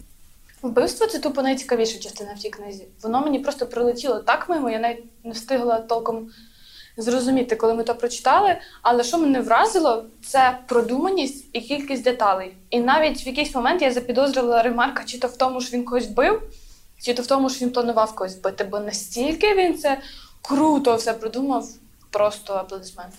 Вбивство 0.63 1.07
це 1.07 1.19
тупо 1.19 1.43
найцікавіша 1.43 1.99
частина 1.99 2.35
в 2.35 2.39
цій 2.39 2.51
книзі. 2.51 2.85
Воно 3.03 3.21
мені 3.21 3.39
просто 3.39 3.67
прилетіло 3.67 4.19
так 4.19 4.49
мимо, 4.49 4.71
я 4.71 4.79
навіть 4.79 5.05
не 5.25 5.33
встигла 5.33 5.79
толком 5.79 6.29
зрозуміти, 6.97 7.57
коли 7.57 7.75
ми 7.75 7.85
то 7.85 7.95
прочитали. 7.95 8.57
Але 8.83 9.05
що 9.05 9.19
мене 9.19 9.41
вразило, 9.41 10.05
це 10.25 10.59
продуманість 10.67 11.45
і 11.53 11.61
кількість 11.61 12.05
деталей. 12.05 12.53
І 12.71 12.81
навіть 12.81 13.27
в 13.27 13.29
якийсь 13.29 13.55
момент 13.55 13.83
я 13.83 13.93
запідозрила 13.93 14.63
ремарка, 14.63 15.05
чи 15.05 15.19
то 15.19 15.29
в 15.29 15.37
тому, 15.37 15.61
що 15.61 15.77
він 15.77 15.85
когось 15.85 16.07
бив. 16.07 16.43
Чи 17.03 17.15
то 17.15 17.23
в 17.23 17.27
тому, 17.27 17.51
що 17.51 17.65
він 17.65 17.73
планував 17.73 18.15
когось 18.15 18.35
бити, 18.35 18.65
бо 18.65 18.81
настільки 18.81 19.55
він 19.55 19.79
це 19.79 20.01
круто 20.43 20.97
все 20.97 21.13
придумав, 21.13 21.69
просто 22.11 22.55
аплодисмент. 22.55 23.15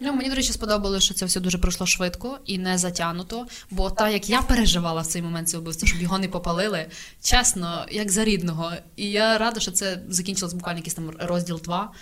Ну, 0.00 0.12
Мені, 0.12 0.28
до 0.28 0.34
речі, 0.34 0.52
сподобалося, 0.52 1.04
що 1.04 1.14
це 1.14 1.26
все 1.26 1.40
дуже 1.40 1.58
пройшло 1.58 1.86
швидко 1.86 2.38
і 2.46 2.58
не 2.58 2.78
затягнуто. 2.78 3.46
Бо 3.70 3.90
так 3.90 4.12
як 4.12 4.30
я 4.30 4.42
переживала 4.42 5.00
в 5.00 5.06
цей 5.06 5.22
момент 5.22 5.48
це 5.48 5.58
вбивство, 5.58 5.88
щоб 5.88 6.00
його 6.00 6.18
не 6.18 6.28
попалили, 6.28 6.86
чесно, 7.22 7.86
як 7.90 8.10
за 8.10 8.24
рідного. 8.24 8.72
І 8.96 9.10
я 9.10 9.38
рада, 9.38 9.60
що 9.60 9.70
це 9.70 10.02
закінчилось 10.08 10.54
буквально 10.54 10.78
якийсь 10.78 10.94
там 10.94 11.10
розділ 11.18 11.60
2, 11.64 11.92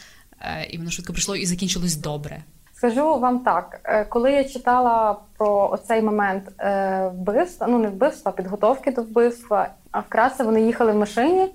е, 0.41 0.66
і 0.70 0.79
воно 0.79 0.91
швидко 0.91 1.12
прийшло 1.12 1.37
і 1.37 1.47
закінчилось 1.47 1.97
добре. 1.97 2.45
Скажу 2.77 3.18
вам 3.18 3.39
так, 3.39 3.81
е, 3.85 4.05
коли 4.05 4.33
я 4.33 4.45
читала 4.45 5.16
про 5.39 5.70
оцей 5.70 6.03
момент 6.03 6.45
е, 6.61 7.09
вбивства, 7.14 7.66
ну 7.66 7.79
не 7.79 7.89
вбивства, 7.89 8.33
а 8.33 8.37
підготовки 8.37 8.91
до 8.91 9.03
вбивства, 9.03 9.68
а 9.91 10.01
вкратце 10.01 10.45
вони 10.45 10.62
їхали 10.62 10.93
в 10.93 10.97
машині, 10.97 11.55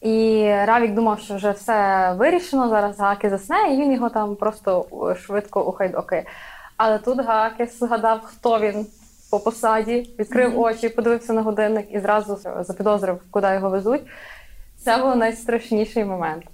і 0.00 0.44
Равік 0.64 0.94
думав, 0.94 1.18
що 1.18 1.34
вже 1.34 1.50
все 1.50 2.12
вирішено, 2.18 2.68
зараз 2.68 3.00
Гаки 3.00 3.30
засне, 3.30 3.74
і 3.74 3.76
він 3.76 3.92
його 3.92 4.08
там 4.08 4.36
просто 4.36 4.86
швидко 5.20 5.64
ухайдокає. 5.64 6.24
Але 6.76 6.98
тут 6.98 7.20
Гаки 7.20 7.66
згадав, 7.66 8.20
хто 8.24 8.58
він 8.58 8.86
по 9.30 9.40
посаді, 9.40 10.14
відкрив 10.18 10.50
mm-hmm. 10.50 10.60
очі, 10.60 10.88
подивився 10.88 11.32
на 11.32 11.42
годинник 11.42 11.86
і 11.90 12.00
зразу 12.00 12.38
запідозрив, 12.60 13.20
куди 13.30 13.48
його 13.54 13.70
везуть. 13.70 14.02
Це 14.84 14.96
був 14.96 15.16
найстрашніший 15.16 16.04
момент. 16.04 16.44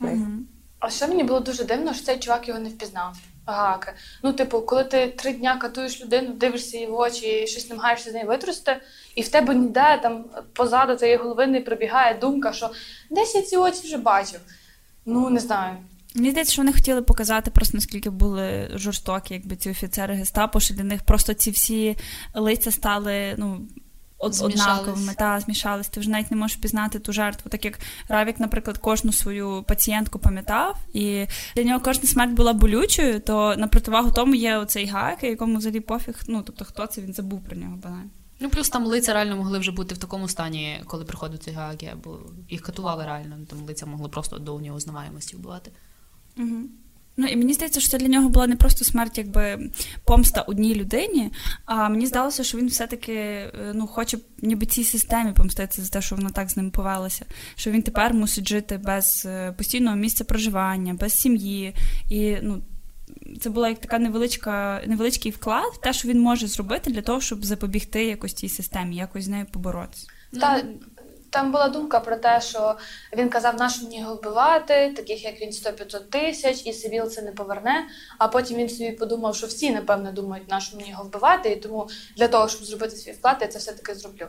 Mm-hmm. 0.00 0.55
А 0.86 0.90
ще 0.90 1.06
мені 1.06 1.24
було 1.24 1.40
дуже 1.40 1.64
дивно, 1.64 1.94
що 1.94 2.04
цей 2.04 2.18
чувак 2.18 2.48
його 2.48 2.60
не 2.60 2.68
впізнав. 2.68 3.16
Гаки. 3.46 3.92
Ну, 4.22 4.32
типу, 4.32 4.60
коли 4.60 4.84
ти 4.84 5.08
три 5.08 5.32
дня 5.32 5.56
катуєш 5.56 6.00
людину, 6.00 6.32
дивишся 6.32 6.76
її 6.76 6.88
в 6.88 6.94
очі 6.94 7.26
і 7.26 7.46
щось 7.46 7.70
намагаєшся 7.70 8.10
з 8.10 8.12
неї 8.12 8.26
витрусити, 8.26 8.76
і 9.14 9.22
в 9.22 9.28
тебе 9.28 9.54
ніде 9.54 10.00
там 10.02 10.24
позаду 10.52 10.94
цієї 10.94 11.16
голови 11.16 11.46
не 11.46 11.60
пробігає 11.60 12.18
думка, 12.18 12.52
що 12.52 12.70
десь 13.10 13.34
я 13.34 13.42
ці 13.42 13.56
очі 13.56 13.80
вже 13.84 13.96
бачив. 13.96 14.40
Ну, 15.06 15.30
не 15.30 15.40
знаю. 15.40 15.76
Мені 16.14 16.30
здається, 16.30 16.52
що 16.52 16.62
вони 16.62 16.72
хотіли 16.72 17.02
показати 17.02 17.50
просто 17.50 17.76
наскільки 17.76 18.10
були 18.10 18.70
жорстокі, 18.74 19.34
якби 19.34 19.56
ці 19.56 19.70
офіцери 19.70 20.14
гестапо, 20.14 20.60
що 20.60 20.74
для 20.74 20.84
них 20.84 21.02
просто 21.02 21.34
ці 21.34 21.50
всі 21.50 21.96
лиця 22.34 22.70
стали, 22.70 23.34
ну 23.38 23.60
однаковими 24.18 25.14
та 25.18 25.40
змішались. 25.40 25.88
Ти 25.88 26.00
вже 26.00 26.10
навіть 26.10 26.30
не 26.30 26.36
можеш 26.36 26.56
пізнати 26.56 26.98
ту 26.98 27.12
жертву, 27.12 27.50
так 27.50 27.64
як 27.64 27.78
Равік, 28.08 28.40
наприклад, 28.40 28.78
кожну 28.78 29.12
свою 29.12 29.64
пацієнтку 29.68 30.18
пам'ятав, 30.18 30.76
і 30.92 31.26
для 31.56 31.64
нього 31.64 31.80
кожна 31.80 32.08
смерть 32.08 32.32
була 32.32 32.52
болючою, 32.52 33.20
то 33.20 33.56
на 33.56 33.68
противагу 33.68 34.10
тому 34.10 34.34
є 34.34 34.56
оцей 34.56 34.86
гак, 34.86 35.22
якому 35.22 35.58
взагалі 35.58 35.80
пофіг. 35.80 36.14
Ну 36.28 36.42
тобто, 36.42 36.64
хто 36.64 36.86
це 36.86 37.00
він 37.00 37.12
забув 37.12 37.44
про 37.44 37.56
нього 37.56 37.76
банально. 37.76 38.10
Ну, 38.40 38.50
плюс 38.50 38.68
там 38.68 38.86
лиця 38.86 39.12
реально 39.12 39.36
могли 39.36 39.58
вже 39.58 39.72
бути 39.72 39.94
в 39.94 39.98
такому 39.98 40.28
стані, 40.28 40.82
коли 40.86 41.04
приходить 41.04 41.42
ці 41.42 41.50
гаки, 41.50 41.92
бо 42.04 42.18
їх 42.50 42.60
катували 42.60 43.04
реально, 43.04 43.36
там 43.50 43.58
лиця 43.66 43.86
могли 43.86 44.08
просто 44.08 44.38
до 44.38 44.60
нього 44.60 44.80
знаваємості 44.80 45.36
вбивати. 45.36 45.70
Угу. 46.38 46.56
Ну 47.16 47.26
і 47.26 47.36
мені 47.36 47.52
здається, 47.52 47.80
що 47.80 47.90
це 47.90 47.98
для 47.98 48.08
нього 48.08 48.28
була 48.28 48.46
не 48.46 48.56
просто 48.56 48.84
смерть, 48.84 49.18
якби 49.18 49.70
помста 50.04 50.40
одній 50.40 50.74
людині. 50.74 51.32
А 51.64 51.88
мені 51.88 52.06
здалося, 52.06 52.44
що 52.44 52.58
він 52.58 52.66
все-таки 52.66 53.12
е, 53.12 53.52
ну, 53.74 53.86
хоче 53.86 54.18
ніби 54.42 54.66
цій 54.66 54.84
системі 54.84 55.32
помститися 55.32 55.82
за 55.82 55.88
те, 55.88 56.02
що 56.02 56.16
вона 56.16 56.30
так 56.30 56.50
з 56.50 56.56
ним 56.56 56.70
повелася. 56.70 57.24
Що 57.54 57.70
він 57.70 57.82
тепер 57.82 58.14
мусить 58.14 58.48
жити 58.48 58.78
без 58.78 59.26
е, 59.26 59.52
постійного 59.52 59.96
місця 59.96 60.24
проживання, 60.24 60.94
без 60.94 61.14
сім'ї. 61.14 61.74
І 62.10 62.36
ну, 62.42 62.62
це 63.40 63.50
була 63.50 63.68
як 63.68 63.80
така 63.80 63.98
невеличка, 63.98 64.82
невеличкий 64.86 65.32
вклад 65.32 65.72
в 65.74 65.80
те, 65.80 65.92
що 65.92 66.08
він 66.08 66.20
може 66.20 66.46
зробити 66.46 66.90
для 66.90 67.02
того, 67.02 67.20
щоб 67.20 67.44
запобігти 67.44 68.04
якось 68.04 68.34
цій 68.34 68.48
системі, 68.48 68.96
якось 68.96 69.24
з 69.24 69.28
нею 69.28 69.46
поборотися. 69.52 70.06
Та 70.40 70.62
там 71.30 71.52
була 71.52 71.68
думка 71.68 72.00
про 72.00 72.16
те, 72.16 72.40
що 72.40 72.76
він 73.16 73.28
казав, 73.28 73.56
нашу 73.56 73.82
мені 73.82 74.00
його 74.00 74.14
вбивати, 74.14 74.92
таких 74.96 75.24
як 75.24 75.40
він 75.40 75.50
100-500 75.50 76.00
тисяч, 76.00 76.66
і 76.66 76.72
Сибіл 76.72 77.08
це 77.08 77.22
не 77.22 77.32
поверне. 77.32 77.86
А 78.18 78.28
потім 78.28 78.56
він 78.56 78.68
собі 78.68 78.92
подумав, 78.92 79.36
що 79.36 79.46
всі, 79.46 79.70
напевно, 79.70 80.12
думають, 80.12 80.50
нашу 80.50 80.76
мені 80.76 80.90
його 80.90 81.04
вбивати, 81.04 81.50
і 81.50 81.56
тому 81.56 81.88
для 82.16 82.28
того, 82.28 82.48
щоб 82.48 82.64
зробити 82.64 82.96
свій 82.96 83.12
вклад, 83.12 83.36
я 83.40 83.46
це 83.48 83.58
все-таки 83.58 83.94
зроблю. 83.94 84.26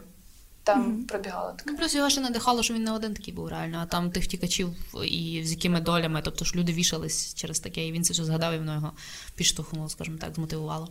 там 0.63 0.79
Мгм. 0.81 1.03
пробігало 1.03 1.51
таке. 1.51 1.71
Ну, 1.71 1.77
плюс 1.77 1.95
його 1.95 2.09
ще 2.09 2.21
надихало, 2.21 2.63
що 2.63 2.73
він 2.73 2.83
не 2.83 2.91
один 2.91 3.13
такий 3.13 3.33
був 3.33 3.47
реально, 3.47 3.79
а 3.81 3.85
там 3.85 4.11
тих 4.11 4.23
втікачів 4.23 4.69
і 5.05 5.41
з 5.45 5.51
якими 5.51 5.81
долями. 5.81 6.21
Тобто 6.23 6.45
ж 6.45 6.55
люди 6.55 6.73
вішались 6.73 7.33
через 7.33 7.59
таке, 7.59 7.87
і 7.87 7.91
він 7.91 8.03
це 8.03 8.13
все 8.13 8.23
згадав, 8.23 8.53
і 8.53 8.57
воно 8.57 8.73
його 8.73 8.91
підштовхнуло, 9.35 9.89
скажімо 9.89 10.17
так, 10.21 10.35
змотивувало. 10.35 10.89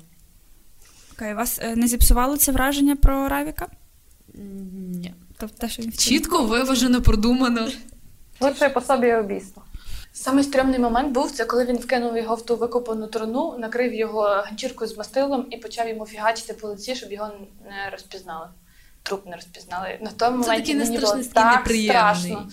Окей, 1.13 1.35
вас 1.35 1.59
е, 1.63 1.77
не 1.77 1.89
зіпсувало 1.89 2.37
це 2.37 2.53
враження 2.53 2.97
про 2.97 3.29
Равіка? 3.29 3.69
Ні. 4.75 5.15
Тобто 5.39 5.57
те, 5.59 5.69
що 5.69 5.83
він 5.83 5.93
Чітко, 5.93 6.43
виважено, 6.43 7.03
продумано. 7.03 7.69
Лучше 8.41 8.69
по 8.69 8.81
собі 8.81 9.13
обійство. 9.13 9.63
Самий 10.13 10.45
стрьомний 10.45 10.79
момент 10.79 11.13
був 11.13 11.31
це, 11.31 11.45
коли 11.45 11.65
він 11.65 11.77
вкинув 11.77 12.17
його 12.17 12.35
в 12.35 12.47
ту 12.47 12.57
викопану 12.57 13.07
труну, 13.07 13.59
накрив 13.59 13.95
його 13.95 14.23
ганчіркою 14.23 14.91
з 14.91 14.97
мастилом 14.99 15.47
і 15.51 15.57
почав 15.57 15.89
йому 15.89 16.07
фігачити 16.07 16.53
по 16.53 16.69
лиці, 16.69 16.95
щоб 16.95 17.13
його 17.13 17.31
не 17.65 17.91
розпізнали. 17.93 18.47
Труп 19.03 19.27
не 19.27 19.37
розпізнали. 19.37 19.99
На 20.01 20.11
тому 20.11 20.43
Це 20.43 20.49
моменті 20.49 20.63
такий 20.63 20.75
мені 20.75 20.91
нестрашний, 20.91 21.23
було 21.23 21.33
так 21.35 21.57
неприємний. 21.59 21.93
страшно. 21.93 22.49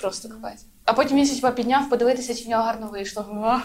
Просто 0.00 0.28
капець. 0.28 0.64
А 0.84 0.92
потім 0.92 1.16
він 1.16 1.26
ще 1.26 1.50
підняв 1.50 1.90
подивитися, 1.90 2.34
чи 2.34 2.44
в 2.44 2.48
нього 2.48 2.62
гарно 2.62 2.86
вийшло. 2.86 3.26
А, 3.44 3.60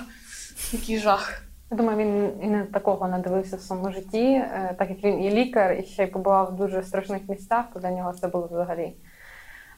який 0.73 0.99
жах. 0.99 1.41
Я 1.71 1.77
думаю, 1.77 1.97
він 1.97 2.43
і 2.43 2.47
не 2.47 2.63
такого 2.63 3.07
надивився 3.07 3.55
в 3.55 3.61
своєму 3.61 3.91
житті, 3.91 4.23
е, 4.23 4.75
так 4.79 4.89
як 4.89 5.03
він 5.03 5.23
і 5.23 5.29
лікар, 5.29 5.73
і 5.73 5.83
ще 5.83 6.03
й 6.03 6.07
побував 6.07 6.53
в 6.53 6.57
дуже 6.57 6.83
страшних 6.83 7.29
місцях, 7.29 7.65
то 7.73 7.79
для 7.79 7.91
нього 7.91 8.13
це 8.13 8.27
було 8.27 8.47
взагалі 8.51 8.93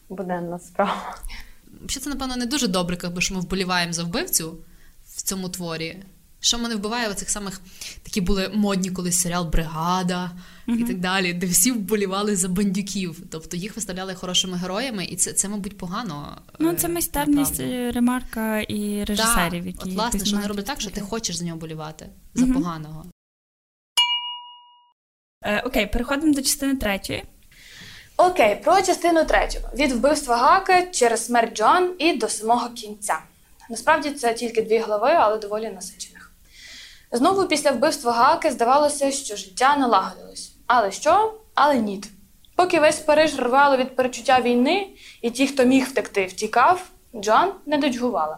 буденна 0.09 0.59
справа. 0.59 1.15
Ще 1.87 1.99
це, 1.99 2.09
напевно, 2.09 2.35
не 2.35 2.45
дуже 2.45 2.67
добре, 2.67 2.97
якби 3.03 3.21
що 3.21 3.35
ми 3.35 3.41
вболіваємо 3.41 3.93
за 3.93 4.03
вбивцю 4.03 4.57
в 5.05 5.21
цьому 5.21 5.49
творі. 5.49 6.03
Що 6.43 6.57
мене 6.59 6.75
вбиває 6.75 7.09
в 7.09 7.15
цих 7.15 7.29
самих 7.29 7.61
такі 8.03 8.21
були 8.21 8.49
модні 8.53 8.89
колись 8.91 9.19
серіал 9.21 9.45
Бригада 9.45 10.31
і 10.67 10.83
так 10.83 10.99
далі, 10.99 11.33
де 11.33 11.47
всі 11.47 11.71
вболівали 11.71 12.35
за 12.35 12.47
бандюків. 12.49 13.17
Тобто 13.31 13.57
їх 13.57 13.75
виставляли 13.75 14.15
хорошими 14.15 14.57
героями, 14.57 15.05
і 15.05 15.15
це, 15.15 15.33
це 15.33 15.49
мабуть, 15.49 15.77
погано. 15.77 16.41
Ну, 16.59 16.71
е, 16.71 16.75
це 16.75 16.87
майстерність 16.87 17.51
направду. 17.59 17.73
е, 17.75 17.91
ремарка 17.91 18.59
і 18.59 19.03
режисерів, 19.03 19.63
Так, 19.63 19.65
які 19.65 19.89
От, 19.89 19.95
власне, 19.95 20.25
що 20.25 20.35
вони 20.35 20.47
роблять 20.47 20.65
так, 20.65 20.81
що 20.81 20.89
ти 20.89 21.01
хочеш 21.01 21.35
за 21.35 21.45
нього 21.45 21.57
болівати, 21.57 22.09
за 22.33 22.45
Мгм. 22.45 22.53
поганого. 22.53 23.05
Е, 25.45 25.61
Окей, 25.61 25.87
переходимо 25.87 26.33
до 26.33 26.41
частини 26.41 26.75
третьої. 26.75 27.23
Окей, 28.17 28.55
про 28.63 28.81
частину 28.81 29.25
третю. 29.25 29.59
Від 29.73 29.91
вбивства 29.91 30.37
Гаки 30.37 30.87
через 30.91 31.25
смерть 31.25 31.57
Джоан 31.57 31.93
і 31.99 32.17
до 32.17 32.29
самого 32.29 32.69
кінця. 32.69 33.19
Насправді 33.69 34.11
це 34.11 34.33
тільки 34.33 34.61
дві 34.61 34.77
глави, 34.77 35.07
але 35.09 35.37
доволі 35.37 35.69
насичених. 35.69 36.20
Знову 37.11 37.45
після 37.45 37.71
вбивства 37.71 38.11
Гаки 38.11 38.51
здавалося, 38.51 39.11
що 39.11 39.35
життя 39.35 39.75
налагодилось. 39.77 40.55
Але 40.67 40.91
що? 40.91 41.33
Але 41.53 41.77
ні. 41.77 42.03
Поки 42.55 42.79
весь 42.79 42.99
Париж 42.99 43.39
рвало 43.39 43.77
від 43.77 43.95
передчуття 43.95 44.41
війни, 44.41 44.87
і 45.21 45.29
ті, 45.29 45.47
хто 45.47 45.63
міг 45.63 45.85
втекти, 45.85 46.25
втікав, 46.25 46.89
Джоан 47.15 47.51
не 47.65 47.77
нудьгувала. 47.77 48.37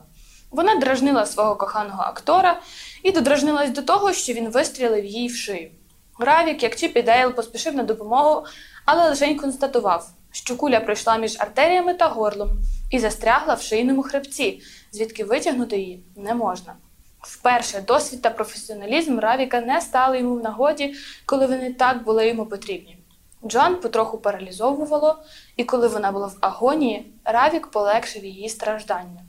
Вона 0.52 0.76
дражнила 0.76 1.26
свого 1.26 1.56
коханого 1.56 2.04
актора 2.04 2.62
і 3.04 3.12
додражнилась 3.12 3.70
до 3.70 3.82
того, 3.82 4.14
що 4.14 4.34
він 4.34 4.50
вистрілив 4.50 5.06
їй 5.06 5.28
в 5.28 5.36
шию. 5.36 5.72
Равік, 6.20 6.64
як 6.64 6.76
Чіп 6.76 6.98
і 6.98 7.02
Дейл, 7.02 7.34
поспішив 7.34 7.76
на 7.76 7.84
допомогу, 7.84 8.46
але 8.86 9.10
лише 9.10 9.36
констатував, 9.36 10.10
що 10.32 10.58
куля 10.58 10.80
пройшла 10.80 11.18
між 11.18 11.40
артеріями 11.40 11.94
та 11.94 12.08
горлом 12.08 12.50
і 12.92 13.00
застрягла 13.00 13.54
в 13.54 13.62
шийному 13.62 14.04
хребці, 14.04 14.62
звідки 14.92 15.24
витягнути 15.24 15.78
її 15.78 16.04
не 16.16 16.36
можна. 16.36 16.76
Вперше 17.24 17.82
досвід 17.82 18.22
та 18.22 18.30
професіоналізм 18.30 19.20
Равіка 19.20 19.62
не 19.62 19.82
стали 19.82 20.20
йому 20.20 20.36
в 20.36 20.44
нагоді, 20.44 20.96
коли 21.26 21.46
вони 21.46 21.74
так 21.74 22.04
були 22.04 22.28
йому 22.28 22.46
потрібні. 22.46 22.98
Джоан 23.46 23.76
потроху 23.76 24.18
паралізовувало, 24.18 25.24
і 25.58 25.64
коли 25.64 25.88
вона 25.88 26.12
була 26.12 26.28
в 26.28 26.38
агонії, 26.42 27.14
Равік 27.26 27.68
полегшив 27.68 28.26
її 28.26 28.50
страждання. 28.50 29.26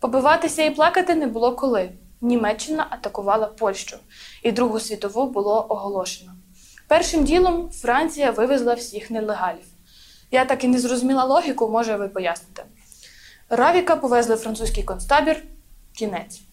Побиватися 0.00 0.62
і 0.62 0.70
плакати 0.70 1.14
не 1.14 1.26
було 1.26 1.56
коли. 1.56 1.90
Німеччина 2.20 2.86
атакувала 2.90 3.46
Польщу, 3.46 3.96
і 4.42 4.52
Другу 4.52 4.80
світову 4.80 5.26
було 5.26 5.66
оголошено. 5.68 6.32
Першим 6.88 7.24
ділом 7.24 7.70
Франція 7.70 8.30
вивезла 8.30 8.74
всіх 8.74 9.10
нелегалів. 9.10 9.66
Я 10.30 10.44
так 10.44 10.64
і 10.64 10.68
не 10.68 10.78
зрозуміла 10.78 11.24
логіку, 11.24 11.68
може 11.68 11.96
ви 11.96 12.08
поясните. 12.08 12.64
Равіка 13.48 13.96
повезли 13.96 14.36
французький 14.36 14.84
концтабір. 14.84 15.42
Кінець. 15.92 16.45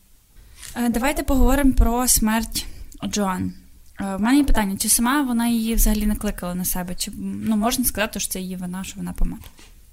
Е, 0.75 0.89
Давайте 0.89 1.23
поговоримо 1.23 1.73
про 1.73 2.07
смерть 2.07 2.65
Джоан. 3.05 3.53
Е, 4.01 4.15
В 4.15 4.21
мене 4.21 4.37
є 4.37 4.43
питання, 4.43 4.77
чи 4.77 4.89
сама 4.89 5.21
вона 5.21 5.47
її 5.47 5.75
взагалі 5.75 6.05
не 6.05 6.15
кликала 6.15 6.55
на 6.55 6.65
себе? 6.65 6.95
Чи 6.95 7.11
ну, 7.17 7.55
можна 7.57 7.85
сказати, 7.85 8.19
що 8.19 8.31
це 8.33 8.39
її 8.39 8.55
вина, 8.55 8.83
що 8.83 8.93
вона 8.97 9.13
померла? 9.13 9.45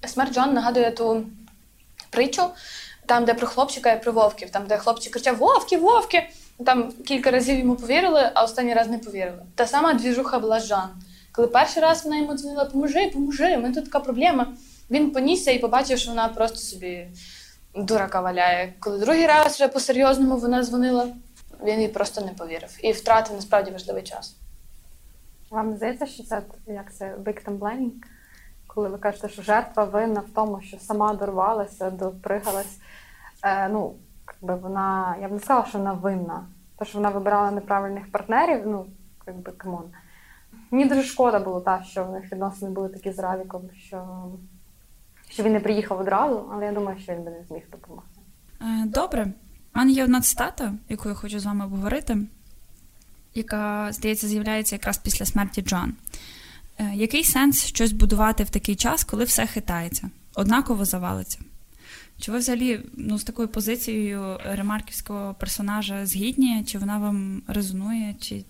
Смерть 0.06 0.34
Джон 0.34 0.54
нагадує 0.54 0.90
ту 0.90 1.24
притчу, 2.10 2.42
там, 3.06 3.24
де 3.24 3.34
про 3.34 3.46
хлопчика 3.46 3.92
і 3.92 4.02
про 4.02 4.12
вовків, 4.12 4.50
там, 4.50 4.66
де 4.66 4.76
хлопчик 4.78 5.12
кричав 5.12 5.36
Вовки, 5.36 5.78
вовки! 5.78 6.28
Там 6.66 6.92
кілька 6.92 7.30
разів 7.30 7.58
йому 7.58 7.74
повірили, 7.76 8.30
а 8.34 8.44
останній 8.44 8.74
раз 8.74 8.88
не 8.88 8.98
повірили. 8.98 9.42
Та 9.54 9.66
сама 9.66 9.94
двіжуха 9.94 10.38
була 10.38 10.60
Жан. 10.60 10.88
Коли 11.32 11.48
перший 11.48 11.82
раз 11.82 12.04
вона 12.04 12.16
йому 12.18 12.34
дзвонила, 12.34 12.64
поможи, 12.64 13.10
поможи, 13.12 13.56
у 13.56 13.60
мене 13.60 13.74
тут 13.74 13.84
така 13.84 14.00
проблема. 14.00 14.46
Він 14.90 15.10
понісся 15.10 15.50
і 15.50 15.58
побачив, 15.58 15.98
що 15.98 16.10
вона 16.10 16.28
просто 16.28 16.58
собі 16.58 17.06
дурака 17.74 18.20
валяє. 18.20 18.74
Коли 18.80 18.98
другий 18.98 19.26
раз 19.26 19.54
вже 19.54 19.68
по-серйозному 19.68 20.36
вона 20.36 20.64
дзвонила, 20.64 21.08
він 21.64 21.80
їй 21.80 21.88
просто 21.88 22.20
не 22.20 22.32
повірив. 22.32 22.78
І 22.82 22.92
втратив 22.92 23.36
насправді 23.36 23.70
важливий 23.70 24.02
час. 24.02 24.36
Вам 25.50 25.76
здається, 25.76 26.06
що 26.06 26.22
це 26.22 26.42
як 26.66 26.94
це 26.94 27.14
victim 27.14 27.58
blaming? 27.58 27.92
Коли 28.66 28.88
ви 28.88 28.98
кажете, 28.98 29.28
що 29.28 29.42
жертва 29.42 29.84
винна 29.84 30.20
в 30.20 30.34
тому, 30.34 30.60
що 30.60 30.78
сама 30.78 31.14
дорвалася, 31.14 31.90
допригалась. 31.90 32.78
Е, 33.42 33.68
ну, 33.68 33.94
якби 34.28 34.54
вона, 34.54 35.16
я 35.20 35.28
б 35.28 35.32
не 35.32 35.38
сказала, 35.40 35.66
що 35.66 35.78
вона 35.78 35.92
винна. 35.92 36.46
Те, 36.78 36.84
що 36.84 36.98
вона 36.98 37.08
вибирала 37.08 37.50
неправильних 37.50 38.12
партнерів, 38.12 38.62
ну, 38.66 38.86
якби 39.26 39.52
come 39.52 39.71
on. 39.71 39.84
Мені 40.70 40.84
дуже 40.84 41.02
шкода 41.02 41.38
було 41.38 41.60
так, 41.60 41.84
що 41.84 42.04
в 42.04 42.10
них 42.10 42.32
відносини 42.32 42.70
були 42.70 42.88
такі 42.88 43.12
з 43.12 43.18
Равіком, 43.18 43.62
що, 43.76 44.06
що 45.30 45.42
він 45.42 45.52
не 45.52 45.60
приїхав 45.60 46.00
одразу, 46.00 46.50
але 46.52 46.64
я 46.64 46.72
думаю, 46.72 46.98
що 47.02 47.12
він 47.12 47.22
би 47.22 47.30
не 47.30 47.44
зміг 47.48 47.62
допомогти. 47.72 48.20
Е, 48.60 48.84
Добре. 48.86 49.32
У 49.74 49.78
мене 49.78 49.92
є 49.92 50.04
одна 50.04 50.20
цитата, 50.20 50.74
яку 50.88 51.08
я 51.08 51.14
хочу 51.14 51.40
з 51.40 51.44
вами 51.44 51.64
обговорити, 51.64 52.18
яка, 53.34 53.88
здається, 53.92 54.26
з'являється 54.28 54.74
якраз 54.74 54.98
після 54.98 55.24
смерті 55.24 55.62
Джоан. 55.62 55.94
Е, 56.78 56.90
Який 56.94 57.24
сенс 57.24 57.64
щось 57.64 57.92
будувати 57.92 58.44
в 58.44 58.50
такий 58.50 58.76
час, 58.76 59.04
коли 59.04 59.24
все 59.24 59.46
хитається, 59.46 60.10
однаково 60.34 60.84
завалиться? 60.84 61.38
Чи 62.18 62.32
ви 62.32 62.38
взагалі 62.38 62.80
ну, 62.94 63.18
з 63.18 63.24
такою 63.24 63.48
позицією 63.48 64.38
ремарківського 64.44 65.34
персонажа 65.34 66.06
згідні? 66.06 66.64
Чи 66.64 66.78
вона 66.78 66.98
вам 66.98 67.42
резонує? 67.48 68.14
Чи... 68.20 68.44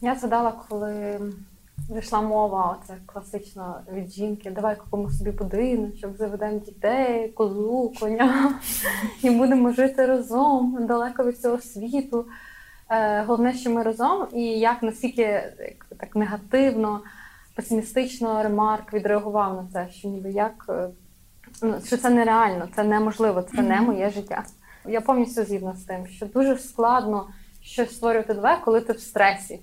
Я 0.00 0.14
згадала, 0.14 0.52
коли 0.68 1.20
вийшла 1.88 2.20
мова, 2.20 2.78
оце 2.82 2.94
класично 3.06 3.80
від 3.92 4.12
жінки, 4.12 4.50
давай 4.50 4.76
купимо 4.76 5.10
собі 5.10 5.30
будиночок, 5.30 6.16
заведемо 6.16 6.58
дітей, 6.58 7.28
козу, 7.28 7.92
коня 8.00 8.60
і 9.22 9.30
будемо 9.30 9.72
жити 9.72 10.06
разом, 10.06 10.86
далеко 10.86 11.24
від 11.24 11.40
цього 11.40 11.58
світу. 11.58 12.26
Е, 12.90 13.22
Головне, 13.22 13.54
що 13.54 13.70
ми 13.70 13.82
разом, 13.82 14.26
і 14.32 14.42
як 14.42 14.82
наскільки 14.82 15.22
як, 15.58 15.86
так 15.98 16.16
негативно, 16.16 17.00
песимістично 17.54 18.42
ремарк 18.42 18.92
відреагував 18.92 19.54
на 19.54 19.68
це, 19.72 19.92
що 19.92 20.08
ніби 20.08 20.30
як 20.30 20.66
е, 20.68 20.88
ну, 21.62 21.74
що 21.84 21.96
це 21.96 22.10
нереально, 22.10 22.68
це 22.76 22.84
неможливо, 22.84 23.42
це 23.42 23.62
не 23.62 23.80
моє 23.80 24.10
життя. 24.10 24.44
Я 24.88 25.00
повністю 25.00 25.44
згідна 25.44 25.74
з 25.74 25.82
тим, 25.82 26.06
що 26.06 26.26
дуже 26.26 26.58
складно 26.58 27.28
щось 27.62 27.94
створювати 27.94 28.34
нове, 28.34 28.58
коли 28.64 28.80
ти 28.80 28.92
в 28.92 29.00
стресі. 29.00 29.60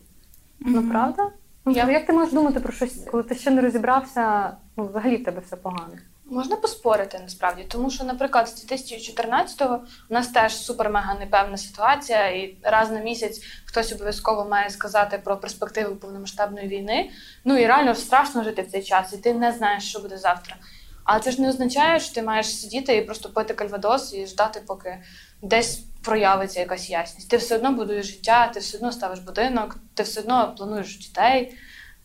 Ну 0.60 0.90
правда? 0.90 1.30
Ну, 1.66 1.74
Я- 1.74 1.92
Як 1.92 2.06
ти 2.06 2.14
можеш 2.14 2.34
думати 2.34 2.60
про 2.60 2.74
щось, 2.74 2.96
коли 3.12 3.24
ти 3.24 3.36
ще 3.36 3.52
не 3.52 3.62
розібрався, 3.62 4.52
ну 4.78 4.88
взагалі 4.88 5.18
в 5.18 5.24
тебе 5.24 5.42
все 5.46 5.56
погано. 5.56 5.94
Можна 6.26 6.56
поспорити 6.56 7.20
насправді, 7.24 7.66
тому 7.68 7.90
що, 7.90 8.04
наприклад, 8.04 8.50
з 8.50 8.66
2014-го 8.72 9.80
у 10.10 10.14
нас 10.14 10.28
теж 10.28 10.54
супер-мега 10.54 11.20
непевна 11.20 11.58
ситуація, 11.58 12.28
і 12.30 12.58
раз 12.64 12.92
на 12.92 13.00
місяць 13.00 13.42
хтось 13.66 13.94
обов'язково 13.94 14.46
має 14.46 14.70
сказати 14.70 15.22
про 15.24 15.38
перспективу 15.38 15.96
повномасштабної 15.96 16.68
війни. 16.68 17.10
Ну 17.46 17.58
і 17.58 17.66
реально 17.68 17.96
страшно 17.96 18.44
жити 18.44 18.62
в 18.62 18.72
цей 18.72 18.84
час, 18.84 19.14
і 19.14 19.18
ти 19.18 19.34
не 19.34 19.52
знаєш, 19.52 19.90
що 19.90 20.00
буде 20.00 20.18
завтра. 20.18 20.56
Але 21.04 21.20
це 21.20 21.32
ж 21.32 21.42
не 21.42 21.50
означає, 21.50 22.00
що 22.00 22.14
ти 22.16 22.22
маєш 22.24 22.60
сидіти 22.62 22.96
і 22.96 23.02
просто 23.02 23.30
пити 23.30 23.54
кальвадос 23.54 24.14
і 24.14 24.26
ждати, 24.28 24.62
поки 24.68 24.98
десь 25.44 25.80
проявиться 26.04 26.60
якась 26.60 26.90
ясність. 26.90 27.30
Ти 27.30 27.38
все 27.38 27.56
одно 27.56 27.72
будуєш 27.74 28.06
життя, 28.06 28.48
ти 28.54 28.60
все 28.60 28.78
одно 28.78 28.92
ставиш 28.92 29.20
будинок, 29.20 29.78
ти 29.94 30.04
все 30.04 30.22
одно 30.22 30.54
плануєш 30.58 30.98
дітей 31.08 31.56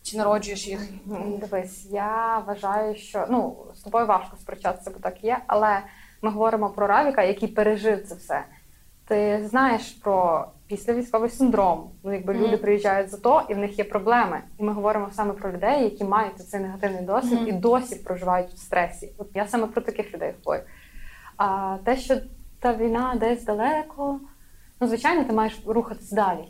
чи 0.03 0.17
народжуєш 0.17 0.67
їх. 0.67 0.79
Дивись, 1.39 1.85
я 1.91 2.43
вважаю, 2.47 2.95
що 2.95 3.25
ну 3.29 3.57
з 3.75 3.79
тобою 3.79 4.05
важко 4.05 4.37
сперечатися, 4.41 4.91
бо 4.91 4.99
так 4.99 5.23
є, 5.23 5.37
але 5.47 5.81
ми 6.21 6.31
говоримо 6.31 6.69
про 6.69 6.87
Равіка, 6.87 7.23
який 7.23 7.47
пережив 7.49 8.07
це 8.07 8.15
все. 8.15 8.43
ти 9.07 9.47
знаєш 9.49 9.81
про 9.91 10.47
післявійськовий 10.67 11.29
синдром. 11.29 11.91
Ну, 12.03 12.13
якби 12.13 12.33
Мгм. 12.33 12.43
люди 12.43 12.57
приїжджають 12.57 13.09
за 13.09 13.17
то, 13.17 13.41
і 13.49 13.53
в 13.53 13.57
них 13.57 13.77
є 13.79 13.83
проблеми. 13.83 14.41
І 14.59 14.63
ми 14.63 14.73
говоримо 14.73 15.09
саме 15.13 15.33
про 15.33 15.51
людей, 15.51 15.83
які 15.83 16.03
мають 16.03 16.49
цей 16.49 16.59
негативний 16.59 17.01
досвід 17.01 17.39
Мгм. 17.39 17.47
і 17.47 17.51
досі 17.51 17.95
проживають 17.95 18.51
в 18.51 18.57
стресі. 18.57 19.13
От 19.17 19.27
я 19.33 19.47
саме 19.47 19.67
про 19.67 19.81
таких 19.81 20.13
людей 20.13 20.33
говорю. 20.43 20.63
А 21.37 21.77
те, 21.85 21.97
що 21.97 22.17
та 22.59 22.75
війна 22.75 23.15
десь 23.19 23.43
далеко, 23.43 24.19
ну 24.79 24.87
звичайно, 24.87 25.23
ти 25.23 25.33
маєш 25.33 25.53
рухатись 25.65 26.11
далі. 26.11 26.45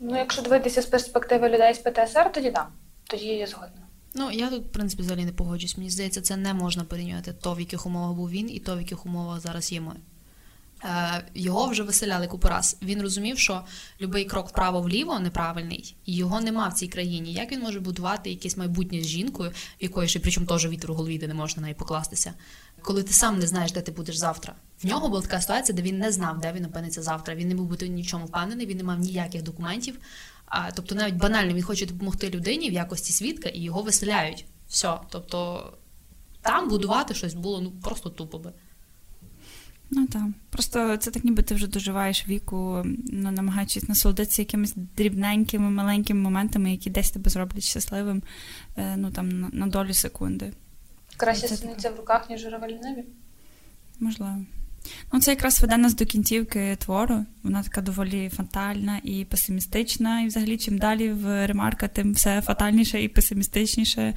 Ну, 0.00 0.16
якщо 0.16 0.42
дивитися 0.42 0.82
з 0.82 0.86
перспективи 0.86 1.48
людей 1.48 1.74
з 1.74 1.78
ПТСР, 1.78 2.32
тоді 2.32 2.50
так. 2.50 2.68
Тоді 3.04 3.26
я 3.26 3.46
згодна. 3.46 3.84
Ну, 4.14 4.30
я 4.30 4.50
тут, 4.50 4.66
в 4.66 4.72
принципі, 4.72 5.02
взагалі 5.02 5.24
не 5.24 5.32
погоджуюсь. 5.32 5.78
Мені 5.78 5.90
здається, 5.90 6.20
це 6.20 6.36
не 6.36 6.54
можна 6.54 6.84
порівнювати 6.84 7.32
то, 7.32 7.54
в 7.54 7.60
яких 7.60 7.86
умовах 7.86 8.16
був 8.16 8.30
він, 8.30 8.50
і 8.50 8.58
то, 8.58 8.76
в 8.76 8.80
яких 8.80 9.06
умовах 9.06 9.40
зараз 9.40 9.72
є 9.72 9.80
ми. 9.80 9.94
Е, 10.84 11.24
його 11.34 11.66
вже 11.66 11.82
виселяли 11.82 12.26
купу 12.26 12.48
раз. 12.48 12.76
Він 12.82 13.02
розумів, 13.02 13.38
що 13.38 13.64
будь-який 14.00 14.24
крок 14.24 14.48
вправо-вліво 14.48 15.18
неправильний, 15.20 15.96
і 16.06 16.16
його 16.16 16.40
нема 16.40 16.68
в 16.68 16.74
цій 16.74 16.88
країні. 16.88 17.32
Як 17.32 17.52
він 17.52 17.60
може 17.60 17.80
будувати 17.80 18.30
якесь 18.30 18.56
майбутнє 18.56 19.00
з 19.02 19.06
жінкою, 19.06 19.50
в 19.50 19.82
якої 19.82 20.08
ще 20.08 20.20
причому 20.20 20.46
теж 20.46 20.68
вітер 20.68 20.90
у 20.90 20.94
голові, 20.94 21.18
де 21.18 21.28
не 21.28 21.34
можна 21.34 21.60
на 21.60 21.62
неї 21.62 21.74
покластися, 21.74 22.34
коли 22.84 23.02
ти 23.02 23.12
сам 23.12 23.38
не 23.38 23.46
знаєш, 23.46 23.72
де 23.72 23.80
ти 23.80 23.92
будеш 23.92 24.16
завтра. 24.16 24.54
В 24.82 24.86
нього 24.86 25.08
була 25.08 25.22
така 25.22 25.40
ситуація, 25.40 25.76
де 25.76 25.82
він 25.82 25.98
не 25.98 26.12
знав, 26.12 26.40
де 26.40 26.52
він 26.52 26.64
опиниться 26.64 27.02
завтра. 27.02 27.34
Він 27.34 27.48
не 27.48 27.54
був 27.54 27.68
бути 27.68 27.88
ні 27.88 28.02
в 28.02 28.06
чому 28.06 28.26
впевнений, 28.26 28.66
він 28.66 28.76
не 28.76 28.84
мав 28.84 28.98
ніяких 28.98 29.42
документів. 29.42 29.98
А, 30.46 30.70
тобто, 30.72 30.94
навіть 30.94 31.14
банально 31.14 31.54
він 31.54 31.62
хоче 31.62 31.86
допомогти 31.86 32.30
людині 32.30 32.70
в 32.70 32.72
якості 32.72 33.12
свідка, 33.12 33.48
і 33.48 33.60
його 33.60 33.82
виселяють. 33.82 34.44
Все. 34.68 34.98
Тобто 35.10 35.72
там 36.42 36.68
будувати 36.68 37.14
щось 37.14 37.34
було 37.34 37.60
ну 37.60 37.70
просто 37.70 38.10
тупо 38.10 38.38
би. 38.38 38.52
Ну 39.90 40.06
так. 40.06 40.22
Просто 40.50 40.96
це 40.96 41.10
так 41.10 41.24
ніби 41.24 41.42
ти 41.42 41.54
вже 41.54 41.66
доживаєш 41.66 42.28
віку, 42.28 42.82
ну, 43.12 43.30
намагаючись 43.30 43.88
насолодитися 43.88 44.42
якимись 44.42 44.74
дрібненькими, 44.96 45.70
маленькими 45.70 46.20
моментами, 46.20 46.70
які 46.70 46.90
десь 46.90 47.10
тебе 47.10 47.30
зроблять 47.30 47.64
щасливим, 47.64 48.22
е, 48.76 48.96
ну 48.96 49.10
там 49.10 49.50
на 49.52 49.66
долю 49.66 49.94
секунди. 49.94 50.52
Краще 51.16 51.48
Це 51.48 51.56
синиться 51.56 51.90
в 51.90 51.96
руках, 51.96 52.30
ніж 52.30 52.40
журавель 52.40 52.78
в 52.78 52.80
небі. 52.80 53.04
Можливо. 54.00 54.36
Ну, 55.12 55.20
це 55.20 55.30
якраз 55.30 55.60
веде 55.60 55.76
нас 55.76 55.94
до 55.94 56.04
кінцівки 56.04 56.76
твору. 56.76 57.24
Вона 57.42 57.62
така 57.62 57.80
доволі 57.80 58.28
фатальна 58.28 59.00
і 59.02 59.24
песимістична. 59.24 60.22
І 60.22 60.26
взагалі, 60.26 60.56
чим 60.56 60.78
далі 60.78 61.12
в 61.12 61.46
ремарка, 61.46 61.88
тим 61.88 62.12
все 62.12 62.40
фатальніше 62.40 63.02
і 63.02 63.08
песимістичніше. 63.08 64.14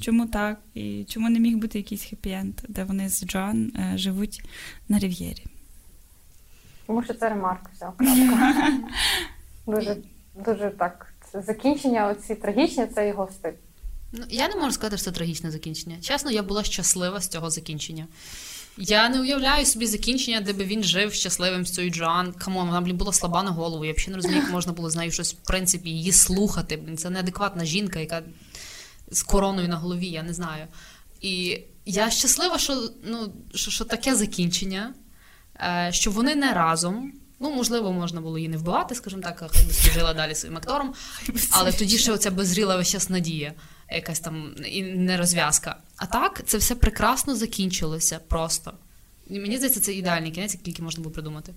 Чому 0.00 0.26
так? 0.26 0.60
І 0.74 1.04
чому 1.04 1.30
не 1.30 1.40
міг 1.40 1.56
бути 1.56 1.78
якийсь 1.78 2.12
хеппі-енд, 2.12 2.52
де 2.68 2.84
вони 2.84 3.08
з 3.08 3.26
Джоан 3.26 3.72
е, 3.76 3.98
живуть 3.98 4.42
на 4.88 4.98
Рів'єрі? 4.98 5.46
Тому 6.86 7.02
що 7.02 7.14
це 7.14 7.28
ремарка 7.28 7.70
вся. 7.74 7.92
крапка. 7.96 8.72
Дуже, 9.66 9.96
дуже 10.44 10.70
так. 10.70 11.12
Це 11.32 11.42
закінчення, 11.42 12.08
оці 12.08 12.34
трагічні, 12.34 12.86
це 12.86 13.08
його 13.08 13.28
стиль. 13.32 13.52
Ну, 14.12 14.24
я 14.28 14.48
не 14.48 14.56
можу 14.56 14.72
сказати, 14.72 14.96
що 14.96 15.04
це 15.04 15.12
трагічне 15.12 15.50
закінчення. 15.50 15.96
Чесно, 16.00 16.30
я 16.30 16.42
була 16.42 16.64
щаслива 16.64 17.20
з 17.20 17.28
цього 17.28 17.50
закінчення. 17.50 18.06
Я 18.78 19.08
не 19.08 19.20
уявляю 19.20 19.66
собі 19.66 19.86
закінчення, 19.86 20.40
де 20.40 20.52
би 20.52 20.64
він 20.64 20.84
жив 20.84 21.14
щасливим 21.14 21.66
з 21.66 21.72
цією 21.72 21.92
Джоан. 21.92 22.32
Come 22.32 22.51
on, 22.51 22.66
вона 22.66 22.80
блін, 22.80 22.96
була 22.96 23.12
слаба 23.12 23.42
на 23.42 23.50
голову. 23.50 23.84
Я 23.84 23.92
взагалі 23.92 24.10
не 24.10 24.16
розумію, 24.16 24.42
як 24.42 24.50
можна 24.50 24.72
було 24.72 24.90
з 24.90 24.96
нею 24.96 25.12
щось, 25.12 25.34
в 25.34 25.46
принципі, 25.46 25.88
її 25.90 26.12
слухати. 26.12 26.76
Блін, 26.76 26.96
це 26.96 27.10
неадекватна 27.10 27.64
жінка, 27.64 28.00
яка 28.00 28.22
з 29.10 29.22
короною 29.22 29.68
на 29.68 29.76
голові, 29.76 30.06
я 30.06 30.22
не 30.22 30.34
знаю. 30.34 30.66
І 31.20 31.60
я 31.86 32.10
щаслива, 32.10 32.58
що, 32.58 32.90
ну, 33.04 33.32
що, 33.54 33.70
що 33.70 33.84
таке 33.84 34.14
закінчення, 34.14 34.94
е, 35.56 35.90
що 35.92 36.10
вони 36.10 36.34
не 36.34 36.52
разом. 36.52 37.12
Ну, 37.42 37.50
можливо, 37.50 37.92
можна 37.92 38.20
було 38.20 38.38
її 38.38 38.48
не 38.48 38.56
вбивати, 38.56 38.94
скажімо 38.94 39.22
так, 39.22 39.38
хай 39.52 39.66
би 39.66 39.72
служила 39.72 40.14
далі 40.14 40.34
своїм 40.34 40.56
актором. 40.56 40.94
Але 41.50 41.72
тоді 41.72 41.98
ще 41.98 42.12
оця 42.12 42.30
беззріла 42.30 42.76
весь 42.76 42.90
час 42.90 43.10
надія, 43.10 43.52
якась 43.92 44.20
там 44.20 44.54
і 44.66 44.82
не 44.82 45.16
розв'язка. 45.16 45.76
А 45.96 46.06
так, 46.06 46.42
це 46.46 46.58
все 46.58 46.74
прекрасно 46.74 47.36
закінчилося 47.36 48.20
просто. 48.28 48.72
І 49.26 49.40
мені 49.40 49.56
здається, 49.56 49.80
це 49.80 49.92
ідеальний 49.92 50.30
кінець, 50.30 50.54
який 50.64 50.84
можна 50.84 51.02
було 51.02 51.12
придумати. 51.12 51.52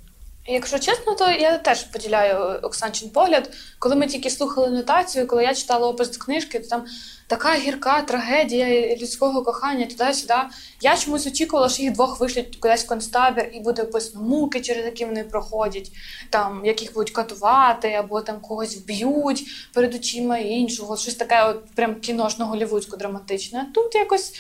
Якщо 0.48 0.80
чесно, 0.80 1.16
то 1.16 1.30
я 1.30 1.58
теж 1.58 1.84
поділяю 1.84 2.60
Оксанчин 2.62 3.10
погляд. 3.10 3.52
Коли 3.80 3.96
ми 3.96 4.08
тільки 4.08 4.30
слухали 4.30 4.70
нотацію, 4.70 5.28
коли 5.28 5.44
я 5.44 5.54
читала 5.54 5.88
опис 5.88 6.18
книжки, 6.18 6.60
то 6.60 6.68
там 6.68 6.86
така 7.28 7.56
гірка 7.56 8.02
трагедія 8.02 8.96
людського 8.96 9.44
кохання, 9.44 9.86
туди-сюди. 9.86 10.34
Я 10.82 10.98
чомусь 10.98 11.28
очікувала, 11.28 11.70
що 11.70 11.84
їх 11.84 11.92
двох 11.92 12.20
вишлють 12.20 12.56
кудись 12.56 12.86
в 12.86 12.88
концтабір 12.88 13.50
і 13.54 13.60
буде 13.60 13.82
описано 13.82 14.24
муки, 14.24 14.62
через 14.62 14.86
які 14.86 15.06
вони 15.06 15.24
проходять, 15.24 15.92
там 16.30 16.62
як 16.66 16.82
їх 16.82 16.94
будуть 16.94 17.12
катувати, 17.12 17.94
або 17.94 18.22
там 18.22 18.42
когось 18.42 18.78
вб'ють 18.78 19.44
перед 19.74 19.96
очима 19.96 20.38
іншого. 20.38 20.98
Щось 20.98 21.16
таке, 21.16 21.46
от 21.46 21.66
прям 21.76 21.96
кіношно 21.96 22.46
голівудсько 22.46 22.98
драматичне. 22.98 23.68
Тут 23.74 23.96
якось 23.96 24.34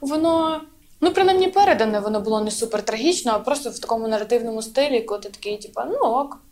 воно. 0.00 0.60
Ну, 1.00 1.12
принаймні, 1.12 1.48
передане 1.48 2.00
воно 2.00 2.20
було 2.20 2.40
не 2.40 2.50
супер 2.50 2.82
трагічно, 2.82 3.32
а 3.32 3.38
просто 3.38 3.70
в 3.70 3.78
такому 3.78 4.08
наративному 4.08 4.62
стилі, 4.62 5.02
коли 5.02 5.20
ти 5.20 5.28
такий, 5.28 5.58
типа, 5.58 5.84
ну 5.84 5.96
ок. 5.96 6.42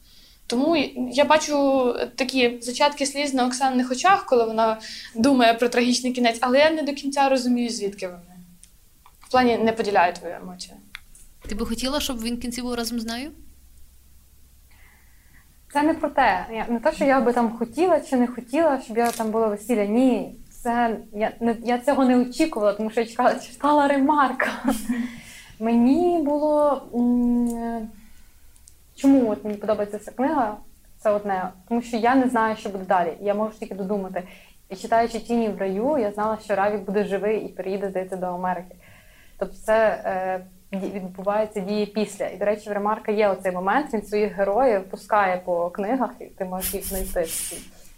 Тому 0.46 0.76
я 1.12 1.24
бачу 1.24 1.94
такі 2.14 2.58
зачатки 2.60 3.06
сліз 3.06 3.34
на 3.34 3.46
Оксаних 3.46 3.90
очах, 3.90 4.26
коли 4.26 4.44
вона 4.44 4.80
думає 5.14 5.54
про 5.54 5.68
трагічний 5.68 6.12
кінець, 6.12 6.38
але 6.40 6.58
я 6.58 6.70
не 6.70 6.82
до 6.82 6.92
кінця 6.92 7.28
розумію, 7.28 7.70
звідки 7.70 8.06
вони. 8.06 8.22
В 9.20 9.30
плані 9.30 9.58
не 9.58 9.72
поділяю 9.72 10.14
твою 10.14 10.34
емоцію. 10.34 10.76
Ти 11.48 11.54
би 11.54 11.66
хотіла, 11.66 12.00
щоб 12.00 12.22
він 12.22 12.36
в 12.36 12.40
кінці 12.40 12.62
був 12.62 12.74
разом 12.74 13.00
з 13.00 13.04
нею? 13.04 13.30
Це 15.72 15.82
не 15.82 15.94
про 15.94 16.08
те. 16.08 16.46
Я, 16.52 16.66
не 16.68 16.80
те, 16.80 16.92
що 16.92 17.04
я 17.04 17.20
би 17.20 17.32
там 17.32 17.58
хотіла 17.58 18.00
чи 18.00 18.16
не 18.16 18.26
хотіла, 18.26 18.80
щоб 18.84 18.96
я 18.96 19.10
там 19.10 19.30
була 19.30 19.46
весілля. 19.46 19.84
Ні, 19.84 20.34
це 20.68 20.96
я 21.12 21.32
не 21.40 21.56
я 21.64 21.78
цього 21.78 22.04
не 22.04 22.18
очікувала, 22.18 22.72
тому 22.72 22.90
що 22.90 23.00
я 23.00 23.06
чекала, 23.06 23.34
читала 23.34 23.88
ремарка. 23.88 24.48
Мені 25.60 26.18
було 26.22 26.82
чому 28.96 29.30
от 29.30 29.44
мені 29.44 29.56
подобається 29.56 29.98
ця 29.98 30.10
книга? 30.10 30.56
Це 30.98 31.10
одне, 31.10 31.48
тому 31.68 31.82
що 31.82 31.96
я 31.96 32.14
не 32.14 32.28
знаю, 32.28 32.56
що 32.56 32.68
буде 32.68 32.84
далі. 32.84 33.12
Я 33.20 33.34
можу 33.34 33.58
тільки 33.58 33.74
додумати. 33.74 34.22
І 34.68 34.76
читаючи 34.76 35.18
тіні 35.18 35.48
в 35.48 35.58
раю, 35.58 35.98
я 35.98 36.12
знала, 36.12 36.38
що 36.44 36.54
Равік 36.54 36.80
буде 36.80 37.04
живий 37.04 37.44
і 37.44 37.48
переїде 37.48 37.90
здається 37.90 38.16
до 38.16 38.26
Америки. 38.26 38.74
Тобто, 39.38 39.54
це 39.64 40.02
е, 40.04 40.40
відбувається 40.72 41.60
дії 41.60 41.86
після. 41.86 42.26
І, 42.26 42.36
до 42.36 42.44
речі, 42.44 42.70
в 42.70 42.72
Ремарка 42.72 43.12
є 43.12 43.28
оцей 43.28 43.52
момент, 43.52 43.94
він 43.94 44.02
своїх 44.02 44.32
героїв 44.32 44.84
пускає 44.90 45.36
по 45.44 45.70
книгах, 45.70 46.10
і 46.20 46.24
ти 46.24 46.44
можеш 46.44 46.74
їх 46.74 46.84
знайти. 46.84 47.30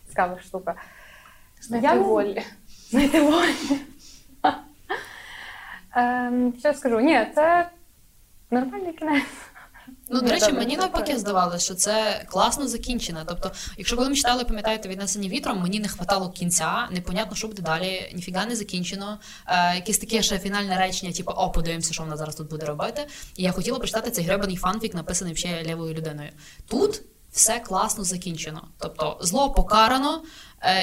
Цікава 0.08 0.38
штука. 0.40 0.74
Знайти 1.60 1.86
Я 1.86 1.94
не- 1.94 2.00
волі. 2.00 2.42
Знайти 2.90 3.22
волі. 3.22 3.54
Ем, 5.96 6.54
Що 6.60 6.74
скажу? 6.74 7.00
Ні, 7.00 7.26
це 7.34 7.70
нормальний 8.50 8.92
кінець. 8.92 9.24
Ну, 10.08 10.20
до 10.20 10.30
речі, 10.30 10.52
мені 10.52 10.76
навпаки 10.76 11.18
здавалося, 11.18 11.64
що 11.64 11.74
це 11.74 12.24
класно 12.28 12.68
закінчено. 12.68 13.22
Тобто, 13.26 13.52
якщо 13.78 13.96
коли 13.96 14.08
ми 14.08 14.14
читали, 14.14 14.44
пам'ятаєте, 14.44 14.88
віднесені 14.88 15.28
вітром, 15.28 15.60
мені 15.60 15.80
не 15.80 15.88
хватало 15.88 16.30
кінця, 16.30 16.88
непонятно, 16.90 17.36
що 17.36 17.48
буде 17.48 17.62
далі, 17.62 18.12
ніфіга 18.14 18.46
не 18.46 18.56
закінчено. 18.56 19.18
Е, 19.46 19.74
якесь 19.74 19.98
таке 19.98 20.22
ще 20.22 20.38
фінальне 20.38 20.76
речення, 20.78 21.12
типу, 21.12 21.32
о, 21.36 21.50
подивимося, 21.50 21.92
що 21.92 22.02
вона 22.02 22.16
зараз 22.16 22.34
тут 22.34 22.50
буде 22.50 22.66
робити. 22.66 23.06
І 23.36 23.42
я 23.42 23.52
хотіла 23.52 23.78
прочитати 23.78 24.10
цей 24.10 24.24
гребаний 24.24 24.56
фанфік, 24.56 24.94
написаний 24.94 25.36
ще 25.36 25.62
лівою 25.62 25.94
людиною. 25.94 26.30
Тут 26.68 27.02
все 27.32 27.60
класно 27.60 28.04
закінчено. 28.04 28.68
Тобто, 28.78 29.18
зло 29.20 29.50
покарано, 29.50 30.22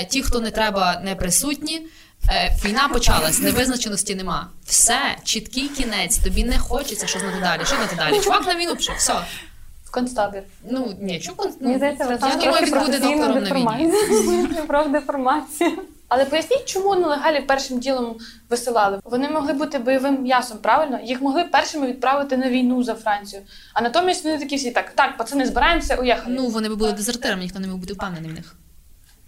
ті, 0.10 0.24
хто 0.24 0.40
не 0.40 0.52
треба, 0.52 1.02
не 1.04 1.16
присутні. 1.16 1.88
Е, 2.30 2.58
Війна 2.66 2.88
почалась, 2.94 3.42
невизначеності 3.42 4.16
нема. 4.16 4.50
Все, 4.66 5.00
чіткий 5.24 5.70
кінець, 5.70 6.18
тобі 6.18 6.44
не 6.44 6.60
хочеться 6.60 7.08
що 7.08 7.20
знати 7.20 7.38
далі. 7.42 7.66
Що 7.66 7.76
знати 7.76 7.96
далі? 7.96 8.20
Чувак 8.20 8.48
на 8.48 8.56
війну 8.56 8.76
пішов, 8.76 8.96
все. 8.96 9.14
В 9.86 9.92
концтабір. 9.92 10.44
Ну, 10.72 10.96
ні, 11.02 11.20
чувак, 11.20 11.50
ну, 11.60 11.72
я 11.72 11.78
думаю, 12.36 12.66
він 12.66 12.80
буде 12.80 13.00
доктором 13.00 13.44
на 13.44 13.78
війні. 13.78 14.48
Про 14.68 14.84
деформацію. 14.84 15.72
Але 16.10 16.26
поясніть, 16.26 16.66
чому 16.66 16.96
нелегалі 16.96 17.42
першим 17.42 17.80
ділом 17.80 18.18
висилали? 18.50 19.00
Вони 19.04 19.30
могли 19.30 19.54
бути 19.54 19.80
бойовим 19.80 20.22
м'ясом, 20.22 20.58
правильно? 20.58 21.00
Їх 21.04 21.22
могли 21.22 21.44
першими 21.44 21.88
відправити 21.88 22.38
на 22.38 22.50
війну 22.50 22.84
за 22.84 22.96
Францію. 22.96 23.42
А 23.74 23.82
натомість 23.82 24.24
вони 24.26 24.38
такі 24.38 24.56
всі 24.56 24.72
так, 24.72 24.92
так, 24.96 25.18
пацани, 25.18 25.46
збираємося, 25.46 25.96
уїхали. 25.96 26.36
Ну, 26.36 26.48
вони 26.48 26.70
би 26.70 26.76
були 26.76 26.92
дезертирами, 26.92 27.42
ніхто 27.42 27.60
не 27.60 27.68
міг 27.68 27.76
бути 27.78 27.94
впевнений 27.94 28.32
в 28.32 28.34
них. 28.34 28.56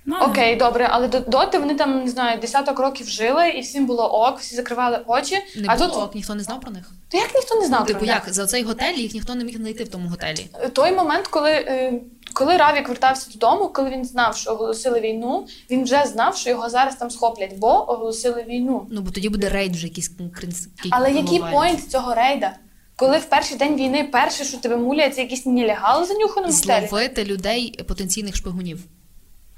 Ну, 0.05 0.15
Окей, 0.21 0.55
добре, 0.55 0.87
але 0.91 1.07
до- 1.07 1.19
доти 1.19 1.59
вони 1.59 1.75
там 1.75 2.03
не 2.03 2.09
знаю, 2.09 2.39
десяток 2.41 2.79
років 2.79 3.07
жили, 3.07 3.49
і 3.49 3.61
всім 3.61 3.85
було 3.85 4.27
ок, 4.27 4.39
всі 4.39 4.55
закривали 4.55 4.99
очі. 5.07 5.35
Не 5.55 5.65
а 5.67 5.75
було, 5.75 5.87
тут 5.87 5.97
ок, 6.03 6.15
ніхто 6.15 6.35
не 6.35 6.43
знав 6.43 6.61
про 6.61 6.71
них. 6.71 6.91
то 7.09 7.17
як 7.17 7.35
ніхто 7.35 7.55
не 7.55 7.65
знав 7.67 7.79
Ну, 7.79 7.85
про 7.85 7.93
типу, 7.93 8.05
як 8.05 8.33
за 8.33 8.45
цей 8.45 8.63
готель 8.63 8.93
їх 8.93 9.13
ніхто 9.13 9.35
не 9.35 9.43
міг 9.43 9.57
знайти 9.57 9.83
в 9.83 9.89
тому 9.89 10.09
готелі. 10.09 10.47
той 10.73 10.91
момент, 10.91 11.27
коли, 11.27 11.51
е, 11.51 11.93
коли 12.33 12.57
Равік 12.57 12.87
вертався 12.87 13.31
додому, 13.33 13.67
коли 13.67 13.89
він 13.89 14.05
знав, 14.05 14.37
що 14.37 14.51
оголосили 14.51 14.99
війну, 14.99 15.47
він 15.69 15.83
вже 15.83 16.05
знав, 16.05 16.37
що 16.37 16.49
його 16.49 16.69
зараз 16.69 16.95
там 16.95 17.09
схоплять, 17.09 17.57
бо 17.57 17.91
оголосили 17.91 18.43
війну. 18.43 18.87
Ну, 18.91 19.01
бо 19.01 19.11
тоді 19.11 19.29
буде 19.29 19.49
рейд 19.49 19.75
вже 19.75 19.87
якийсь 19.87 20.09
конкретний. 20.09 20.55
Але 20.89 21.11
який 21.11 21.39
point 21.39 21.91
цього 21.91 22.13
рейда? 22.15 22.55
Коли 22.95 23.17
в 23.17 23.25
перший 23.25 23.57
день 23.57 23.75
війни 23.75 24.09
перше, 24.11 24.43
що 24.43 24.57
тебе 24.57 24.77
муляє, 24.77 25.09
це 25.09 25.21
якийсь 25.21 25.45
нелегал 25.45 26.05
занюханий 26.05 26.51
готелі. 26.51 26.87
Зловити 26.87 27.25
людей 27.25 27.83
потенційних 27.87 28.35
шпигунів. 28.35 28.79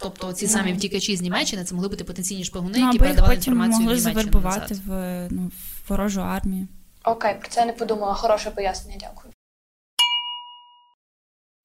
Тобто 0.02 0.34
ці 0.34 0.48
самі 0.48 0.74
втікачі 0.74 1.16
з 1.16 1.22
Німеччини 1.22 1.64
це 1.64 1.76
могли 1.76 1.90
бути 1.90 2.04
потенційні 2.04 2.44
шпигуни, 2.44 2.74
Ну, 2.80 2.86
які 2.86 2.98
передавали 3.00 3.36
потім 3.36 3.54
інформацію 3.54 3.82
могли 3.82 3.96
в 3.96 3.98
Німеччину 3.98 4.22
завербувати 4.24 4.74
назад. 4.74 4.86
в, 4.88 5.28
ну, 5.32 5.48
в 5.48 5.90
ворожу 5.90 6.22
армію. 6.22 6.68
Окей, 7.04 7.36
про 7.40 7.50
це 7.50 7.60
я 7.60 7.66
не 7.66 7.74
подумала. 7.74 8.14
Хороше 8.14 8.52
пояснення, 8.52 8.98
дякую. 9.00 9.34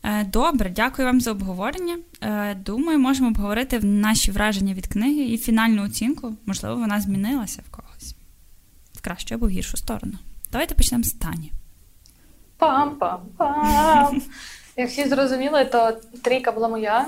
Е, 0.05 0.24
Добре, 0.24 0.70
дякую 0.70 1.07
вам 1.07 1.20
за 1.20 1.30
обговорення. 1.30 1.99
Е, 2.20 2.55
Думаю, 2.55 2.99
можемо 2.99 3.28
обговорити 3.28 3.80
наші 3.80 4.30
враження 4.30 4.74
від 4.74 4.87
книги 4.87 5.24
і 5.24 5.39
фінальну 5.39 5.84
оцінку. 5.84 6.34
Можливо, 6.47 6.76
вона 6.76 7.01
змінилася 7.01 7.62
в 7.68 7.76
когось 7.76 8.14
в 8.93 9.01
кращу 9.01 9.34
або 9.34 9.47
в 9.47 9.51
гіршу 9.51 9.76
сторону. 9.76 10.12
Давайте 10.53 10.74
почнемо 10.74 11.05
з 11.05 11.12
Тані. 11.12 11.53
Пам-пам-пам. 12.59 14.20
Як 14.76 14.89
всі 14.91 15.09
зрозуміли, 15.09 15.64
то 15.64 15.93
трійка 16.22 16.53
була 16.53 16.68
моя, 16.68 17.07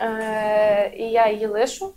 е- 0.00 0.92
і 0.96 1.02
я 1.02 1.30
її 1.30 1.46
лишу. 1.46 1.92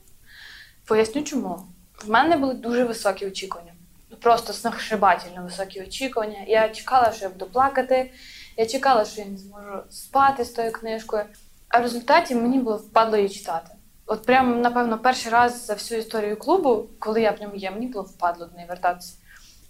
Поясню 0.85 1.23
чому. 1.23 1.59
В 2.05 2.09
мене 2.09 2.37
були 2.37 2.53
дуже 2.53 2.83
високі 2.83 3.27
очікування. 3.27 3.73
Просто 4.19 4.53
сногсшибательно 4.53 5.43
високі 5.43 5.81
очікування. 5.81 6.43
Я 6.47 6.69
чекала, 6.69 7.11
що 7.11 7.25
я 7.25 7.29
буду 7.29 7.45
плакати, 7.45 8.11
я 8.57 8.65
чекала, 8.65 9.05
що 9.05 9.21
я 9.21 9.27
не 9.27 9.37
зможу 9.37 9.83
спати 9.89 10.45
з 10.45 10.49
тою 10.49 10.71
книжкою. 10.71 11.23
А 11.67 11.79
в 11.79 11.81
результаті 11.81 12.35
мені 12.35 12.59
було 12.59 12.77
впадло 12.77 13.17
її 13.17 13.29
читати. 13.29 13.71
От 14.05 14.25
прямо, 14.25 14.55
напевно, 14.55 14.99
перший 14.99 15.31
раз 15.31 15.65
за 15.65 15.73
всю 15.73 15.99
історію 15.99 16.37
клубу, 16.37 16.85
коли 16.99 17.21
я 17.21 17.31
в 17.31 17.41
ньому 17.41 17.55
є, 17.55 17.71
мені 17.71 17.87
було 17.87 18.03
впадло 18.03 18.45
до 18.45 18.55
неї 18.55 18.67
вертатися. 18.67 19.13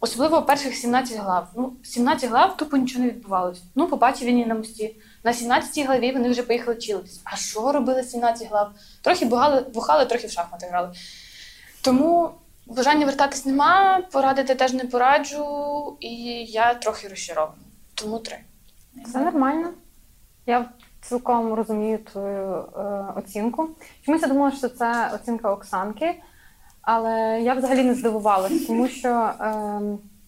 Особливо 0.04 0.42
перших 0.42 0.76
17 0.76 1.18
глав. 1.18 1.48
Ну, 1.56 1.74
17 1.84 2.30
глав 2.30 2.58
тупо 2.58 2.78
нічого 2.78 3.06
не 3.06 3.12
відбувалося. 3.12 3.62
Ну, 3.76 3.88
побачив 3.88 4.28
він 4.28 4.36
її 4.36 4.48
на 4.48 4.56
мості. 4.56 4.96
На 5.24 5.34
17 5.34 5.86
главі 5.86 6.12
вони 6.12 6.30
вже 6.30 6.44
поїхали 6.44 6.78
чилитись. 6.78 7.22
А 7.24 7.36
що 7.36 7.72
робили 7.72 8.04
17 8.04 8.50
глав? 8.50 8.72
Трохи 9.02 9.26
бухали, 9.26 9.66
бухали, 9.74 10.06
трохи 10.06 10.28
в 10.28 10.32
шахмати 10.32 10.68
грали. 10.68 10.92
Тому 11.82 12.32
бажання 12.66 13.06
вертатись 13.06 13.46
нема, 13.46 14.02
порадити 14.12 14.56
теж 14.56 14.74
не 14.74 14.86
пораджу, 14.86 15.98
і 16.00 16.16
я 16.46 16.74
трохи 16.74 17.08
розчарована. 17.08 17.62
Тому 17.96 18.20
три. 18.20 18.38
Це 19.14 19.20
нормально. 19.20 19.70
Я 20.46 20.66
цілком 21.02 21.54
розумію 21.54 21.98
твою 21.98 22.66
е, 22.78 23.06
оцінку. 23.16 23.70
Чомусь 24.06 24.22
я 24.22 24.28
думала, 24.28 24.52
що 24.52 24.70
це 24.70 25.12
оцінка 25.14 25.52
Оксанки, 25.52 26.22
але 26.82 27.42
я 27.42 27.54
взагалі 27.54 27.84
не 27.84 27.94
здивувалась, 27.94 28.66
тому 28.66 28.88
що 28.88 29.10
е, 29.10 29.82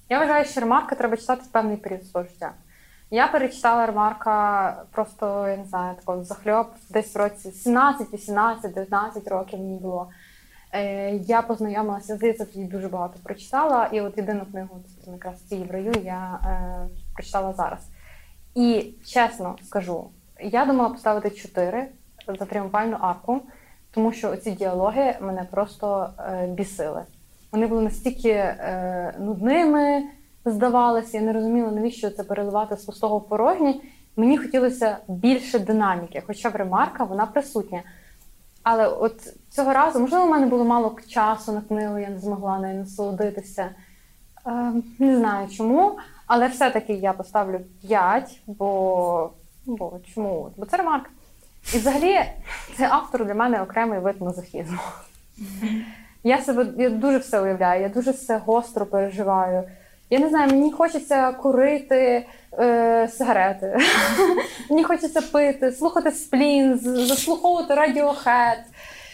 я 0.10 0.20
вважаю, 0.20 0.46
що 0.46 0.62
ремарка 0.62 0.96
треба 0.96 1.18
читати 1.18 1.42
в 1.46 1.52
певний 1.52 1.78
період 1.78 2.06
свого 2.06 2.28
життя. 2.28 2.52
Я 3.12 3.28
перечитала 3.28 3.86
ремарка 3.86 4.86
просто, 4.92 5.48
я 5.48 5.58
не 5.58 5.66
знаю, 5.66 5.96
такого 5.96 6.24
захльоп 6.24 6.68
десь 6.90 7.16
в 7.16 7.18
році 7.18 7.52
17, 7.52 8.14
18, 8.14 8.74
19 8.74 9.28
років 9.28 9.60
мені 9.60 9.80
було. 9.80 10.10
Е, 10.74 11.16
я 11.16 11.42
познайомилася, 11.42 12.16
здається, 12.16 12.46
тоді 12.46 12.66
дуже 12.66 12.88
багато 12.88 13.20
прочитала, 13.24 13.86
і 13.86 14.02
от 14.02 14.18
єдину 14.18 14.46
книгу 14.52 14.84
якраз 15.08 15.36
в 15.52 15.72
раю 15.72 15.94
я 16.04 16.40
е, 16.46 16.88
прочитала 17.14 17.54
зараз. 17.54 17.80
І 18.56 18.94
чесно 19.06 19.56
скажу, 19.64 20.10
я 20.42 20.66
думала 20.66 20.90
поставити 20.90 21.30
4 21.30 21.88
за 22.28 22.46
тріумфальну 22.46 22.98
арку, 23.02 23.42
тому 23.94 24.12
що 24.12 24.36
ці 24.36 24.52
діалоги 24.52 25.16
мене 25.22 25.48
просто 25.52 26.10
е, 26.20 26.48
бісили. 26.48 27.04
Вони 27.52 27.68
були 27.68 27.82
настільки 27.82 28.30
е, 28.30 29.16
нудними, 29.20 30.04
здавалося, 30.46 31.18
я 31.18 31.24
не 31.24 31.34
розуміла, 31.34 31.72
навіщо 31.72 32.10
це 32.10 32.24
переливати 32.24 32.78
з 32.78 32.84
пустого 32.84 33.18
в 33.18 33.30
порожнє. 33.30 33.76
Мені 34.16 34.38
хотілося 34.38 34.98
більше 35.08 35.60
динаміки, 35.60 36.24
хоча 36.28 36.50
в 36.50 36.56
ремарка 36.56 37.04
вона 37.04 37.26
присутня. 37.26 37.82
Але 38.64 38.88
от 38.88 39.34
цього 39.50 39.74
разу, 39.74 40.00
можливо, 40.00 40.26
в 40.26 40.30
мене 40.30 40.48
було 40.48 40.64
мало 40.64 40.98
часу 41.08 41.52
на 41.52 41.62
книгу, 41.62 41.98
я 41.98 42.10
не 42.10 42.20
змогла 42.20 42.60
нею 42.60 42.80
насолодитися. 42.80 43.70
Е, 44.48 44.74
не 45.00 45.18
знаю 45.18 45.48
чому, 45.50 45.98
але 46.28 46.48
все-таки 46.48 46.94
я 46.94 47.14
поставлю 47.14 47.60
5, 47.88 48.42
бо, 48.48 49.30
бо 49.66 50.00
чому? 50.14 50.52
Бо 50.58 50.66
це 50.66 50.78
ремарк. 50.78 51.10
І 51.74 51.78
взагалі, 51.78 52.20
це 52.78 52.88
автор 52.92 53.26
для 53.26 53.34
мене 53.34 53.62
окремий 53.62 54.00
вид 54.00 54.22
мазохізму. 54.22 54.80
Я 56.24 56.42
себе 56.42 56.68
я 56.78 56.90
дуже 56.90 57.18
все 57.18 57.42
уявляю, 57.42 57.82
я 57.82 57.90
дуже 57.90 58.12
все 58.12 58.38
гостро 58.38 58.86
переживаю. 58.86 59.64
Я 60.10 60.20
не 60.20 60.30
знаю, 60.30 60.52
мені 60.52 60.72
хочеться 60.72 61.32
курити 61.32 62.26
е, 62.60 63.08
сигарети, 63.08 63.78
мені 64.70 64.84
хочеться 64.84 65.22
пити, 65.22 65.72
слухати 65.72 66.12
сплін, 66.12 66.80
заслуховувати 66.80 67.74
радіохет. 67.76 68.60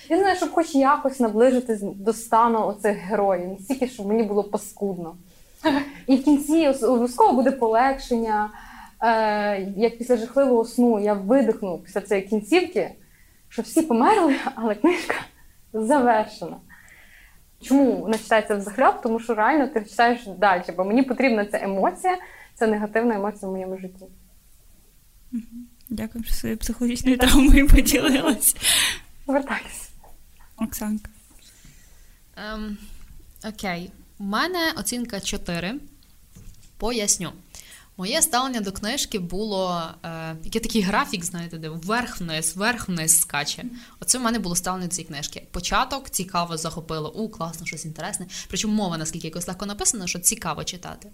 Я 0.09 0.17
не 0.17 0.21
знаю, 0.21 0.37
щоб 0.37 0.51
хоч 0.51 0.75
якось 0.75 1.19
наближитись 1.19 1.81
до 1.81 2.13
стану 2.13 2.67
оцих 2.67 2.97
героїв, 2.97 3.49
настільки, 3.49 3.87
щоб 3.87 4.07
мені 4.07 4.23
було 4.23 4.43
паскудно. 4.43 5.15
І 6.07 6.15
в 6.15 6.23
кінці 6.23 6.67
обов'язково 6.67 7.33
буде 7.33 7.51
полегшення. 7.51 8.49
Е, 9.01 9.73
як 9.77 9.97
після 9.97 10.17
жахливого 10.17 10.65
сну 10.65 10.99
я 10.99 11.13
видихну 11.13 11.77
після 11.77 12.01
цієї 12.01 12.27
кінцівки, 12.27 12.91
що 13.49 13.61
всі 13.61 13.81
померли, 13.81 14.35
але 14.55 14.75
книжка 14.75 15.15
завершена. 15.73 16.57
Чому 17.61 17.97
вона 17.97 18.17
читається 18.17 18.55
в 18.55 18.61
захльоп? 18.61 19.01
Тому 19.03 19.19
що 19.19 19.35
реально 19.35 19.67
ти 19.67 19.85
читаєш 19.85 20.27
далі, 20.27 20.63
бо 20.77 20.85
мені 20.85 21.03
потрібна 21.03 21.45
ця 21.45 21.59
емоція, 21.61 22.17
це 22.55 22.67
негативна 22.67 23.15
емоція 23.15 23.49
в 23.49 23.51
моєму 23.51 23.77
житті. 23.77 24.05
Дякую, 25.89 26.23
що 26.23 26.33
своєю 26.33 26.57
психологічною 26.57 27.17
травмою 27.17 27.67
поділилась. 27.67 28.55
Вертайся. 29.27 29.89
Оксанка. 30.57 31.09
Ем, 32.35 32.77
окей. 33.47 33.91
У 34.19 34.23
мене 34.23 34.73
оцінка 34.77 35.19
4. 35.19 35.75
Поясню. 36.77 37.31
Моє 37.99 38.21
ставлення 38.21 38.61
до 38.61 38.71
книжки 38.71 39.19
було 39.19 39.83
е, 40.03 40.35
який 40.43 40.61
такий 40.61 40.81
графік, 40.81 41.25
знаєте, 41.25 41.57
де 41.57 41.69
вверх-вниз, 41.69 42.55
вверх-вниз 42.55 43.19
скаче. 43.19 43.65
Оце 43.99 44.17
в 44.17 44.21
мене 44.21 44.39
було 44.39 44.55
ставлення 44.55 44.87
до 44.87 44.95
цієї 44.95 45.07
книжки. 45.07 45.47
Початок 45.51 46.09
цікаво 46.09 46.57
захопило, 46.57 47.11
у, 47.13 47.29
класно, 47.29 47.65
щось 47.65 47.85
інтересне. 47.85 48.27
Причому 48.47 48.73
мова, 48.73 48.97
наскільки 48.97 49.27
якось 49.27 49.47
легко 49.47 49.65
написана, 49.65 50.07
що 50.07 50.19
цікаво 50.19 50.63
читати. 50.63 51.09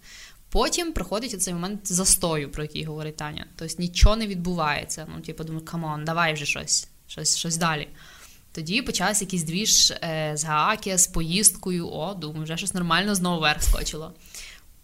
Потім 0.50 0.94
приходить 0.94 1.34
оцей 1.34 1.54
момент 1.54 1.94
застою, 1.94 2.52
про 2.52 2.64
який 2.64 2.84
говорить 2.84 3.16
Таня. 3.16 3.46
Тобто 3.56 3.76
нічого 3.80 4.16
не 4.16 4.28
відбувається. 4.28 5.08
Ну, 5.16 5.22
типу, 5.22 5.44
думаю, 5.44 5.66
come 5.66 5.89
on, 5.89 6.06
давай 6.06 6.34
вже 6.34 6.46
щось, 6.46 6.88
щось, 7.08 7.38
щось 7.38 7.58
далі. 7.58 7.88
Тоді 8.52 8.82
почався 8.82 9.26
якийсь 9.26 9.44
двіж 9.44 9.92
е, 9.92 10.32
з 10.36 10.44
Гаакі, 10.44 10.98
з 10.98 11.08
поїздкою. 11.08 11.90
О, 11.90 12.14
думаю, 12.14 12.44
вже 12.44 12.58
щось 12.58 12.74
нормально 12.74 13.16
знову 13.16 13.40
вверх 13.40 13.64
скочило. 13.64 14.14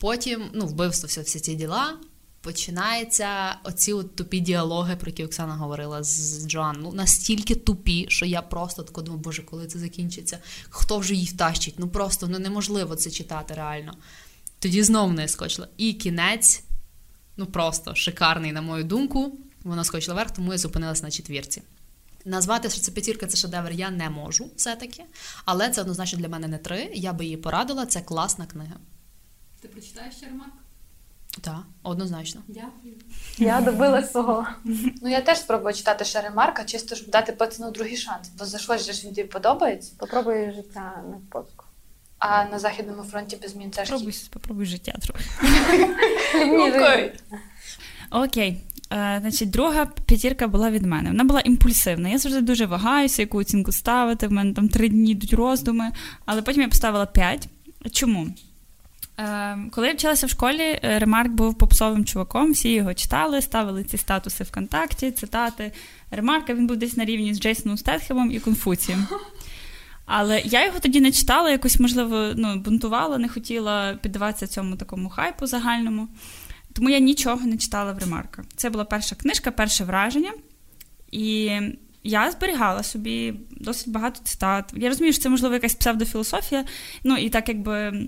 Потім, 0.02 0.50
ну, 0.54 0.66
вбивство, 0.66 1.08
все, 1.08 1.22
всі 1.22 1.40
ці 1.40 1.56
діла. 1.56 1.98
Починаються 2.42 3.56
оці 3.64 3.94
от 3.94 4.16
тупі 4.16 4.40
діалоги, 4.40 4.96
про 4.96 5.10
які 5.10 5.26
Оксана 5.26 5.56
говорила 5.56 6.04
з, 6.04 6.48
Джоан. 6.48 6.78
Ну, 6.82 6.92
настільки 6.92 7.56
тупі, 7.56 8.06
що 8.10 8.26
я 8.26 8.42
просто 8.42 8.84
тако 8.84 9.02
думаю, 9.02 9.24
боже, 9.24 9.44
коли 9.44 9.68
це 9.68 9.80
закінчиться? 9.80 10.40
Хто 10.70 10.98
вже 10.98 11.14
її 11.14 11.28
втащить? 11.28 11.76
Ну 11.78 11.88
просто 11.88 12.28
ну, 12.28 12.40
неможливо 12.40 12.96
це 12.96 13.12
читати 13.12 13.54
реально. 13.54 13.94
Тоді 14.60 14.84
знову 14.84 15.14
не 15.14 15.28
скочила. 15.28 15.68
І 15.78 15.94
кінець, 15.94 16.64
ну 17.38 17.46
просто 17.46 17.96
шикарний, 17.96 18.52
на 18.52 18.62
мою 18.62 18.84
думку. 18.84 19.38
Вона 19.64 19.84
скочила 19.84 20.16
вверх, 20.16 20.32
тому 20.32 20.52
я 20.52 20.58
зупинилася 20.58 21.04
на 21.04 21.12
четвірці. 21.12 21.62
Назвати, 22.26 22.70
що 22.70 22.82
це 22.82 22.92
п'ятірка, 22.92 23.28
це 23.28 23.38
шедевр, 23.38 23.72
я 23.72 23.92
не 23.92 24.10
можу 24.10 24.52
все-таки. 24.56 25.04
Але 25.46 25.70
це 25.70 25.82
однозначно 25.82 26.20
для 26.20 26.30
мене 26.30 26.48
не 26.48 26.58
три. 26.58 26.92
Я 26.94 27.14
би 27.14 27.24
її 27.24 27.38
порадила. 27.38 27.86
Це 27.86 28.02
класна 28.02 28.46
книга. 28.46 28.76
Ти 29.62 29.68
прочитаєш 29.68 30.16
ще 30.16 30.26
ремарк? 30.26 30.52
Так, 31.42 31.64
однозначно. 31.84 32.42
Дякую. 32.48 32.94
Я 33.38 33.62
добила 33.62 34.04
свого. 34.04 34.48
Ну 35.02 35.10
я 35.10 35.22
теж 35.22 35.38
спробую 35.40 35.74
читати 35.74 36.06
ще 36.06 36.22
ремарка, 36.22 36.64
чисто 36.64 36.96
щоб 36.96 37.10
дати 37.10 37.32
пацану 37.32 37.72
другий 37.72 37.98
шанс. 37.98 38.30
Бо 38.40 38.46
за 38.46 38.58
щось 38.58 38.86
же 38.86 38.94
ж 38.94 39.08
він 39.08 39.14
тобі 39.16 39.28
подобається, 39.28 39.94
Попробуй 39.98 40.52
життя 40.56 41.04
на 41.10 41.18
подку. 41.30 41.66
а 42.20 42.46
на 42.46 42.60
західному 42.60 43.04
фронті 43.04 43.38
без 43.42 43.52
змін 43.52 43.72
це 43.72 43.86
ж 43.86 43.92
Попробуй, 43.92 44.14
попробуй 44.30 44.66
життя 44.66 44.94
трохи. 45.02 45.24
Окей. 46.70 47.14
Окей. 48.12 48.58
Е, 48.94 49.18
значить, 49.22 49.50
друга 49.50 49.86
п'ятірка 50.06 50.48
була 50.48 50.72
від 50.72 50.86
мене. 50.86 51.10
Вона 51.10 51.24
була 51.24 51.40
імпульсивна. 51.42 52.10
Я 52.10 52.18
завжди 52.18 52.42
дуже 52.42 52.66
вагаюся, 52.66 53.22
яку 53.22 53.38
оцінку 53.38 53.72
ставити. 53.72 54.28
В 54.28 54.32
мене 54.32 54.54
там 54.54 54.70
три 54.70 54.90
дні 54.90 55.12
йдуть 55.12 55.34
роздуми, 55.34 55.92
але 56.26 56.42
потім 56.42 56.62
я 56.62 56.68
поставила 56.68 57.06
п'ять. 57.06 57.48
Чому? 57.92 58.28
Е, 59.22 59.58
коли 59.72 59.88
я 59.88 59.94
вчилася 59.94 60.26
в 60.26 60.30
школі, 60.30 60.80
е, 60.84 61.00
Ремарк 61.00 61.32
був 61.32 61.58
попсовим 61.58 62.06
чуваком, 62.06 62.52
всі 62.52 62.74
його 62.74 62.94
читали, 62.94 63.42
ставили 63.42 63.84
ці 63.84 63.98
статуси 63.98 64.44
ВКонтакті, 64.44 65.12
цитати. 65.12 65.72
Ремарка 66.12 66.54
він 66.54 66.68
був 66.68 66.78
десь 66.78 66.98
на 66.98 67.06
рівні 67.06 67.34
з 67.34 67.40
Джейсоном 67.40 67.78
Стетхемом 67.78 68.32
і 68.32 68.40
Конфуцієм. 68.40 69.08
Але 70.06 70.40
я 70.40 70.66
його 70.66 70.80
тоді 70.80 71.02
не 71.02 71.12
читала, 71.12 71.52
якось, 71.52 71.80
можливо, 71.80 72.32
ну, 72.36 72.56
бунтувала, 72.56 73.18
не 73.18 73.30
хотіла 73.30 73.94
піддаватися 73.94 74.48
цьому 74.48 74.76
такому 74.76 75.10
хайпу 75.10 75.48
загальному. 75.48 76.08
Тому 76.74 76.90
я 76.90 77.00
нічого 77.00 77.46
не 77.46 77.58
читала 77.58 77.92
в 77.92 78.00
ремарка. 78.00 78.44
Це 78.56 78.70
була 78.70 78.86
перша 78.86 79.16
книжка, 79.16 79.52
перше 79.52 79.84
враження. 79.84 80.32
І 81.12 81.52
я 82.04 82.32
зберігала 82.32 82.84
собі 82.84 83.34
досить 83.52 83.90
багато 83.90 84.22
цитат. 84.24 84.74
Я 84.76 84.90
розумію, 84.90 85.14
що 85.14 85.24
це, 85.24 85.30
можливо, 85.30 85.54
якась 85.54 85.76
псевдофілософія. 85.76 86.66
Ну, 87.04 87.18
і 87.18 87.30
так 87.30 87.50
якби. 87.50 88.08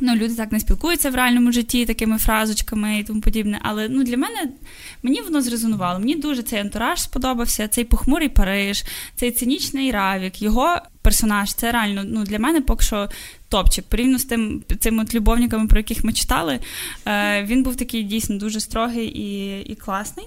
Ну, 0.00 0.14
люди 0.14 0.34
так 0.34 0.52
не 0.52 0.60
спілкуються 0.60 1.10
в 1.10 1.14
реальному 1.14 1.52
житті 1.52 1.86
такими 1.86 2.18
фразочками 2.18 2.98
і 2.98 3.04
тому 3.04 3.20
подібне. 3.20 3.60
Але 3.62 3.88
ну, 3.88 4.04
для 4.04 4.16
мене 4.16 4.48
мені 5.02 5.20
воно 5.20 5.42
зрезонувало. 5.42 5.98
Мені 5.98 6.14
дуже 6.14 6.42
цей 6.42 6.60
антураж 6.60 7.00
сподобався, 7.00 7.68
цей 7.68 7.84
похмурий 7.84 8.28
Париж, 8.28 8.84
цей 9.16 9.30
цинічний 9.30 9.90
Равік, 9.90 10.42
його 10.42 10.78
персонаж 11.02 11.54
це 11.54 11.72
реально 11.72 12.04
ну, 12.04 12.24
для 12.24 12.38
мене 12.38 12.60
поки 12.60 12.84
що 12.84 13.08
топчик. 13.48 13.84
Порівняно 13.88 14.18
з 14.18 14.24
тим 14.24 14.62
цими 14.80 15.02
от 15.02 15.14
любовниками, 15.14 15.66
про 15.66 15.78
яких 15.78 16.04
ми 16.04 16.12
читали. 16.12 16.60
Е, 17.06 17.44
Він 17.44 17.62
був 17.62 17.76
такий 17.76 18.02
дійсно 18.02 18.38
дуже 18.38 18.60
строгий 18.60 19.06
і, 19.06 19.60
і 19.60 19.74
класний. 19.74 20.26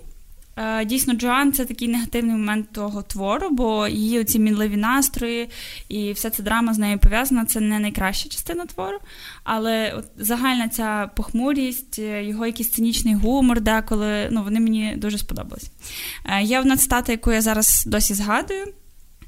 Е, 0.58 0.86
дійсно, 0.86 1.14
Джоан 1.14 1.54
це 1.54 1.66
такий 1.66 1.88
негативний 1.88 2.36
момент 2.36 2.72
того 2.72 3.02
твору, 3.02 3.50
бо 3.50 3.88
її 3.88 4.20
оці 4.20 4.40
мінливі 4.40 4.78
настрої 4.78 5.50
і 5.90 6.12
вся 6.12 6.30
ця 6.30 6.44
драма 6.44 6.74
з 6.74 6.78
нею 6.78 7.00
пов'язана. 7.00 7.46
Це 7.46 7.60
не 7.60 7.80
найкраща 7.80 8.30
частина 8.30 8.66
твору. 8.66 8.98
Але 9.44 9.94
от 9.98 10.06
загальна 10.18 10.70
ця 10.70 11.10
похмурість, 11.16 12.00
е, 12.00 12.24
його 12.24 12.46
якийсь 12.46 12.72
цинічний 12.72 13.16
гумор, 13.16 13.62
деколи 13.62 14.30
ну, 14.32 14.44
вони 14.44 14.60
мені 14.60 14.94
дуже 14.98 15.18
сподобались. 15.18 15.72
Е, 16.26 16.44
є 16.44 16.60
одна 16.60 16.78
цитата, 16.78 17.12
яку 17.12 17.32
я 17.32 17.42
зараз 17.42 17.84
досі 17.88 18.14
згадую, 18.14 18.74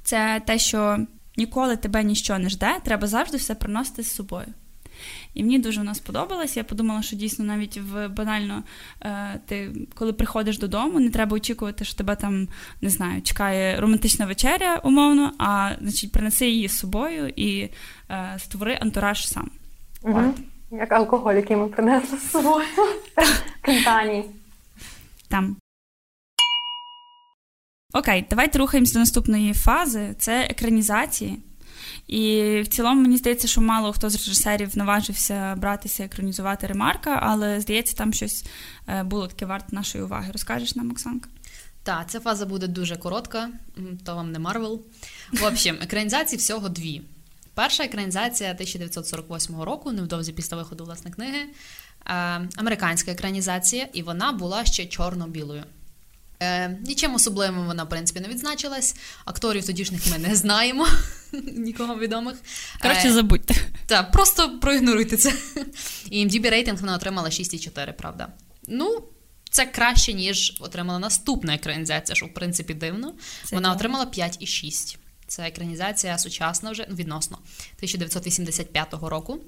це 0.03 0.41
те, 0.45 0.59
що 0.59 0.97
ніколи 1.38 1.78
тебе 1.78 2.03
ніщо 2.03 2.39
не 2.39 2.49
жде, 2.49 2.76
треба 2.84 3.07
завжди 3.07 3.38
все 3.38 3.55
приносити 3.55 4.03
з 4.03 4.15
собою. 4.15 4.47
І 5.36 5.44
мені 5.44 5.60
дуже 5.60 5.80
вона 5.80 5.96
сподобалась. 5.96 6.58
Я 6.58 6.64
подумала, 6.64 7.02
що 7.02 7.16
дійсно 7.16 7.46
навіть 7.46 7.78
в 7.78 8.08
банально 8.08 8.64
е, 9.02 9.40
ти, 9.46 9.72
коли 9.94 10.14
приходиш 10.14 10.60
додому, 10.60 11.00
не 11.00 11.10
треба 11.10 11.36
очікувати, 11.36 11.86
що 11.86 11.98
тебе 11.98 12.16
там 12.16 12.48
не 12.82 12.90
знаю, 12.90 13.22
чекає 13.22 13.82
романтична 13.82 14.26
вечеря, 14.26 14.82
умовно, 14.84 15.34
а 15.38 15.72
значить 15.82 16.12
принеси 16.12 16.50
її 16.50 16.68
з 16.68 16.78
собою 16.78 17.34
і 17.36 17.70
е, 18.10 18.36
створи 18.40 18.78
антураж 18.82 19.28
сам. 19.28 19.50
Угу. 20.04 20.34
Як 20.72 20.92
алкоголь, 20.92 21.34
який 21.34 21.58
ми 21.58 21.68
принесли 21.68 22.18
з 22.18 22.32
собою. 22.32 22.66
Кентані. 23.62 24.26
Там. 25.28 25.56
Окей, 27.94 28.26
давайте 28.30 28.60
рухаємося 28.60 28.94
до 28.94 29.00
наступної 29.00 29.54
фази. 29.54 30.16
Це 30.18 30.48
екранізації. 30.50 31.40
І 32.08 32.62
в 32.62 32.68
цілому 32.68 33.01
мені 33.01 33.18
здається, 33.18 33.47
що 33.47 33.62
мало 33.62 33.93
хто 33.93 34.10
з 34.10 34.16
режисерів 34.16 34.78
наважився 34.78 35.56
братися 35.56 36.03
екранізувати 36.03 36.68
ремарка, 36.68 37.20
але 37.24 37.62
здається, 37.62 37.95
там 37.95 38.14
щось 38.14 38.45
е, 38.88 39.03
було 39.03 39.28
таке 39.28 39.45
варте 39.45 39.76
нашої 39.76 40.03
уваги. 40.03 40.32
Розкажеш 40.32 40.76
нам, 40.76 40.91
Оксанка? 40.91 41.30
Так, 41.84 42.10
ця 42.10 42.20
фаза 42.20 42.45
буде 42.45 42.68
дуже 42.68 42.95
коротка, 42.95 43.49
то 44.06 44.16
вам 44.16 44.32
не 44.32 44.39
Марвел. 44.39 44.82
В 45.32 45.43
общем, 45.43 45.78
екранізації 45.82 46.39
всього 46.39 46.70
дві. 46.70 47.01
Перша 47.53 47.84
екранізація 47.84 48.51
1948 48.51 49.62
року, 49.62 49.91
невдовзі 49.91 50.34
після 50.34 50.58
виходу 50.58 50.86
власне 50.86 51.12
книги, 51.12 51.39
е, 51.39 51.51
американська 52.56 53.12
екранізація, 53.12 53.88
і 53.93 54.01
вона 54.01 54.32
була 54.32 54.66
ще 54.66 54.86
чорно-білою. 54.86 55.64
Е, 56.39 56.70
Нічим 56.70 57.16
особливим 57.16 57.66
вона, 57.66 57.84
в 57.84 57.89
принципі, 57.89 58.20
не 58.20 58.28
відзначилась. 58.28 58.95
Акторів 59.26 59.66
тодішніх 59.66 60.12
ми 60.12 60.18
не 60.18 60.36
знаємо, 60.36 60.88
нікого 61.56 62.00
відомих. 62.00 62.36
Коротше, 62.82 63.08
е, 63.08 63.14
забудьте. 63.14 63.56
Так, 63.86 64.12
просто 64.12 64.60
проігноруйте 64.60 65.18
це. 65.18 65.34
І 66.10 66.26
MDB 66.26 66.50
рейтинг 66.50 66.80
вона 66.80 66.96
отримала 66.96 67.30
6,4, 67.30 67.94
правда. 67.94 68.28
Ну, 68.68 69.04
це 69.50 69.66
краще, 69.66 70.14
ніж 70.14 70.58
отримала 70.60 71.00
наступна 71.00 71.56
екранізація, 71.56 72.16
що 72.16 72.26
в 72.26 72.34
принципі 72.34 72.74
дивно. 72.74 73.14
Це 73.44 73.56
вона 73.56 73.70
так. 73.70 73.78
отримала 73.78 74.06
5,6. 74.06 74.98
Це 75.28 75.48
екранізація 75.48 76.18
сучасна 76.18 76.72
вже 76.72 76.86
ну, 76.90 76.96
відносно 76.96 77.38
1985 77.38 78.94
року. 79.02 79.40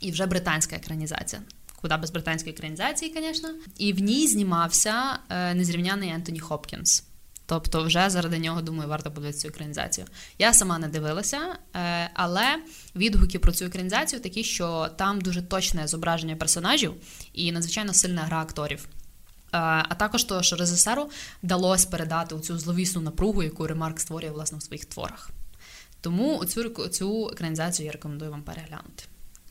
І 0.00 0.10
вже 0.10 0.26
британська 0.26 0.76
екранізація 0.76 1.42
куди 1.86 1.96
без 1.96 2.10
британської 2.10 2.54
екранізації, 2.54 3.14
звісно. 3.16 3.48
І 3.78 3.92
в 3.92 3.98
ній 3.98 4.26
знімався 4.26 5.18
е, 5.28 5.54
незрівняний 5.54 6.10
Ентоні 6.10 6.40
Хопкінс. 6.40 7.04
Тобто, 7.46 7.84
вже 7.84 8.10
заради 8.10 8.38
нього, 8.38 8.62
думаю, 8.62 8.88
варто 8.88 9.10
подивитися 9.10 9.42
цю 9.42 9.48
екранізацію. 9.48 10.06
Я 10.38 10.52
сама 10.52 10.78
не 10.78 10.88
дивилася, 10.88 11.58
е, 11.76 12.10
але 12.14 12.62
відгуки 12.96 13.38
про 13.38 13.52
цю 13.52 13.64
екранізацію 13.64 14.20
такі, 14.20 14.44
що 14.44 14.88
там 14.96 15.20
дуже 15.20 15.42
точне 15.42 15.86
зображення 15.86 16.36
персонажів 16.36 16.94
і 17.32 17.52
надзвичайно 17.52 17.94
сильна 17.94 18.22
гра 18.22 18.40
акторів. 18.40 18.88
Е, 18.88 18.88
а 19.88 19.94
також 19.94 20.24
то, 20.24 20.42
що 20.42 20.56
режисеру 20.56 21.10
вдалося 21.42 21.88
передати 21.88 22.40
цю 22.40 22.58
зловісну 22.58 23.00
напругу, 23.00 23.42
яку 23.42 23.66
Ремарк 23.66 24.00
створює 24.00 24.30
власне 24.30 24.58
в 24.58 24.62
своїх 24.62 24.84
творах. 24.84 25.30
Тому 26.00 26.44
цю 26.44 26.88
цю 26.88 27.28
екранізацію 27.32 27.86
я 27.86 27.92
рекомендую 27.92 28.30
вам 28.30 28.42
переглянути. 28.42 29.04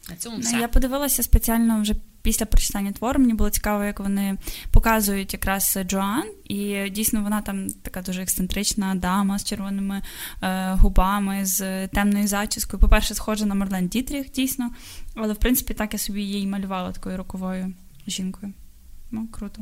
На 0.10 0.16
цьому 0.16 0.40
все. 0.40 0.58
Я 0.58 0.68
подивилася 0.68 1.24
спеціально 1.24 1.82
вже 1.82 1.96
після 2.26 2.46
прочитання 2.46 2.92
твору 2.92 3.20
мені 3.20 3.34
було 3.34 3.50
цікаво, 3.50 3.84
як 3.84 4.00
вони 4.00 4.38
показують 4.72 5.34
якраз 5.34 5.78
Джоан, 5.88 6.24
і 6.44 6.90
дійсно 6.90 7.24
вона 7.24 7.42
там 7.42 7.68
така 7.84 8.02
дуже 8.02 8.22
ексцентрична 8.22 8.96
дама 8.96 9.40
з 9.40 9.44
червоними 9.44 10.02
е, 10.44 10.72
губами, 10.74 11.46
з 11.46 11.88
темною 11.88 12.28
зачіскою. 12.28 12.82
По-перше, 12.82 13.14
схожа 13.14 13.46
на 13.46 13.56
Марлен 13.56 13.88
Дітріх, 13.88 14.32
дійсно, 14.32 14.70
але 15.16 15.34
в 15.34 15.38
принципі 15.38 15.74
так 15.74 15.94
я 15.94 16.00
собі 16.00 16.22
її 16.22 16.48
малювала 16.48 16.92
такою 16.92 17.18
роковою 17.18 17.74
жінкою. 18.08 18.54
Ну, 19.12 19.28
круто. 19.32 19.62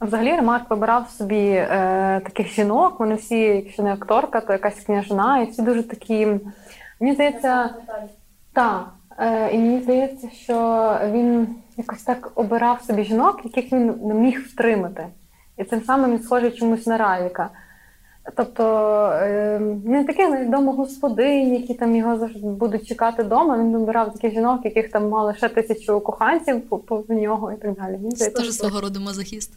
Взагалі 0.00 0.30
Ремарк 0.36 0.70
вибирав 0.70 1.10
собі 1.10 1.46
е, 1.46 1.66
таких 2.24 2.54
жінок, 2.54 3.00
вони 3.00 3.14
всі, 3.14 3.36
якщо 3.36 3.82
не 3.82 3.92
акторка, 3.92 4.40
то 4.40 4.52
якась 4.52 4.80
княжна, 4.80 5.38
і 5.38 5.50
всі 5.50 5.62
дуже 5.62 5.82
такі. 5.82 6.26
Мені 7.00 7.14
здається, 7.14 7.74
так. 8.52 8.99
Е, 9.20 9.50
і 9.52 9.58
мені 9.58 9.82
здається, 9.82 10.30
що 10.30 10.98
він 11.12 11.48
якось 11.76 12.02
так 12.02 12.32
обирав 12.34 12.82
собі 12.86 13.04
жінок, 13.04 13.40
яких 13.44 13.72
він 13.72 13.94
не 14.02 14.14
міг 14.14 14.40
втримати. 14.40 15.06
І 15.58 15.64
цим 15.64 15.82
самим 15.84 16.10
він 16.10 16.22
схожий 16.22 16.50
чомусь 16.50 16.86
на 16.86 16.96
Равіка. 16.96 17.50
Тобто 18.36 18.62
не 19.84 20.04
таких 20.04 20.50
домогосподинь, 20.50 21.54
які 21.54 21.74
там 21.74 21.96
його 21.96 22.18
завжди 22.18 22.48
будуть 22.48 22.86
чекати 22.86 23.22
вдома. 23.22 23.58
Він 23.58 23.72
вибирав 23.72 24.12
таких 24.12 24.32
жінок, 24.32 24.64
яких 24.64 24.90
там 24.90 25.08
мали 25.08 25.34
ще 25.34 25.48
тисячу 25.48 26.00
коханців 26.00 26.68
по, 26.68 26.78
по 26.78 27.04
нього 27.08 27.52
і 27.52 27.56
так 27.56 27.74
далі. 27.74 27.98
Він 28.02 28.12
Це 28.12 28.30
теж 28.30 28.52
свого 28.52 28.80
роду 28.80 29.00
мазохіст. 29.00 29.52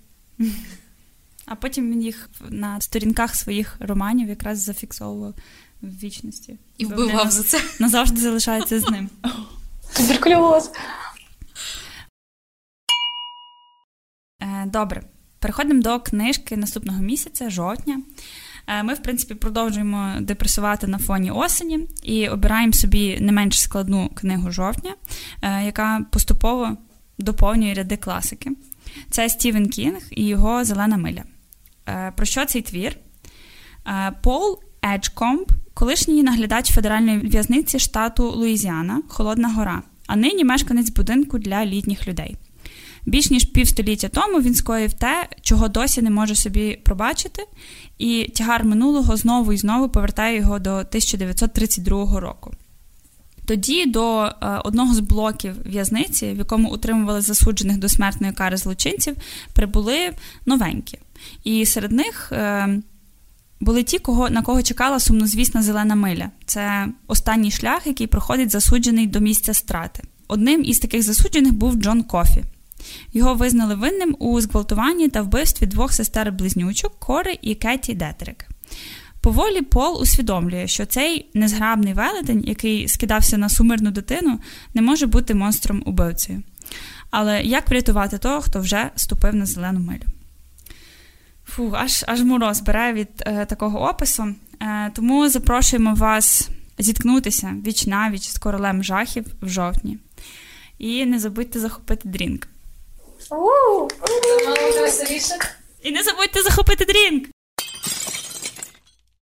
А 1.45 1.55
потім 1.55 1.91
він 1.91 2.01
їх 2.01 2.29
на 2.49 2.81
сторінках 2.81 3.35
своїх 3.35 3.75
романів 3.79 4.29
якраз 4.29 4.59
зафіксовував 4.59 5.33
в 5.81 5.87
вічності. 5.87 6.57
І 6.77 6.85
вбивав 6.85 7.31
за 7.31 7.43
це. 7.43 7.61
Назавжди 7.79 8.21
залишається 8.21 8.79
з 8.79 8.89
ним. 8.89 9.09
Туберкульоз. 9.97 10.71
Е, 14.41 14.65
добре. 14.65 15.03
Переходимо 15.39 15.81
до 15.81 15.99
книжки 15.99 16.57
наступного 16.57 17.01
місяця, 17.01 17.49
жовтня. 17.49 18.01
Е, 18.67 18.83
ми, 18.83 18.93
в 18.93 19.01
принципі, 19.01 19.35
продовжуємо 19.35 20.13
депресувати 20.21 20.87
на 20.87 20.97
фоні 20.97 21.31
осені 21.31 21.87
і 22.03 22.27
обираємо 22.27 22.73
собі 22.73 23.17
не 23.21 23.31
менш 23.31 23.61
складну 23.61 24.09
книгу 24.09 24.51
жовтня, 24.51 24.95
е, 25.41 25.65
яка 25.65 26.05
поступово 26.11 26.77
доповнює 27.17 27.73
ряди 27.73 27.97
класики. 27.97 28.51
Це 29.09 29.29
Стівен 29.29 29.69
Кінг 29.69 30.01
і 30.11 30.27
його 30.27 30.63
Зелена 30.63 30.97
миля. 30.97 31.23
Про 32.15 32.25
що 32.25 32.45
цей 32.45 32.61
твір? 32.61 32.97
Пол 34.21 34.59
Еджкомб 34.95 35.51
колишній 35.73 36.23
наглядач 36.23 36.71
федеральної 36.71 37.17
в'язниці 37.17 37.79
штату 37.79 38.31
Луїзіана, 38.31 39.01
Холодна 39.07 39.53
Гора, 39.53 39.81
а 40.07 40.15
нині 40.15 40.43
мешканець 40.43 40.89
будинку 40.89 41.39
для 41.39 41.65
літніх 41.65 42.07
людей. 42.07 42.37
Більш 43.05 43.29
ніж 43.29 43.45
півстоліття 43.45 44.09
тому 44.09 44.41
він 44.41 44.55
скоїв 44.55 44.93
те, 44.93 45.29
чого 45.41 45.67
досі 45.67 46.01
не 46.01 46.09
може 46.09 46.35
собі 46.35 46.79
пробачити, 46.83 47.43
і 47.97 48.23
тягар 48.23 48.65
минулого 48.65 49.17
знову 49.17 49.53
і 49.53 49.57
знову 49.57 49.89
повертає 49.89 50.37
його 50.37 50.59
до 50.59 50.71
1932 50.71 52.19
року. 52.19 52.53
Тоді 53.45 53.85
до 53.85 54.23
е, 54.23 54.61
одного 54.63 54.93
з 54.93 54.99
блоків 54.99 55.55
в'язниці, 55.65 56.31
в 56.31 56.37
якому 56.37 56.69
утримували 56.69 57.21
засуджених 57.21 57.77
до 57.77 57.89
смертної 57.89 58.33
кари 58.33 58.57
злочинців, 58.57 59.15
прибули 59.53 60.11
новенькі. 60.45 60.99
І 61.43 61.65
серед 61.65 61.91
них 61.91 62.31
е, 62.31 62.79
були 63.59 63.83
ті, 63.83 63.99
кого, 63.99 64.29
на 64.29 64.41
кого 64.41 64.61
чекала 64.61 64.99
сумнозвісна 64.99 65.63
зелена 65.63 65.95
миля. 65.95 66.29
Це 66.45 66.87
останній 67.07 67.51
шлях, 67.51 67.87
який 67.87 68.07
проходить 68.07 68.51
засуджений 68.51 69.07
до 69.07 69.19
місця 69.19 69.53
страти. 69.53 70.03
Одним 70.27 70.63
із 70.63 70.79
таких 70.79 71.03
засуджених 71.03 71.53
був 71.53 71.75
Джон 71.75 72.03
Кофі. 72.03 72.43
Його 73.13 73.33
визнали 73.33 73.75
винним 73.75 74.15
у 74.19 74.41
зґвалтуванні 74.41 75.09
та 75.09 75.21
вбивстві 75.21 75.65
двох 75.65 75.93
сестер-близнючок 75.93 76.99
Кори 76.99 77.39
і 77.41 77.55
Кеті 77.55 77.93
Детерик. 77.93 78.47
Поволі 79.21 79.61
Пол 79.61 80.01
усвідомлює, 80.01 80.67
що 80.67 80.85
цей 80.85 81.29
незграбний 81.33 81.93
велетень, 81.93 82.43
який 82.47 82.87
скидався 82.87 83.37
на 83.37 83.49
сумирну 83.49 83.91
дитину, 83.91 84.39
не 84.73 84.81
може 84.81 85.07
бути 85.07 85.33
монстром 85.33 85.83
убивцею. 85.85 86.43
Але 87.11 87.41
як 87.41 87.69
врятувати 87.69 88.17
того, 88.17 88.41
хто 88.41 88.59
вже 88.59 88.89
ступив 88.95 89.35
на 89.35 89.45
зелену 89.45 89.79
милю? 89.79 90.03
Фу, 91.45 91.71
аж 91.75 92.05
аж 92.07 92.21
мороз 92.21 92.61
бере 92.61 92.93
від 92.93 93.09
е, 93.25 93.45
такого 93.45 93.89
опису. 93.89 94.35
Е, 94.61 94.91
тому 94.95 95.29
запрошуємо 95.29 95.93
вас 95.93 96.49
зіткнутися 96.77 97.55
віч 97.65 97.85
навіч 97.85 98.29
з 98.29 98.37
королем 98.37 98.83
жахів 98.83 99.25
в 99.41 99.49
жовтні. 99.49 99.97
І 100.77 101.05
не 101.05 101.19
забудьте 101.19 101.59
захопити 101.59 102.09
drink. 102.09 102.47
І 105.83 105.91
не 105.91 106.03
забудьте 106.03 106.41
захопити 106.41 106.85
дрінк! 106.85 107.32